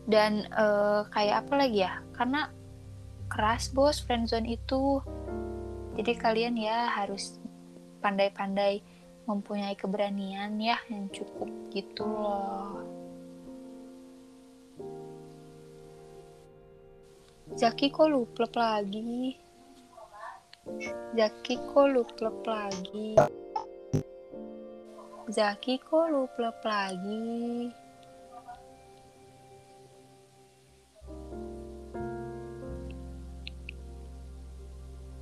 dan 0.06 0.46
eh, 0.46 1.02
kayak 1.10 1.46
apa 1.46 1.54
lagi 1.58 1.82
ya 1.82 2.02
karena 2.14 2.50
keras 3.26 3.70
bos 3.74 3.98
friendzone 4.02 4.46
itu 4.46 5.02
jadi 5.98 6.12
kalian 6.14 6.54
ya 6.56 6.90
harus 6.94 7.42
pandai-pandai 8.00 8.80
mempunyai 9.26 9.74
keberanian 9.74 10.54
ya 10.62 10.78
yang 10.86 11.10
cukup 11.10 11.50
gitu 11.74 12.06
loh 12.06 12.82
Zaki 17.56 17.88
kok 17.94 18.10
luplep 18.10 18.52
lagi 18.54 19.46
Zaki 21.14 21.54
kok 21.70 21.86
lu 21.94 22.02
plep 22.02 22.42
lagi? 22.42 23.14
Zaki 25.30 25.78
kok 25.78 26.04
lu 26.10 26.26
plep 26.34 26.58
lagi? 26.66 27.70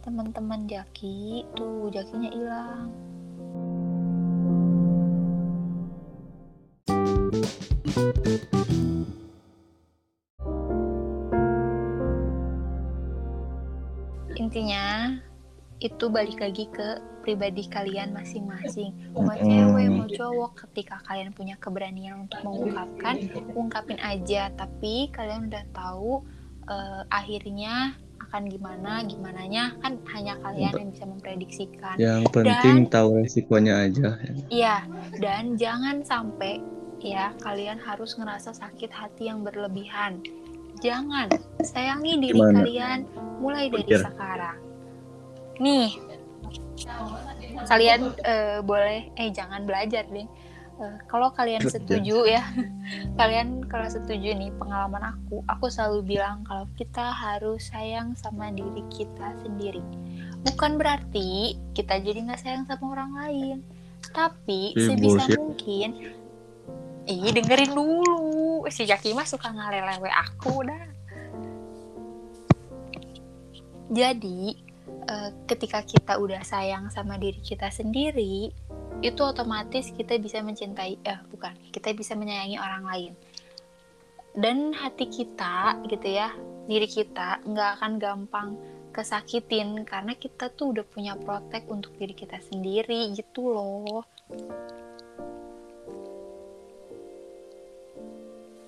Teman-teman 0.04 0.68
Jaki, 0.68 1.48
tuh 1.56 1.88
Jakinya 1.88 2.28
hilang. 2.28 2.92
Intinya 14.36 15.16
itu 15.80 16.04
balik 16.12 16.36
lagi 16.36 16.68
ke 16.68 17.00
pribadi 17.24 17.64
kalian 17.72 18.12
masing-masing. 18.12 18.92
Mau 19.16 19.32
cewek, 19.32 19.88
mau 19.88 20.04
cowok, 20.04 20.68
ketika 20.68 21.00
kalian 21.08 21.32
punya 21.32 21.56
keberanian 21.56 22.28
untuk 22.28 22.44
mengungkapkan, 22.44 23.24
ungkapin 23.56 23.96
aja. 24.04 24.52
Tapi 24.52 25.08
kalian 25.16 25.48
udah 25.48 25.64
tahu 25.72 26.20
eh, 26.68 27.02
akhirnya 27.08 28.03
akan 28.28 28.42
gimana, 28.48 29.04
gimananya 29.04 29.76
kan 29.84 30.00
hanya 30.16 30.34
kalian 30.40 30.72
yang 30.72 30.90
bisa 30.90 31.04
memprediksikan. 31.04 31.96
Yang 32.00 32.22
penting 32.32 32.88
tahu 32.88 33.20
resikonya 33.22 33.86
aja. 33.88 34.16
Iya, 34.48 34.88
dan 35.20 35.54
jangan 35.60 36.02
sampai 36.02 36.60
ya 37.04 37.36
kalian 37.44 37.76
harus 37.80 38.16
ngerasa 38.16 38.56
sakit 38.56 38.88
hati 38.88 39.28
yang 39.28 39.44
berlebihan. 39.44 40.24
Jangan 40.80 41.30
sayangi 41.62 42.18
diri 42.18 42.40
Gimana? 42.40 42.64
kalian 42.64 42.98
mulai 43.38 43.68
dari 43.70 43.84
Pikir. 43.86 44.00
sekarang. 44.02 44.58
Nih, 45.62 45.94
kalian 47.70 48.00
eh, 48.26 48.58
boleh 48.64 49.12
eh 49.14 49.30
jangan 49.30 49.62
belajar 49.68 50.02
deh. 50.10 50.26
Eh, 50.74 50.96
kalau 51.06 51.30
kalian 51.30 51.62
setuju 51.70 52.26
ya, 52.26 52.42
kalian 53.20 53.62
kalau 53.70 53.86
setuju 53.86 54.34
nih 54.34 54.50
pengalaman 54.58 55.14
aku, 55.14 55.46
aku 55.46 55.70
selalu 55.70 56.18
bilang 56.18 56.42
kalau 56.42 56.66
kita 56.74 57.14
harus 57.14 57.70
sayang 57.70 58.18
sama 58.18 58.50
diri 58.50 58.82
kita 58.90 59.38
sendiri. 59.46 59.78
Bukan 60.42 60.74
berarti 60.74 61.54
kita 61.78 62.02
jadi 62.02 62.26
nggak 62.26 62.42
sayang 62.42 62.64
sama 62.66 62.90
orang 62.90 63.10
lain, 63.14 63.56
tapi 64.10 64.74
Eh, 64.74 64.90
sebisa 64.90 65.24
bullshit. 65.30 65.38
mungkin 65.38 65.90
Ih, 67.04 67.36
dengerin 67.36 67.76
dulu. 67.76 68.64
Si 68.72 68.88
Jaki 68.88 69.12
mah 69.12 69.28
suka 69.28 69.52
ngalelewe 69.52 70.08
aku 70.08 70.64
dah. 70.64 70.84
Jadi, 73.92 74.56
eh, 75.04 75.30
ketika 75.44 75.84
kita 75.84 76.16
udah 76.16 76.40
sayang 76.40 76.88
sama 76.88 77.20
diri 77.20 77.44
kita 77.44 77.68
sendiri, 77.68 78.48
itu 79.00 79.20
otomatis 79.24 79.90
kita 79.90 80.20
bisa 80.20 80.44
mencintai, 80.44 81.00
eh 81.02 81.20
bukan, 81.32 81.54
kita 81.74 81.90
bisa 81.96 82.14
menyayangi 82.14 82.58
orang 82.60 82.84
lain. 82.86 83.12
Dan 84.34 84.74
hati 84.74 85.06
kita, 85.06 85.78
gitu 85.86 86.08
ya, 86.10 86.34
diri 86.66 86.90
kita 86.90 87.42
nggak 87.46 87.70
akan 87.78 87.92
gampang 88.02 88.48
kesakitin 88.94 89.82
karena 89.82 90.14
kita 90.14 90.50
tuh 90.54 90.70
udah 90.70 90.86
punya 90.86 91.18
protek 91.18 91.66
untuk 91.66 91.94
diri 91.98 92.14
kita 92.14 92.38
sendiri 92.38 93.10
gitu 93.14 93.50
loh. 93.50 94.06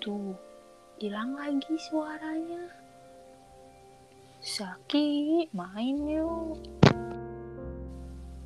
Tuh, 0.03 0.35
hilang 0.99 1.39
lagi 1.39 1.75
suaranya. 1.91 2.63
Saki, 4.43 5.47
main 5.51 5.99
yuk. 6.07 6.59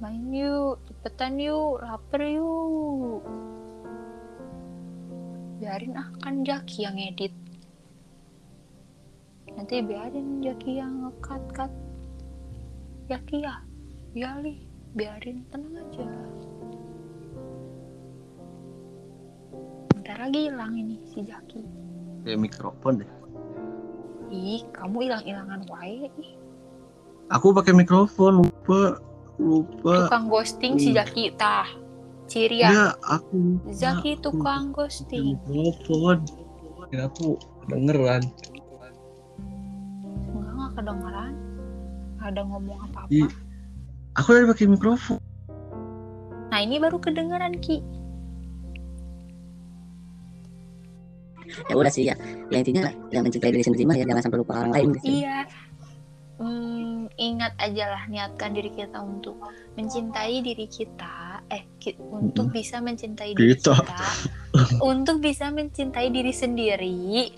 Main 0.00 0.32
yuk, 0.32 0.80
cepetan 0.88 1.36
yuk, 1.36 1.84
lapar 1.84 2.24
yuk. 2.24 3.20
Biarin 5.60 5.92
ah, 5.92 6.08
kan 6.24 6.40
Jaki 6.40 6.88
yang 6.88 6.96
edit. 6.96 7.36
Nanti 9.52 9.84
biarin 9.84 10.40
Jaki 10.40 10.80
yang 10.80 11.04
nge-cut-cut. 11.04 11.68
Jaki 13.12 13.44
ya, 13.44 13.60
biarin, 14.16 14.64
biarin, 14.96 15.44
tenang 15.52 15.84
aja. 15.84 16.08
Bentar 19.92 20.16
lagi 20.16 20.48
hilang 20.48 20.80
ini 20.80 20.96
si 21.12 21.20
Jaki. 21.28 21.60
Kayak 22.24 22.40
mikrofon 22.40 23.04
deh. 23.04 23.12
Ih, 24.32 24.64
kamu 24.72 25.12
hilang-hilangan 25.12 25.60
wae. 25.68 26.08
Ih, 26.08 26.32
Aku 27.28 27.52
pakai 27.52 27.76
mikrofon 27.76 28.40
lupa 28.42 29.09
lupa. 29.40 30.06
Tukang 30.06 30.24
ghosting 30.28 30.74
si 30.76 30.92
Hmm. 30.92 31.00
Jaki 31.00 31.24
tah. 31.40 31.66
Ciri 32.30 32.62
ya. 32.62 32.68
Ya 32.70 32.86
aku. 33.02 33.58
Zaki 33.72 34.20
aku 34.20 34.22
tukang 34.30 34.70
ghosting. 34.76 35.40
Mikrofon. 35.48 36.22
Ya 36.92 37.08
aku 37.08 37.40
kedengeran. 37.64 38.22
Enggak, 40.30 40.50
enggak 40.52 40.70
kedengeran. 40.78 41.32
Nggak 42.20 42.28
ada 42.36 42.42
ngomong 42.44 42.78
apa-apa. 42.90 43.10
Ih. 43.10 43.30
Aku 44.18 44.28
udah 44.36 44.52
pakai 44.52 44.66
mikrofon. 44.68 45.18
Nah, 46.50 46.58
ini 46.66 46.82
baru 46.82 46.98
kedengeran, 46.98 47.62
Ki. 47.62 47.78
ya 51.66 51.74
udah 51.74 51.92
sih 51.92 52.06
ya 52.06 52.14
ya 52.50 52.62
intinya 52.62 52.90
jangan 53.10 53.24
mencintai 53.26 53.50
diri 53.50 53.64
sendiri 53.66 53.84
mah 53.86 53.96
ya 53.98 54.04
jangan 54.06 54.22
sampai 54.22 54.38
lupa 54.38 54.52
orang 54.62 54.72
lain 54.74 54.88
gitu. 54.98 55.06
Iya. 55.22 55.36
Hmm, 56.40 57.04
ingat 57.20 57.52
aja 57.60 57.84
lah 57.92 58.02
niatkan 58.08 58.56
diri 58.56 58.72
kita 58.72 58.96
untuk 58.96 59.36
mencintai 59.76 60.40
diri 60.40 60.64
kita, 60.64 61.44
eh 61.52 61.68
ki- 61.76 62.00
untuk 62.00 62.48
bisa 62.48 62.80
mencintai 62.80 63.36
diri 63.36 63.60
Kita. 63.60 63.76
kita, 63.76 64.08
untuk 64.80 65.20
bisa 65.20 65.52
mencintai 65.52 66.08
diri 66.08 66.32
sendiri. 66.32 67.28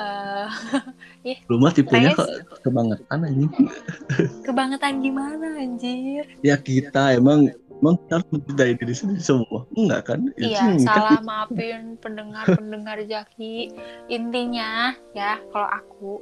eh 0.00 0.48
Lu 1.52 1.60
mah 1.60 1.76
tipenya 1.76 2.16
ke 2.16 2.24
kebangetan 2.64 3.28
anjing. 3.28 3.52
kebangetan 4.48 5.04
gimana 5.04 5.60
anjir? 5.60 6.24
Ya 6.40 6.56
kita 6.56 7.12
emang 7.12 7.52
emang 7.76 8.00
kita 8.00 8.12
harus 8.18 8.28
mencintai 8.32 8.72
diri 8.80 8.94
sendiri 8.96 9.20
semua. 9.20 9.68
Enggak 9.76 10.00
kan? 10.08 10.20
Iya, 10.40 10.48
Itu 10.48 10.56
kan 10.56 10.72
salah 10.80 11.20
maafin 11.20 12.00
pendengar-pendengar 12.00 13.04
Jaki. 13.04 13.68
Intinya 14.08 14.96
ya, 15.12 15.36
kalau 15.52 15.68
aku, 15.68 16.12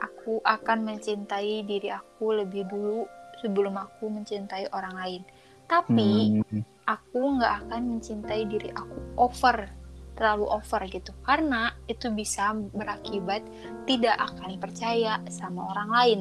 aku 0.00 0.40
akan 0.42 0.88
mencintai 0.88 1.62
diri 1.66 1.90
aku 1.90 2.40
lebih 2.42 2.66
dulu 2.68 3.06
sebelum 3.44 3.76
aku 3.76 4.08
mencintai 4.08 4.72
orang 4.72 4.94
lain. 4.96 5.22
Tapi 5.68 6.40
Hmm, 6.40 6.64
aku 6.84 7.20
nggak 7.40 7.68
akan 7.68 7.82
mencintai 7.96 8.42
diri 8.48 8.68
aku 8.72 8.96
over, 9.16 9.68
terlalu 10.16 10.46
over 10.48 10.80
gitu. 10.88 11.12
Karena 11.24 11.72
itu 11.88 12.08
bisa 12.12 12.52
berakibat 12.52 13.44
tidak 13.84 14.16
akan 14.16 14.56
percaya 14.60 15.20
sama 15.28 15.72
orang 15.76 15.90
lain. 15.90 16.20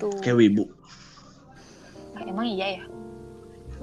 Tuh, 0.00 0.12
kayak 0.20 0.36
wibu. 0.36 0.64
Nah, 2.12 2.22
emang 2.28 2.48
iya 2.48 2.80
ya. 2.80 2.84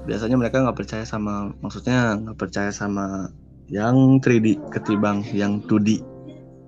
Biasanya 0.06 0.38
mereka 0.38 0.64
nggak 0.64 0.78
percaya 0.78 1.06
sama, 1.06 1.54
maksudnya 1.60 2.18
nggak 2.18 2.38
percaya 2.40 2.72
sama 2.72 3.30
yang 3.70 4.18
3D 4.22 4.58
ketimbang 4.74 5.22
yang 5.34 5.62
2D. 5.66 6.02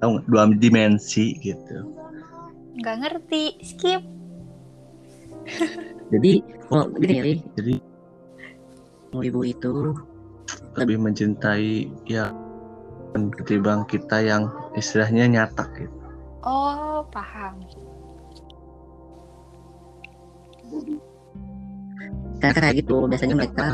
Tahu 0.02 0.10
nggak? 0.18 0.26
Dua 0.30 0.44
dimensi 0.54 1.38
gitu. 1.42 2.01
Nggak 2.78 2.96
ngerti, 3.04 3.44
skip. 3.66 4.04
jadi 6.12 6.32
kalau 6.70 6.86
gini 6.96 7.14
ya 7.18 7.24
Jadi 7.60 7.76
mau 9.12 9.24
ibu 9.24 9.42
itu 9.44 9.96
lebih 10.76 10.98
mencintai 11.00 11.88
ya 12.08 12.32
ketimbang 13.12 13.84
kita 13.88 14.24
yang 14.24 14.48
istilahnya 14.76 15.28
nyatak 15.28 15.68
gitu. 15.76 15.98
Oh, 16.48 17.04
paham. 17.12 17.60
karena 22.42 22.58
kayak 22.58 22.76
gitu 22.82 22.96
biasanya 23.06 23.36
mereka 23.38 23.66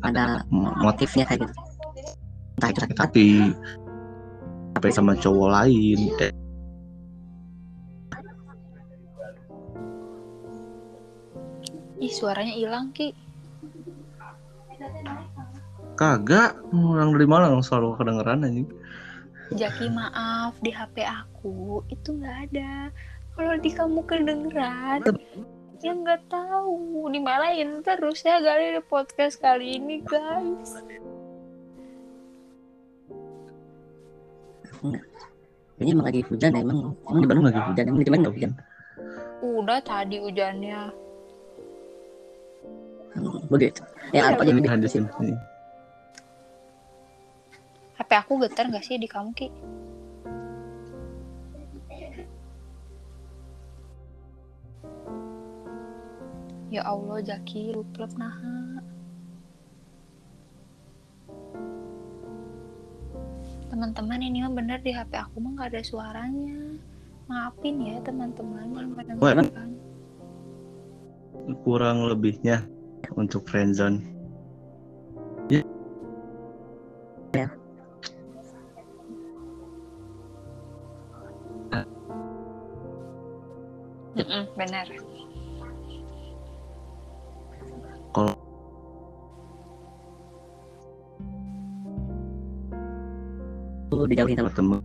ada 0.00 0.40
Mo- 0.48 0.72
motifnya 0.80 1.28
kayak 1.28 1.44
gitu 1.44 1.54
entah 2.56 2.68
itu 2.72 2.80
sakit 2.80 2.98
hati 2.98 3.28
Tapi 4.70 4.88
apa 4.88 4.96
sama 4.96 5.12
cowok 5.18 5.48
lain 5.52 5.98
eh, 6.24 6.32
Ih, 12.00 12.12
suaranya 12.12 12.56
hilang, 12.56 12.90
Ki. 12.96 13.12
kagak 16.00 16.56
orang 16.72 17.12
dari 17.12 17.28
Malang 17.28 17.60
selalu 17.60 18.00
kedengeran 18.00 18.40
anjing. 18.40 18.64
Jaki, 19.52 19.92
maaf, 19.92 20.56
di 20.64 20.72
HP 20.72 21.04
aku 21.04 21.84
itu 21.92 22.16
nggak 22.16 22.36
ada. 22.48 22.88
Kalau 23.36 23.54
di 23.60 23.68
kamu 23.68 24.00
kedengeran, 24.08 25.04
ya 25.84 25.92
nggak 25.92 26.24
tahu. 26.32 27.04
Dimarahin 27.12 27.84
terus 27.84 28.24
ya 28.24 28.40
kali 28.40 28.80
di 28.80 28.82
podcast 28.88 29.36
kali 29.36 29.76
ini, 29.76 30.00
guys. 30.00 30.80
ini 35.80 35.92
emang 35.92 36.08
lagi 36.08 36.24
hujan 36.24 36.56
emang 36.56 36.96
emang 37.04 37.20
di 37.20 37.28
Bandung 37.28 37.46
lagi 37.52 37.60
hujan 37.60 37.84
emang 37.88 38.00
di 38.00 38.08
nggak 38.08 38.32
hujan 38.36 38.52
Udah 39.40 39.80
tadi 39.80 40.16
hujannya. 40.20 41.09
Begitu. 43.50 43.82
Ya 44.14 44.30
apa 44.30 44.42
jadi 44.46 44.62
Ada 44.62 44.86
di 44.86 44.90
sini. 44.90 45.34
HP 48.00 48.10
aku 48.26 48.42
getar 48.42 48.66
gak 48.70 48.82
sih 48.82 48.98
di 48.98 49.06
kamu 49.06 49.30
Ki? 49.36 49.48
Ya 56.70 56.86
Allah 56.86 57.18
Jaki 57.18 57.74
luplep 57.74 58.14
naha. 58.14 58.78
Teman-teman 63.70 64.22
ini 64.22 64.42
mah 64.42 64.54
bener 64.54 64.78
di 64.82 64.90
HP 64.94 65.14
aku 65.18 65.38
mah 65.42 65.54
gak 65.58 65.74
ada 65.74 65.82
suaranya. 65.82 66.78
Maafin 67.30 67.78
ya 67.78 68.02
teman-teman 68.02 68.66
yang 68.74 68.90
Wah, 69.22 69.38
untuk 73.16 73.46
friendzone. 73.46 74.02
Mm-mm, 84.10 84.42
Bener 84.58 84.86
tuh 93.90 94.08
dijauhin 94.08 94.36
sama 94.40 94.52
temen. 94.56 94.80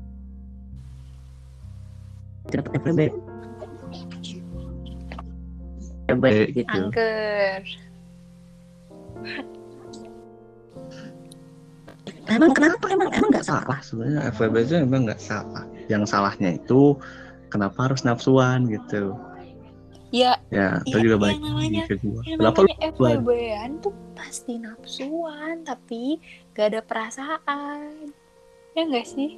itu 2.46 2.62
dapat 2.62 2.72
FWB 2.78 3.02
FWB 6.06 6.26
Eh, 6.30 6.46
gitu 6.54 6.70
Angker 6.70 7.66
emang 12.28 12.52
kenapa 12.52 12.86
emang 12.90 13.10
emang 13.12 13.30
nggak 13.32 13.46
salah 13.46 13.80
sebenarnya 13.80 14.34
FWB 14.34 14.56
itu 14.62 14.74
emang 14.78 15.02
nggak 15.06 15.22
salah. 15.22 15.64
Yang 15.86 16.04
salahnya 16.10 16.50
itu 16.54 16.98
kenapa 17.48 17.90
harus 17.90 18.02
nafsuan 18.02 18.66
gitu. 18.68 19.14
Ya 20.10 20.38
Ya, 20.48 20.80
Iya, 20.80 20.88
itu 20.88 20.98
juga 21.02 21.16
yang 21.16 21.24
baik 21.24 21.38
namanya- 21.42 21.86
ke 21.86 21.96
gua. 22.00 22.22
yang 22.24 22.40
Kenapa 22.40 22.60
FWB-an 22.80 23.72
tuh 23.80 23.94
pasti 24.16 24.54
nafsuan 24.56 25.56
Tapi 25.62 26.04
gak 26.56 26.72
ada 26.72 26.82
perasaan 26.82 28.14
Ya 28.72 28.82
gak 28.86 29.08
sih? 29.08 29.36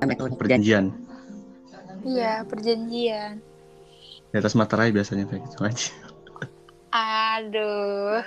metode 0.00 0.36
perjanjian 0.36 0.94
janjian 0.94 2.06
Iya 2.06 2.32
perjanjian 2.44 3.42
di 4.26 4.36
atas 4.36 4.54
materai 4.54 4.90
biasanya 4.90 5.24
kayak 5.24 5.42
gitu 5.42 5.58
aja. 5.64 5.90
Aduh 6.92 8.22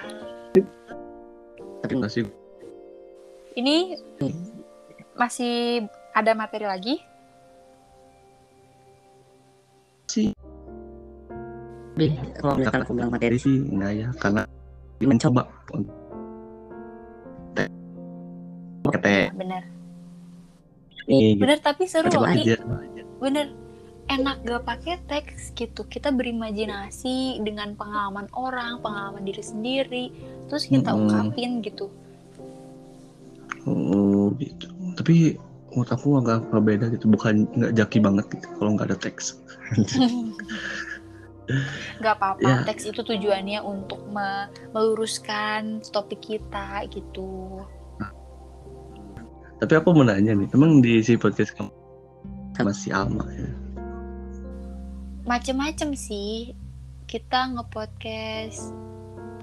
tapi 1.81 1.93
Enggak 1.93 2.11
sih 2.13 2.23
Ini 3.57 3.97
masih 5.17 5.85
ada 6.15 6.31
materi 6.37 6.65
lagi? 6.65 6.95
lebih 11.99 12.15
kalau 12.39 12.55
misalkan 12.55 12.81
aku 12.87 12.93
bilang 12.95 13.11
materi 13.11 13.35
sih 13.35 13.59
enggak 13.59 13.91
ya 13.91 14.07
karena 14.23 14.41
mencoba 15.03 15.43
untuk 15.75 15.95
kete 18.89 19.29
Bener 19.35 19.63
nih 21.09 21.35
gitu. 21.35 21.41
Bener 21.43 21.57
tapi 21.59 21.83
seru 21.89 22.07
loh. 22.09 22.25
Bener 23.19 23.47
enak 24.09 24.41
gak 24.41 24.65
pakai 24.65 24.95
teks 25.05 25.53
gitu 25.53 25.85
kita 25.85 26.09
berimajinasi 26.09 27.39
dengan 27.45 27.77
pengalaman 27.77 28.25
orang 28.33 28.81
pengalaman 28.81 29.21
diri 29.21 29.43
sendiri 29.45 30.05
terus 30.49 30.65
kita 30.65 30.91
Mm-mm. 30.91 31.05
ungkapin 31.05 31.61
gitu 31.61 31.87
Oh 33.67 34.31
gitu. 34.39 34.71
Tapi 34.95 35.35
menurut 35.69 35.91
aku 35.91 36.17
agak 36.17 36.47
agak 36.49 36.63
beda 36.63 36.85
gitu, 36.95 37.05
bukan 37.11 37.43
nggak 37.53 37.75
jaki 37.75 37.99
banget 38.01 38.25
gitu 38.33 38.47
kalau 38.57 38.73
nggak 38.73 38.87
ada 38.89 38.97
teks. 38.97 39.35
nggak 41.99 42.13
apa-apa 42.15 42.45
Ya. 42.45 42.61
teks 42.63 42.87
itu 42.87 43.01
tujuannya 43.03 43.59
untuk 43.59 43.99
me- 44.09 44.47
meluruskan 44.71 45.81
topik 45.91 46.21
kita 46.23 46.85
gitu 46.89 47.61
Tapi 49.59 49.73
aku 49.75 49.91
mau 49.91 50.07
nanya 50.07 50.39
nih, 50.39 50.47
emang 50.55 50.79
di 50.79 51.03
si 51.03 51.19
podcast 51.19 51.51
kamu 51.51 51.67
sama 52.55 52.71
si 52.71 52.95
Alma 52.95 53.27
ya? 53.27 53.43
Macem-macem 55.25 55.93
sih 55.93 56.53
kita 57.05 57.49
ngepodcast 57.55 58.71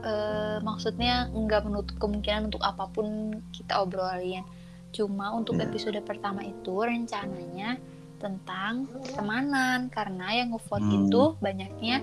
eh, 0.02 0.58
maksudnya 0.60 1.26
nggak 1.28 1.66
menutup 1.66 1.96
kemungkinan 1.98 2.48
untuk 2.48 2.62
apa 2.62 2.86
pun 2.86 3.06
kita 3.50 3.82
obrolin 3.82 4.46
cuma 4.94 5.34
untuk 5.34 5.58
Iya. 5.58 5.66
episode 5.68 5.98
pertama 6.00 6.40
itu 6.40 6.72
rencananya 6.78 7.76
tentang 8.16 8.86
pertemanan 8.88 9.90
karena 9.90 10.26
yang 10.32 10.54
ngevote 10.54 10.80
Hmm. 10.80 11.04
itu 11.04 11.22
banyaknya 11.36 12.00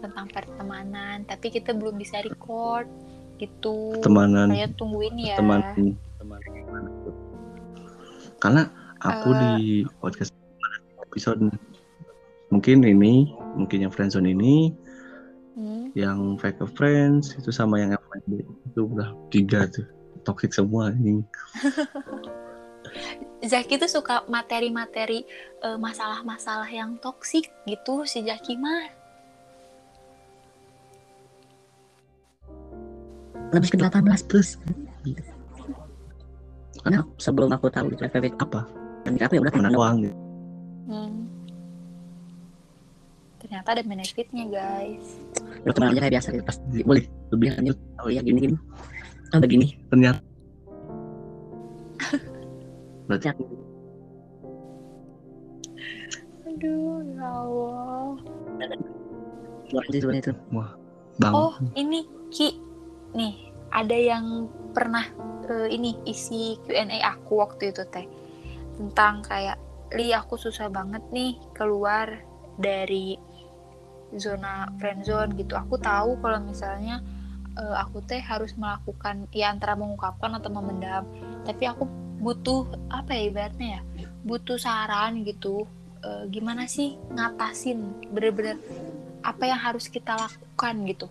tentang 0.00 0.26
pertemanan 0.26 1.22
tapi 1.22 1.50
kita 1.50 1.70
belum 1.70 1.94
bisa 1.94 2.18
record 2.22 2.88
gitu 3.38 3.94
Pertemanan, 3.94 4.50
kalian 4.50 4.72
tungguin 4.74 5.14
ya 5.14 5.36
teman, 5.38 5.62
teman? 6.18 6.40
Karena 8.38 8.62
aku 8.98 9.28
Eh. 9.30 9.38
di 9.38 9.62
podcast 9.98 10.34
episode 10.98 11.54
mungkin 12.48 12.84
ini, 12.84 13.28
mungkin 13.56 13.88
yang 13.88 13.92
friendzone 13.92 14.32
ini, 14.32 14.72
Hmm. 15.58 15.90
yang 15.98 16.38
fake 16.38 16.62
friends 16.78 17.34
itu 17.34 17.50
sama 17.50 17.82
yang 17.82 17.90
FWB 17.90 18.46
itu 18.46 18.80
udah 18.94 19.10
tiga 19.26 19.66
tuh 19.66 19.82
toxic 20.22 20.54
semua 20.54 20.94
ini. 20.94 21.18
Zaki 23.42 23.78
tuh 23.78 23.90
suka 23.90 24.22
materi-materi 24.30 25.26
eh, 25.62 25.78
masalah-masalah 25.78 26.70
yang 26.70 26.94
toksik 27.02 27.50
gitu 27.66 28.06
si 28.06 28.22
Zaki 28.22 28.54
mah 28.54 28.86
lebih 33.50 33.74
ke 33.74 33.76
18 33.80 34.28
plus 34.28 34.60
gitu. 35.02 35.22
karena 36.84 37.02
sebelum 37.18 37.50
aku 37.50 37.66
tahu 37.72 37.90
itu 37.92 38.06
FWB 38.06 38.30
Apa? 38.38 38.62
dan 39.02 39.18
aku 39.18 39.34
ya 39.38 39.42
udah 39.42 39.52
teman 39.52 39.74
doang 39.74 39.96
gitu. 40.06 40.16
Hmm. 40.88 41.27
Ternyata 43.48 43.80
ada 43.80 43.80
benefitnya 43.80 44.44
guys. 44.44 45.16
teman 45.72 45.96
aja 45.96 46.04
kayak 46.04 46.14
biasa 46.20 46.28
gitu 46.36 46.44
pas 46.44 46.60
boleh. 46.84 47.04
Lebih 47.32 47.48
lanjut. 47.56 47.76
Oh 48.04 48.12
iya 48.12 48.20
gini 48.20 48.38
gini. 48.44 48.56
Oh 49.32 49.40
begini 49.40 49.72
Ternyata. 49.88 50.20
Berarti 53.08 53.32
Aduh 56.44 57.00
ya 57.08 57.24
Allah. 57.24 58.12
sebenarnya 59.72 60.22
itu. 60.28 60.32
Bang 61.16 61.32
Oh 61.32 61.56
ini 61.72 62.04
Ki, 62.28 62.60
nih 63.16 63.48
ada 63.72 63.96
yang 63.96 64.44
pernah 64.76 65.08
eh, 65.48 65.72
ini 65.72 65.96
isi 66.04 66.60
Q&A 66.68 67.00
aku 67.16 67.40
waktu 67.40 67.72
itu 67.72 67.80
teh. 67.88 68.04
Tentang 68.76 69.24
kayak 69.24 69.56
Li 69.96 70.12
aku 70.12 70.36
susah 70.36 70.68
banget 70.68 71.00
nih 71.16 71.40
keluar 71.56 72.12
dari 72.60 73.16
zona 74.16 74.72
friendzone 74.80 75.36
gitu. 75.36 75.58
Aku 75.58 75.76
tahu 75.76 76.16
kalau 76.22 76.40
misalnya 76.40 77.04
eh, 77.58 77.76
aku 77.76 78.00
teh 78.06 78.22
harus 78.22 78.56
melakukan 78.56 79.28
ya 79.34 79.52
antara 79.52 79.76
mengungkapkan 79.76 80.32
atau 80.38 80.48
memendam. 80.48 81.04
Tapi 81.44 81.64
aku 81.68 81.84
butuh 82.18 82.64
apa 82.88 83.12
ya 83.12 83.22
ibaratnya 83.28 83.68
ya? 83.78 83.82
Butuh 84.24 84.56
saran 84.56 85.26
gitu. 85.26 85.68
Eh, 85.98 86.24
gimana 86.30 86.70
sih 86.70 86.94
ngatasin 87.10 88.08
bener-bener 88.14 88.54
apa 89.18 89.50
yang 89.50 89.58
harus 89.58 89.90
kita 89.90 90.14
lakukan 90.14 90.86
gitu 90.86 91.10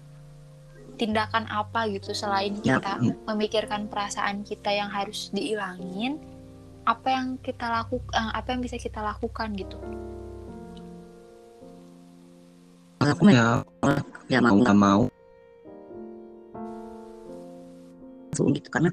tindakan 0.98 1.46
apa 1.52 1.92
gitu 1.92 2.12
selain 2.12 2.58
Ya, 2.66 2.82
kita 2.82 2.98
memikirkan 3.30 3.92
perasaan 3.92 4.42
kita 4.48 4.74
yang 4.74 4.90
harus 4.90 5.30
diilangin 5.30 6.18
apa 6.88 7.08
yang 7.14 7.36
kita 7.44 7.68
lakukan 7.68 8.16
apa 8.16 8.48
yang 8.56 8.64
bisa 8.64 8.80
kita 8.80 9.04
lakukan 9.04 9.54
gitu 9.60 9.78
aku 13.14 13.24
ya 13.32 13.62
ya 14.28 14.40
mau 14.44 14.58
nggak 14.60 14.78
mau. 14.78 15.02
Langsung 18.32 18.54
gitu 18.54 18.70
karena 18.70 18.92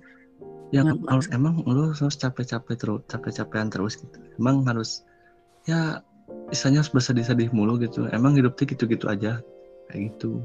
yang 0.73 0.91
Nggak- 0.91 1.07
harus 1.11 1.27
emang 1.31 1.62
lu 1.67 1.93
harus 1.95 2.17
capek-capek 2.19 2.75
terus 2.79 3.01
capek-capean 3.11 3.69
terus 3.71 3.99
gitu. 3.99 4.17
Emang 4.41 4.65
harus 4.67 5.03
ya 5.69 6.03
istilahnya 6.51 6.83
harus 6.83 6.93
bersedih-sedih 6.93 7.51
mulu 7.55 7.79
gitu. 7.79 8.07
Emang 8.11 8.35
hidupnya 8.35 8.65
gitu-gitu 8.75 9.07
aja 9.07 9.39
kayak 9.91 10.01
gitu. 10.15 10.43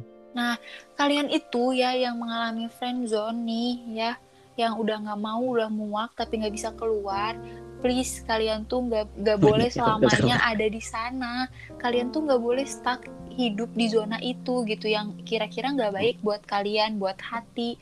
Kalian 0.95 1.31
itu 1.31 1.75
ya 1.75 1.95
yang 1.95 2.19
mengalami 2.19 2.67
friendzone 2.67 3.43
nih 3.47 3.71
ya. 3.95 4.11
Yang 4.59 4.73
udah 4.83 4.97
nggak 5.07 5.19
mau 5.23 5.41
udah 5.41 5.71
muak 5.71 6.11
tapi 6.19 6.43
nggak 6.43 6.55
bisa 6.55 6.69
keluar. 6.75 7.33
Please 7.79 8.19
kalian 8.27 8.67
tuh 8.67 8.83
nggak 8.85 9.07
nggak 9.23 9.39
boleh 9.47 9.71
Nggak 9.71 9.79
bisa 9.79 10.19
selamanya 10.19 10.35
ada 10.43 10.65
di 10.67 10.81
sana. 10.83 11.33
Kalian 11.79 12.11
tuh 12.11 12.27
nggak 12.27 12.41
boleh 12.43 12.67
stuck 12.67 13.07
hidup 13.39 13.71
di 13.71 13.87
zona 13.87 14.19
itu 14.19 14.67
gitu 14.67 14.91
yang 14.91 15.15
kira-kira 15.23 15.71
nggak 15.71 15.95
baik 15.95 16.15
buat 16.19 16.43
kalian 16.43 16.99
buat 16.99 17.15
hati. 17.23 17.79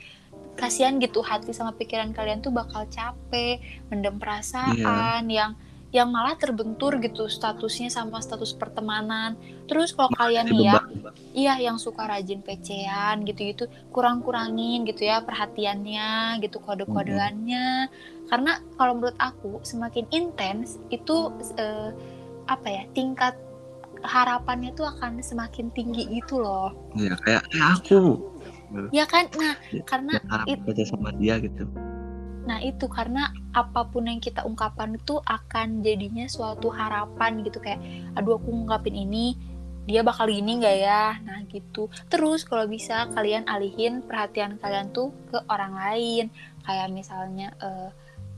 Kasihan 0.54 1.02
gitu 1.02 1.26
hati 1.26 1.54
sama 1.54 1.74
pikiran 1.74 2.14
kalian 2.14 2.46
tuh 2.46 2.54
bakal 2.54 2.86
capek 2.90 3.58
mendem 3.90 4.22
perasaan 4.22 5.26
yang 5.30 5.58
yang 5.96 6.12
malah 6.12 6.36
terbentur 6.36 7.00
gitu 7.00 7.32
statusnya 7.32 7.88
sama 7.88 8.20
status 8.20 8.52
pertemanan. 8.54 9.40
Terus 9.66 9.96
kalau 9.96 10.12
kalian 10.14 10.46
nih 10.52 10.62
ya 10.68 10.82
iya 11.32 11.54
yang 11.64 11.80
suka 11.80 12.06
rajin 12.06 12.44
pecean 12.44 13.24
gitu-gitu 13.24 13.72
kurang-kurangin 13.96 14.84
gitu 14.84 15.08
ya 15.08 15.24
perhatiannya 15.24 16.44
gitu 16.44 16.60
kode-kodeannya. 16.62 17.88
Karena 18.28 18.60
kalau 18.76 19.00
menurut 19.00 19.18
aku 19.18 19.64
semakin 19.64 20.06
intens 20.12 20.76
itu 20.92 21.32
eh, 21.56 21.96
apa 22.48 22.68
ya 22.68 22.84
tingkat 22.92 23.47
harapannya 24.04 24.74
tuh 24.74 24.86
akan 24.88 25.22
semakin 25.22 25.70
tinggi 25.74 26.06
gitu 26.10 26.42
loh. 26.42 26.74
Iya 26.94 27.16
kayak 27.24 27.44
kayak 27.50 27.68
aku. 27.82 28.02
ya 28.92 29.06
kan? 29.08 29.26
Nah 29.40 29.56
Ya, 29.72 29.82
karena 29.88 30.12
Ya, 30.18 30.22
harap 30.28 30.46
it- 30.52 30.64
baca 30.66 30.84
sama 30.84 31.10
dia 31.16 31.40
gitu. 31.40 31.64
Nah 32.48 32.64
itu 32.64 32.88
karena 32.88 33.28
apa 33.52 33.84
pun 33.88 34.08
yang 34.08 34.24
kita 34.24 34.44
ungkapkan 34.48 34.96
itu 34.96 35.20
akan 35.24 35.84
jadinya 35.84 36.28
suatu 36.32 36.72
harapan 36.72 37.44
gitu 37.44 37.60
kayak 37.60 37.80
aduh 38.16 38.40
aku 38.40 38.52
ngungkapin 38.56 38.96
ini 38.96 39.36
dia 39.88 40.04
bakal 40.04 40.28
gini 40.28 40.60
nggak 40.60 40.78
ya? 40.84 41.16
Nah 41.24 41.44
gitu. 41.48 41.88
Terus 42.12 42.44
kalau 42.44 42.68
bisa 42.68 43.08
kalian 43.16 43.48
alihin 43.48 44.04
perhatian 44.04 44.60
kalian 44.60 44.92
tuh 44.92 45.16
ke 45.32 45.40
orang 45.48 45.76
lain. 45.76 46.26
Kayak 46.68 46.92
misalnya 46.92 47.56
eh, 47.64 47.90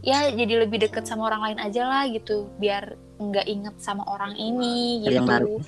ya 0.05 0.29
jadi 0.29 0.63
lebih 0.65 0.77
deket 0.89 1.09
sama 1.09 1.25
orang 1.29 1.41
lain 1.53 1.59
aja 1.59 1.83
lah 1.89 2.05
gitu 2.07 2.47
biar 2.61 2.93
nggak 3.19 3.47
inget 3.51 3.75
sama 3.83 4.07
orang 4.07 4.33
ini 4.39 5.03
Cari 5.03 5.15
yang 5.19 5.27
gitu 5.27 5.59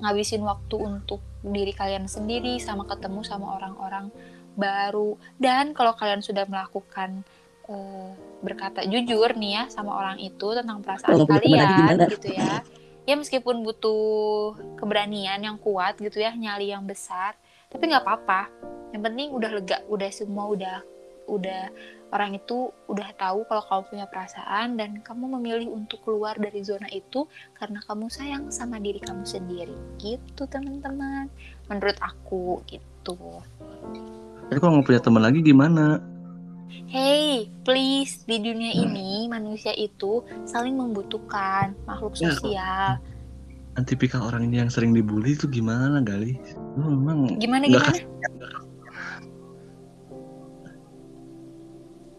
ngabisin 0.00 0.42
waktu 0.42 0.76
untuk 0.80 1.22
diri 1.44 1.70
kalian 1.70 2.10
sendiri 2.10 2.58
sama 2.58 2.88
ketemu 2.88 3.22
sama 3.22 3.56
orang-orang 3.60 4.10
baru. 4.58 5.18
Dan 5.38 5.74
kalau 5.76 5.94
kalian 5.94 6.22
sudah 6.24 6.46
melakukan 6.48 7.22
eh, 7.70 8.10
berkata 8.42 8.82
jujur 8.84 9.32
nih 9.38 9.52
ya 9.56 9.64
sama 9.70 9.94
orang 9.94 10.18
itu 10.18 10.52
tentang 10.52 10.82
perasaan 10.82 11.24
kalian 11.24 11.68
gimana? 11.68 12.04
gitu 12.10 12.28
ya. 12.34 12.60
Ya 13.04 13.14
meskipun 13.20 13.60
butuh 13.60 14.56
keberanian 14.80 15.44
yang 15.44 15.60
kuat 15.60 16.00
gitu 16.00 16.24
ya 16.24 16.32
nyali 16.32 16.72
yang 16.72 16.88
besar 16.88 17.36
tapi 17.68 17.90
nggak 17.90 18.04
apa-apa. 18.04 18.48
Yang 18.94 19.02
penting 19.10 19.28
udah 19.34 19.50
lega 19.50 19.78
udah 19.90 20.10
semua 20.10 20.44
udah 20.48 20.78
udah 21.24 21.62
orang 22.14 22.38
itu 22.38 22.70
udah 22.86 23.10
tahu 23.18 23.42
kalau 23.50 23.62
kamu 23.66 23.82
punya 23.90 24.06
perasaan 24.06 24.78
dan 24.78 25.02
kamu 25.02 25.34
memilih 25.34 25.66
untuk 25.74 25.98
keluar 26.06 26.38
dari 26.38 26.62
zona 26.62 26.86
itu 26.94 27.26
karena 27.58 27.82
kamu 27.82 28.06
sayang 28.06 28.54
sama 28.54 28.78
diri 28.78 29.02
kamu 29.02 29.26
sendiri 29.26 29.74
gitu 29.98 30.46
teman-teman 30.46 31.26
menurut 31.66 31.98
aku 31.98 32.62
gitu 32.70 33.18
Tapi 34.46 34.58
kalau 34.62 34.78
nggak 34.78 34.86
punya 34.86 35.00
teman 35.02 35.22
lagi 35.26 35.42
gimana? 35.42 35.98
Hey, 36.86 37.50
please 37.66 38.22
di 38.22 38.38
dunia 38.38 38.70
ini 38.70 39.26
manusia 39.26 39.74
itu 39.74 40.22
saling 40.46 40.78
membutuhkan 40.78 41.74
makhluk 41.82 42.14
Ya. 42.14 42.30
sosial. 42.30 42.88
Kan 43.74 43.82
tipikal 43.82 44.22
orang 44.22 44.46
ini 44.46 44.62
yang 44.62 44.70
sering 44.70 44.94
dibully 44.94 45.34
itu 45.34 45.50
gimana 45.50 45.98
Gali? 46.06 46.38
Lu 46.78 46.94
memang 46.94 47.42
Gimana 47.42 47.66
gimana? 47.66 47.98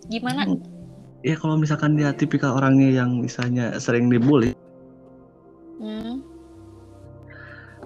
Gimana? 0.10 0.46
ya 1.26 1.34
kalau 1.34 1.58
misalkan 1.58 1.98
dia 1.98 2.14
tipikal 2.14 2.54
orangnya 2.54 3.02
yang 3.02 3.18
misalnya 3.18 3.74
sering 3.82 4.14
dibully, 4.14 4.54
Hmm, 5.82 6.22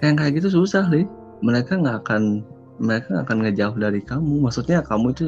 yang 0.03 0.19
kayak 0.19 0.43
gitu 0.43 0.51
susah 0.59 0.85
deh. 0.91 1.07
Mereka 1.39 1.79
nggak 1.79 2.03
akan 2.03 2.43
mereka 2.83 3.07
nggak 3.15 3.25
akan 3.31 3.37
ngejauh 3.47 3.77
dari 3.79 4.01
kamu. 4.03 4.43
Maksudnya 4.43 4.83
kamu 4.83 5.15
itu 5.15 5.27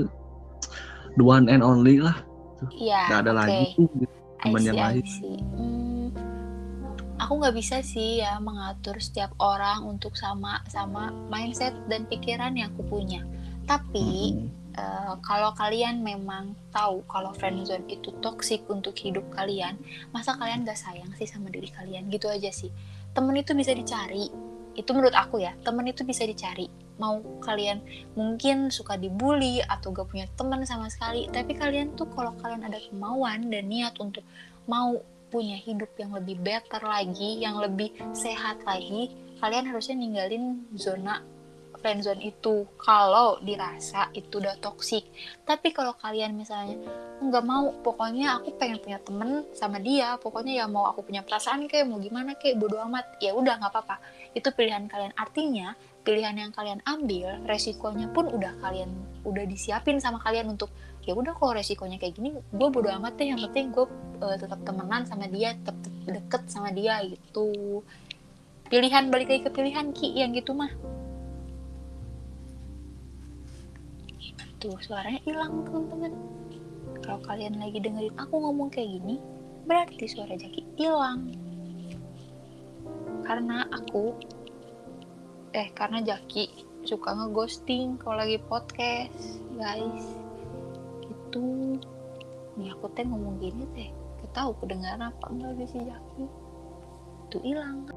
the 1.16 1.24
one 1.24 1.48
and 1.48 1.64
only 1.64 2.04
lah, 2.04 2.20
Iya. 2.76 3.00
nggak 3.08 3.20
ada 3.24 3.32
oke. 3.32 3.40
lagi 3.40 3.64
tuh 3.80 3.88
gitu, 3.96 4.16
teman 4.44 4.62
yang 4.68 4.76
lain. 4.80 5.04
Hmm, 5.56 6.06
aku 7.16 7.34
nggak 7.40 7.56
bisa 7.56 7.80
sih 7.80 8.20
ya 8.20 8.44
mengatur 8.44 9.00
setiap 9.00 9.32
orang 9.40 9.88
untuk 9.88 10.20
sama 10.20 10.60
sama 10.68 11.16
mindset 11.32 11.72
dan 11.88 12.04
pikiran 12.12 12.60
yang 12.60 12.76
aku 12.76 12.84
punya. 12.92 13.24
Tapi 13.66 14.36
Mm-mm. 14.36 14.61
Eh, 14.76 15.14
kalau 15.26 15.52
kalian 15.56 16.04
memang 16.04 16.56
tahu 16.72 17.04
kalau 17.08 17.32
friendzone 17.36 17.88
itu 17.92 18.12
toxic 18.24 18.64
untuk 18.72 18.96
hidup 18.98 19.24
kalian, 19.36 19.80
masa 20.16 20.36
kalian 20.36 20.64
gak 20.64 20.80
sayang 20.80 21.12
sih 21.18 21.28
sama 21.28 21.52
diri 21.52 21.68
kalian? 21.72 22.08
Gitu 22.08 22.28
aja 22.28 22.50
sih. 22.52 22.72
Temen 23.12 23.36
itu 23.36 23.52
bisa 23.56 23.76
dicari. 23.76 24.32
Itu 24.72 24.96
menurut 24.96 25.16
aku 25.16 25.44
ya, 25.44 25.52
temen 25.68 25.84
itu 25.88 26.08
bisa 26.08 26.24
dicari. 26.24 26.72
Mau 26.96 27.20
kalian 27.44 27.82
mungkin 28.16 28.72
suka 28.72 28.96
dibully 28.96 29.60
atau 29.66 29.92
gak 29.92 30.08
punya 30.08 30.28
teman 30.40 30.64
sama 30.64 30.88
sekali, 30.88 31.28
tapi 31.28 31.56
kalian 31.58 31.96
tuh 32.00 32.08
kalau 32.14 32.32
kalian 32.40 32.64
ada 32.68 32.80
kemauan 32.80 33.52
dan 33.52 33.68
niat 33.68 34.00
untuk 34.00 34.24
mau 34.70 34.96
punya 35.32 35.56
hidup 35.56 35.90
yang 35.96 36.12
lebih 36.12 36.38
better 36.44 36.84
lagi, 36.84 37.40
yang 37.40 37.56
lebih 37.56 37.96
sehat 38.12 38.60
lagi, 38.68 39.16
kalian 39.40 39.66
harusnya 39.72 39.96
ninggalin 39.98 40.68
zona 40.76 41.24
friendzone 41.82 42.22
itu 42.22 42.70
kalau 42.80 43.42
dirasa 43.42 44.14
itu 44.14 44.40
udah 44.40 44.56
toksik 44.62 45.04
tapi 45.44 45.74
kalau 45.74 45.98
kalian 45.98 46.38
misalnya 46.38 46.78
nggak 47.22 47.46
mau 47.46 47.70
pokoknya 47.86 48.42
aku 48.42 48.58
pengen 48.58 48.82
punya 48.82 48.98
temen 48.98 49.46
sama 49.54 49.78
dia 49.78 50.18
pokoknya 50.18 50.64
ya 50.64 50.66
mau 50.66 50.90
aku 50.90 51.06
punya 51.06 51.22
perasaan 51.22 51.70
kayak 51.70 51.86
mau 51.86 52.02
gimana 52.02 52.38
kayak 52.38 52.58
bodo 52.58 52.82
amat. 52.90 53.18
Ya 53.22 53.38
udah 53.38 53.62
nggak 53.62 53.72
apa-apa. 53.72 54.02
Itu 54.34 54.50
pilihan 54.54 54.90
kalian. 54.90 55.14
Artinya 55.14 55.78
pilihan 56.02 56.34
yang 56.34 56.52
kalian 56.54 56.82
ambil 56.86 57.42
resikonya 57.46 58.10
pun 58.10 58.26
udah 58.26 58.58
kalian 58.62 58.90
udah 59.22 59.46
disiapin 59.46 60.02
sama 60.02 60.18
kalian 60.18 60.50
untuk 60.58 60.74
ya 61.06 61.14
udah 61.14 61.34
kalau 61.38 61.54
resikonya 61.54 62.02
kayak 62.02 62.18
gini 62.18 62.34
gue 62.34 62.68
bodo 62.74 62.90
amat 62.90 63.18
deh. 63.22 63.34
Yang 63.34 63.50
penting 63.50 63.66
gue 63.74 63.86
eh, 64.26 64.38
tetap 64.42 64.60
temenan 64.66 65.06
sama 65.06 65.26
dia 65.30 65.54
tetap 65.58 65.78
deket 66.06 66.42
sama 66.50 66.70
dia 66.74 67.02
gitu. 67.06 67.82
Pilihan 68.72 69.12
balik 69.14 69.30
lagi 69.30 69.42
ke 69.46 69.52
pilihan 69.54 69.94
ki. 69.94 70.18
Yang 70.18 70.46
gitu 70.46 70.58
mah 70.58 70.72
tuh 74.62 74.78
suaranya 74.78 75.18
hilang 75.26 75.66
teman-teman. 75.66 76.14
Kalau 77.02 77.18
kalian 77.26 77.58
lagi 77.58 77.82
dengerin 77.82 78.14
aku 78.14 78.38
ngomong 78.38 78.70
kayak 78.70 79.02
gini 79.02 79.18
berarti 79.66 80.06
suara 80.06 80.38
Jaki 80.38 80.62
hilang. 80.78 81.34
Karena 83.26 83.66
aku 83.74 84.14
eh 85.58 85.68
karena 85.74 86.06
Jaki 86.06 86.70
suka 86.86 87.10
ngeghosting 87.18 87.98
kalau 87.98 88.22
lagi 88.22 88.38
podcast 88.46 89.42
guys. 89.58 90.06
Gitu. 91.10 91.82
Nih 92.62 92.70
aku 92.78 92.86
teh 92.94 93.02
ngomong 93.02 93.42
gini 93.42 93.66
teh 93.74 93.90
kita 94.22 94.46
tahu 94.46 94.54
kedengaran 94.62 95.10
apa 95.10 95.26
enggak 95.34 95.58
sih 95.66 95.68
si 95.74 95.80
Jaki 95.82 96.26
itu 97.32 97.38
hilang 97.42 97.90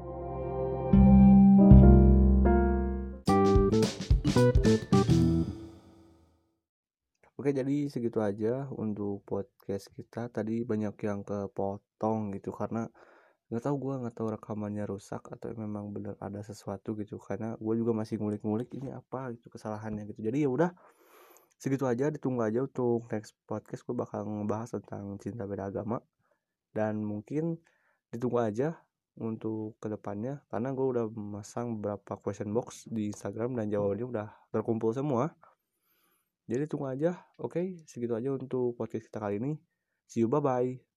Oke, 7.45 7.53
jadi 7.53 7.85
segitu 7.93 8.25
aja 8.25 8.65
untuk 8.73 9.21
podcast 9.21 9.93
kita. 9.93 10.33
Tadi 10.33 10.65
banyak 10.65 10.97
yang 11.05 11.21
kepotong 11.21 12.33
gitu 12.33 12.49
karena 12.49 12.89
nggak 13.53 13.69
tahu 13.69 13.75
gue 13.85 13.93
nggak 14.01 14.15
tahu 14.17 14.33
rekamannya 14.33 14.89
rusak 14.89 15.21
atau 15.29 15.53
memang 15.53 15.93
bener 15.93 16.17
ada 16.17 16.41
sesuatu 16.41 16.97
gitu 16.97 17.21
karena 17.21 17.53
gue 17.61 17.73
juga 17.77 17.93
masih 17.93 18.17
ngulik-ngulik 18.17 18.73
ini 18.73 18.89
apa 18.89 19.29
gitu 19.37 19.53
kesalahannya 19.53 20.09
gitu. 20.09 20.25
Jadi 20.25 20.41
ya 20.41 20.49
udah 20.49 20.73
segitu 21.61 21.85
aja 21.85 22.09
ditunggu 22.09 22.41
aja 22.49 22.65
untuk 22.65 23.05
next 23.13 23.37
podcast 23.45 23.85
gue 23.85 23.93
bakal 23.93 24.25
ngebahas 24.25 24.81
tentang 24.81 25.13
cinta 25.21 25.45
beda 25.45 25.69
agama 25.69 26.01
dan 26.73 26.97
mungkin 27.05 27.61
ditunggu 28.09 28.41
aja 28.41 28.73
untuk 29.21 29.77
ke 29.77 29.85
depannya 29.93 30.41
karena 30.49 30.73
gue 30.73 30.85
udah 30.97 31.05
memasang 31.13 31.77
beberapa 31.77 32.17
question 32.17 32.49
box 32.57 32.89
di 32.89 33.13
Instagram 33.13 33.53
dan 33.53 33.69
jawabannya 33.69 34.05
udah 34.09 34.27
terkumpul 34.49 34.97
semua 34.97 35.29
jadi 36.49 36.63
tunggu 36.69 36.87
aja 36.89 37.17
oke? 37.41 37.61
Segitu 37.89 38.13
aja 38.17 38.29
untuk 38.37 38.77
podcast 38.77 39.09
kita 39.09 39.19
kali 39.23 39.35
ini. 39.41 39.51
See 40.09 40.21
you 40.23 40.29
bye 40.29 40.41
bye 40.41 40.94